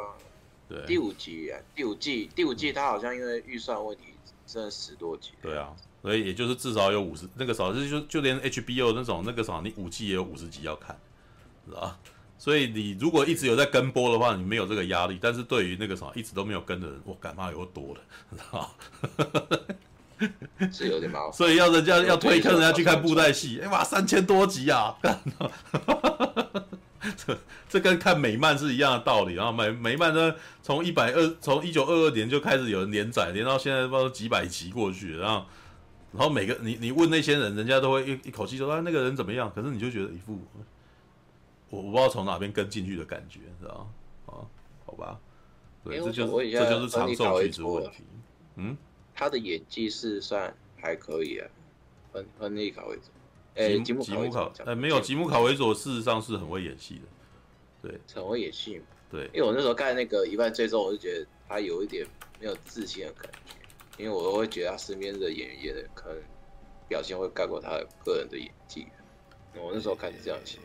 [0.68, 4.04] 对第五集啊，第五季，第五季他好像因为预算问题
[4.46, 5.30] 剩十多集。
[5.42, 10.98] 对啊，所以也就是至少有五十，那个少就就就连 HBO 那种那个啥，你五季也有五十集要看，
[11.66, 11.98] 是吧？
[12.38, 15.18] 所以你如果一直有在跟播的话，你没有这个压力。
[15.20, 18.70] 但是对于那个啥一直都没有跟的人，我干嘛有多了，知道
[20.72, 24.96] 是有点麻烦，所以要人家要推坑人家去看布袋戏，哎哇，三千多集啊！
[27.16, 27.38] 这
[27.68, 29.34] 这跟看美漫是一样的道理。
[29.34, 35.16] 然后美美漫呢，从一百二，从一九二二年就开始有人连载，连到现在不知道几百集过去。
[35.16, 35.44] 然后，
[36.12, 39.52] 然后每个你你问那些人，人家都会一一口气说啊，那个人怎么样？
[39.54, 40.36] 可是你就觉得一副
[41.70, 43.88] 我我不知道从哪边跟进去的感觉，知道
[44.26, 44.34] 吗？
[44.34, 44.42] 啊，
[44.86, 45.18] 好吧，
[45.84, 48.04] 对，这就是这就是长寿剧之问题。
[48.56, 48.76] 嗯。
[49.16, 51.48] 他的演技是算还可以啊，
[52.12, 53.10] 亨亨利卡维佐，
[53.54, 55.26] 哎，吉姆吉姆卡，哎，没有吉姆。
[55.26, 62.06] 卡维佐，事实上是很会演戏的，对，很会演戏嘛，对，因为我那时候看那个一半最终，我就觉得他有一点
[62.38, 63.56] 没有自信的感觉，
[63.96, 66.22] 因为我会觉得他身边的演员演的可能
[66.86, 67.70] 表现会盖过他
[68.04, 68.86] 个人的演技，
[69.54, 70.60] 我那时候看是这样想，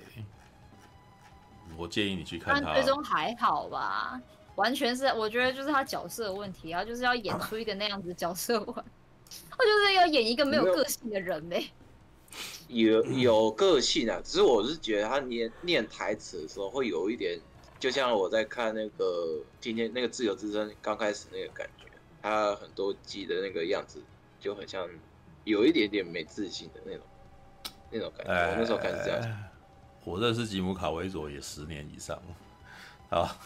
[1.78, 4.22] 我建议你去看他，最终还好吧。
[4.56, 11.72] 完全是，我觉得就是他角色的问题啊，就是要演出一个那样子的角色， 他就是要演一个没有个性的人呗。
[12.70, 17.38] 有有个性啊，只是我是觉得他念念台词的时候会有一点，
[17.80, 21.86] 就像我在看那个今天那个自由之声刚开始那个感觉，
[22.22, 24.02] 他很多季的那个样子
[24.40, 24.88] 就很像
[25.44, 27.06] 有一点点没自信的那种
[27.90, 28.34] 那种感觉。
[28.34, 29.38] 我那时候开始这样。
[30.06, 32.22] 我认识吉姆卡维佐也十年以上
[33.10, 33.38] 啊。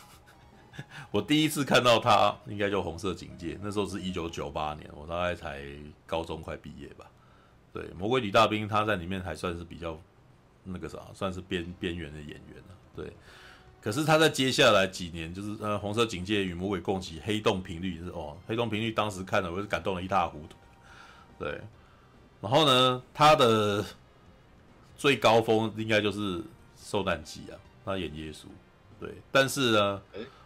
[1.11, 5.63] 我第一次看到他，应该就红色警戒，那时候是一九九八年，我大概才
[6.05, 7.05] 高中快毕业吧。
[7.71, 9.97] 对，魔鬼女大兵他在里面还算是比较
[10.63, 12.75] 那个啥，算是边边缘的演员了。
[12.95, 13.11] 对，
[13.81, 20.57] 可是他在接下来几年，就是呃红色警戒与魔鬼共起、黑洞频率是哦，黑洞频率当时看了我是感动得一塌糊涂。
[21.39, 21.61] 对，
[22.41, 23.83] 然后呢，他的
[24.97, 26.43] 最高峰应该就是
[26.75, 28.45] 受难记啊，他演耶稣。
[28.99, 30.01] 对，但是呢。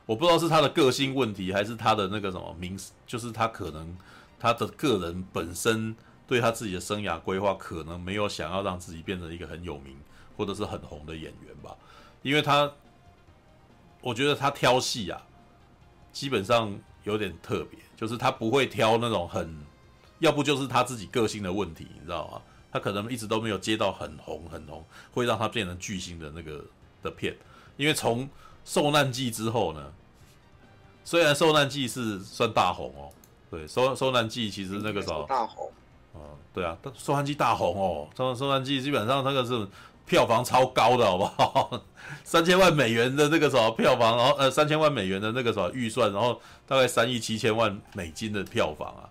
[0.09, 2.75] 我不知道是他的个性问题，还是他的那个什么名，
[3.05, 3.95] 就是他可能
[4.39, 5.95] 他的个人本身
[6.25, 9.95] 对他自己的生涯规划，可能没有想要让自己变成一个很有名
[10.35, 11.77] 或者是很红的演员吧。
[12.23, 12.71] 因为他，
[14.01, 15.21] 我觉得他挑戏啊，
[16.11, 19.55] 基本上有点特别，就是他不会挑那种很，
[20.17, 22.41] 要不就是他自己个性的问题，你知道吗？
[22.71, 24.83] 他可能一直都没有接到很红很红，
[25.13, 26.65] 会让他变成巨星的那个
[27.03, 27.37] 的片，
[27.77, 28.27] 因为从
[28.65, 29.93] 受难记之后呢，
[31.09, 33.09] 虽然受难记是算大红哦，
[33.49, 35.67] 对，受受难记其实那个时候大红，
[36.13, 36.21] 嗯，
[36.53, 39.67] 对啊，受难记大红哦，受受难记基本上那个是
[40.05, 41.81] 票房超高的，好不好？
[42.23, 49.09] 三千万美元的那个什么票房，然后呃三千万美元的那个什么预算，然后大概三亿七千万美金的票房啊。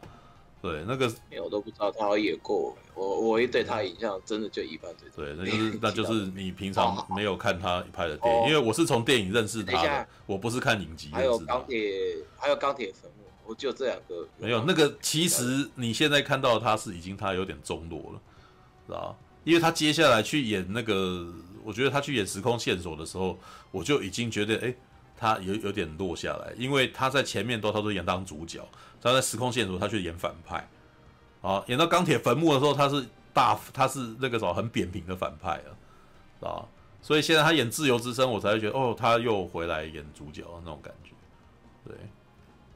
[0.61, 1.11] 对，那个
[1.43, 4.91] 我都不知道他有演过，我我一对他印象真的就一般。
[5.15, 11.11] 对，那就是那就是你平常没有看他拍的电影，因为我是从电影认识他的，我不是看影集。
[11.13, 14.27] 还有钢铁，还有钢铁坟墓，我就这两个。
[14.37, 18.21] 没有那个，其实你现在看到他是已经他有点中落了，
[18.87, 19.17] 知道？
[19.45, 21.27] 因为他接下来去演那个，
[21.65, 23.39] 我觉得他去演时空线索的时候，
[23.71, 24.75] 我就已经觉得，哎，
[25.19, 28.67] 他有有点落下来，因为他在前面都他都演当主角。
[29.01, 30.69] 他在时空线索，他去演反派，
[31.41, 35.63] 啊，演到钢铁坟墓的时候，他是大，他是那个什么很扁平的反派
[36.41, 36.67] 啊，啊，
[37.01, 41.13] 所以现在他演自由之声，我才会觉得哦，他又回来演主角那种感觉，
[41.85, 41.95] 对，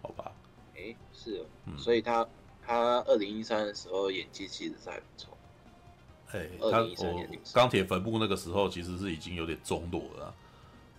[0.01, 0.31] 好吧，
[0.77, 2.24] 诶、欸，是哦，嗯，所以他
[2.64, 5.36] 他二零一三的时候演技其实还不错，
[6.31, 10.32] 哎、欸，他我钢铁坟墓那个时候其实是已经有点中落了，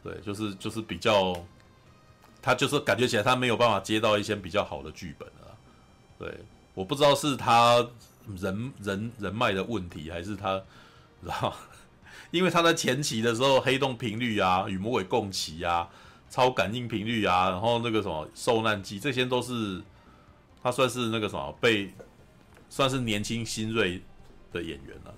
[0.04, 1.36] 对，就是就是比较。
[2.46, 5.58] 他就是感觉起来，他没有办法接到一些比较好的剧本了。
[6.20, 6.40] 对，
[6.74, 7.78] 我不知道是他
[8.36, 10.62] 人人人脉的问题，还是他，
[11.24, 11.56] 知道？
[12.32, 15.88] 因为他在前期的时候，黑洞频率啊，与魔鬼共袭啊，
[16.30, 19.82] 超感应频率啊，然后那个什么受难记，这些都是
[20.62, 21.94] 他算是那个什么被
[22.70, 24.02] 算是年轻新锐
[24.52, 25.16] 的演员了，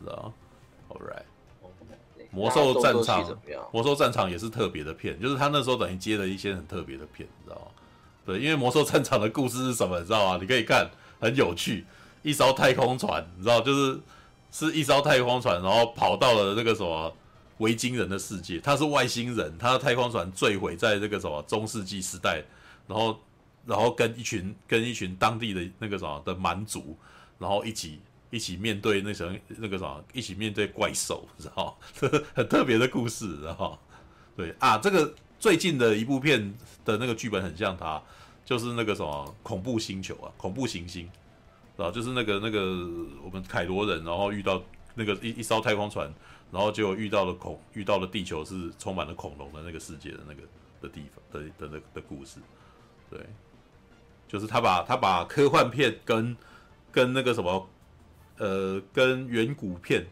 [0.00, 0.32] 知道
[0.88, 1.24] ？All right。
[2.34, 3.38] 魔兽战场，
[3.72, 7.66] 魔兽战场也是特别的片，就是他那时候等于接了一些很特别的片，你知道吗？
[8.26, 10.38] 对，因为魔兽战场的故事是什么，你知道吗？
[10.40, 10.90] 你可以看，
[11.20, 11.86] 很有趣，
[12.22, 14.00] 一艘太空船，你知道，就是
[14.50, 17.14] 是一艘太空船，然后跑到了那个什么
[17.58, 22.42] 维京人的世界，他是外星人，他的太空船坠毁在这个什么中世纪时代，
[22.88, 23.20] 然后
[23.64, 26.96] 然后跟一群跟一群当地的那个什么的蛮族，
[27.38, 28.00] 然后一起。
[28.34, 32.10] 一起面对那什么那个什么，一起面对怪兽，知道吗？
[32.34, 33.78] 很特别的故事，知道？
[34.36, 36.52] 对啊，这个最近的一部片
[36.84, 38.02] 的那个剧本很像他，
[38.44, 41.08] 就是那个什么恐怖星球啊，恐怖行星，
[41.76, 42.60] 啊，就是那个那个
[43.22, 44.60] 我们凯罗人，然后遇到
[44.96, 46.12] 那个一一艘太空船，
[46.50, 50.42] 然后就遇到了恐遇到了地球是充满了恐龙的那个世界的那个
[50.82, 52.40] 的地方的的的的故事，
[53.08, 53.20] 对，
[54.26, 56.36] 就是他把他把科幻片跟
[56.90, 57.70] 跟那个什么。
[58.38, 60.04] 呃，跟远古片，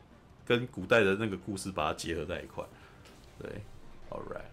[0.47, 2.65] 跟古代的那个故事把它结合在一块，
[3.41, 3.51] 对
[4.11, 4.45] ，All right，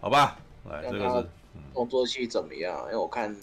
[0.00, 0.38] 好吧，
[0.68, 1.28] 来，这个是
[1.72, 2.76] 动作戏怎么样？
[2.86, 3.36] 因为我看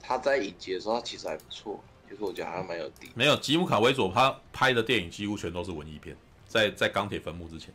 [0.00, 3.10] 他在影集的时候，他其实还不错，就是我觉得还蛮有底。
[3.14, 6.16] 没有吉姆卡维佐他拍的电影几乎全都是文艺片，
[6.48, 7.74] 在在钢铁坟墓之前，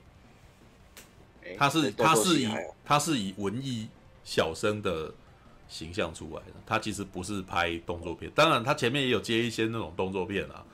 [1.59, 2.49] 他是他是以
[2.83, 3.87] 他是以文艺
[4.23, 5.13] 小生的
[5.67, 10.65] 形象出来的，他其实不是拍动作片，当然他前面也有接一些那种动作片啊。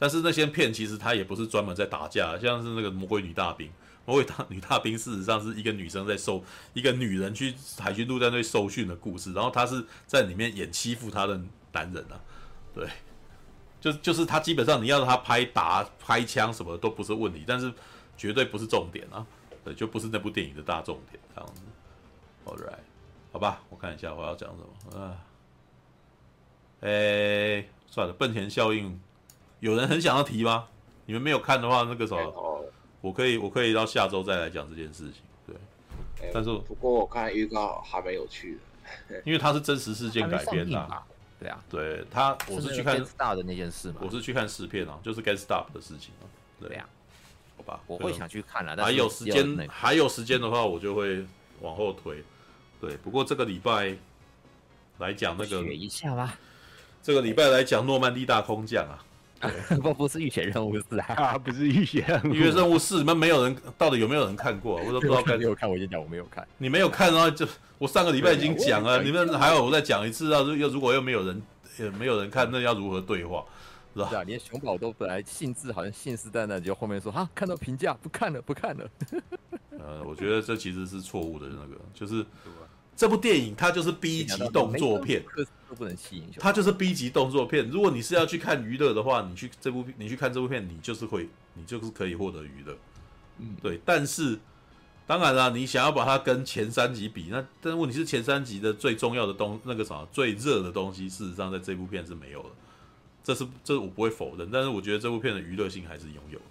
[0.00, 3.70] 但是那些片其实他也不是专门在打架，像是那个魔鬼女大兵，
[4.06, 11.38] 魔鬼大女大兵事实上是一个女生在受一个女人去海军陆战队受训的故事，然后她是在里面演欺负她的
[11.72, 12.18] 男人啊，
[12.74, 12.88] 对，
[13.78, 17.70] 就就是他基本上你要让他拍打拍枪什么都不是问题，但是
[18.16, 19.26] 绝对不是重点啊，
[19.62, 21.62] 对，就不是那部电影的大重点这样子。
[22.46, 22.78] All right，
[23.32, 24.98] 好吧，我看一下我要讲什么。
[24.98, 25.16] 啊，
[26.80, 28.98] 哎，算了，本田效应。
[29.60, 30.66] 有人很想要提吗？
[31.06, 32.64] 你们没有看的话，那个什么，
[33.00, 35.22] 我可以我可以到下周再来讲这件事情。
[35.46, 35.56] 对，
[36.26, 38.58] 欸、但是不过我看预告还蛮有趣
[39.08, 41.04] 的， 因为它是真实事件改编的。
[41.40, 46.28] 对啊，对他，我是去看大的那件事嘛，我是去看试片啊，就是 Get Stop 的事情啊。
[46.60, 46.86] 对呀，
[47.56, 51.24] 好吧，我会想去看了，还有时间，还有时间的话，我就会
[51.62, 52.22] 往后推。
[52.78, 53.96] 对，不过这个礼拜
[54.98, 56.38] 来讲那个，一下吧。
[57.02, 59.02] 这个礼拜来讲诺曼底大空降啊，
[59.82, 64.76] 不不是预选任务四啊，不是预选任务，浴血任务四，你们没有人，到底有没有人看过？
[64.76, 65.36] 我都不知道该。
[65.36, 66.46] 没有看，我已经讲我没有看。
[66.58, 67.46] 你没有看的话，就
[67.78, 70.40] 我上个礼拜已经讲了，你们还有我再讲一次啊？
[70.40, 71.42] 又如果又没有人。
[71.78, 73.42] 也没有人看，那要如何对话，
[73.94, 74.08] 是吧？
[74.10, 78.86] 是啊，连熊宝都本来兴致好像信誓旦旦，就后面说哈，看到评价不看了，不看了。
[79.80, 82.22] 呃，我觉得这其实是错误的，那个就是
[82.96, 85.24] 这部电影它就是 B 级动作片，
[85.68, 86.24] 都不能吸引。
[86.38, 87.68] 它就是 B 级动作片。
[87.68, 92.76] 如果你是要去看娱乐的话，你去这部你去看这部片，你就是会，你就是可以获得娱乐。
[93.38, 94.38] 嗯，对，但是。
[95.06, 102.48] 当然啦，你想要把它跟前三集比，那但问题是前三集的最重要的东那个啥最热的东西，事实上在这部片是没有的。
[103.24, 106.44] 这是这我不会否认，但是我觉得这部片的娱乐性还是拥有的。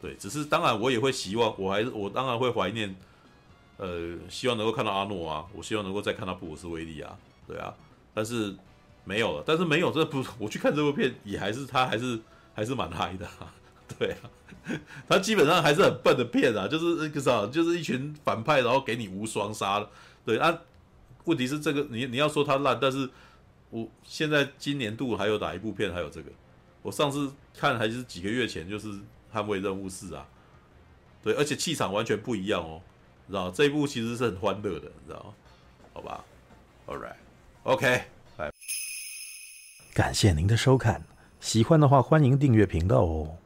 [0.00, 2.96] 对，只是当然我也会希望，我还是我当然会怀念，
[3.76, 7.16] 呃，希望能够看到阿诺啊，我希望能够再看到布鲁斯威利啊，
[7.46, 7.74] 对啊，
[8.14, 8.54] 但是
[9.04, 12.20] 没有了，但是没有这不，我去看这部片也还是他还是
[12.54, 13.28] 还是蛮嗨的，
[13.98, 14.30] 对啊。
[15.08, 19.90] 他基本上还是很笨的片啊，就是那个啥，就是一群反派，然后给你无双杀了。
[20.24, 20.56] 对啊，
[21.24, 23.10] 问题是这个你你要说他烂，但是
[23.70, 26.30] 我现在今年度还有哪一部片还有这个？
[26.80, 28.88] 我上次看还是几个月前，就是
[29.34, 30.24] 《捍卫任务四》啊。
[31.24, 32.80] 对，而且气场完全不一样哦，
[33.28, 35.34] 知道这一部其实是很欢乐的，你知道？
[35.94, 36.24] 好吧
[36.86, 38.02] ，All right，OK，
[38.36, 38.50] 拜，
[39.92, 41.02] 感谢您的收看，
[41.40, 43.36] 喜欢的话欢迎订阅频道哦。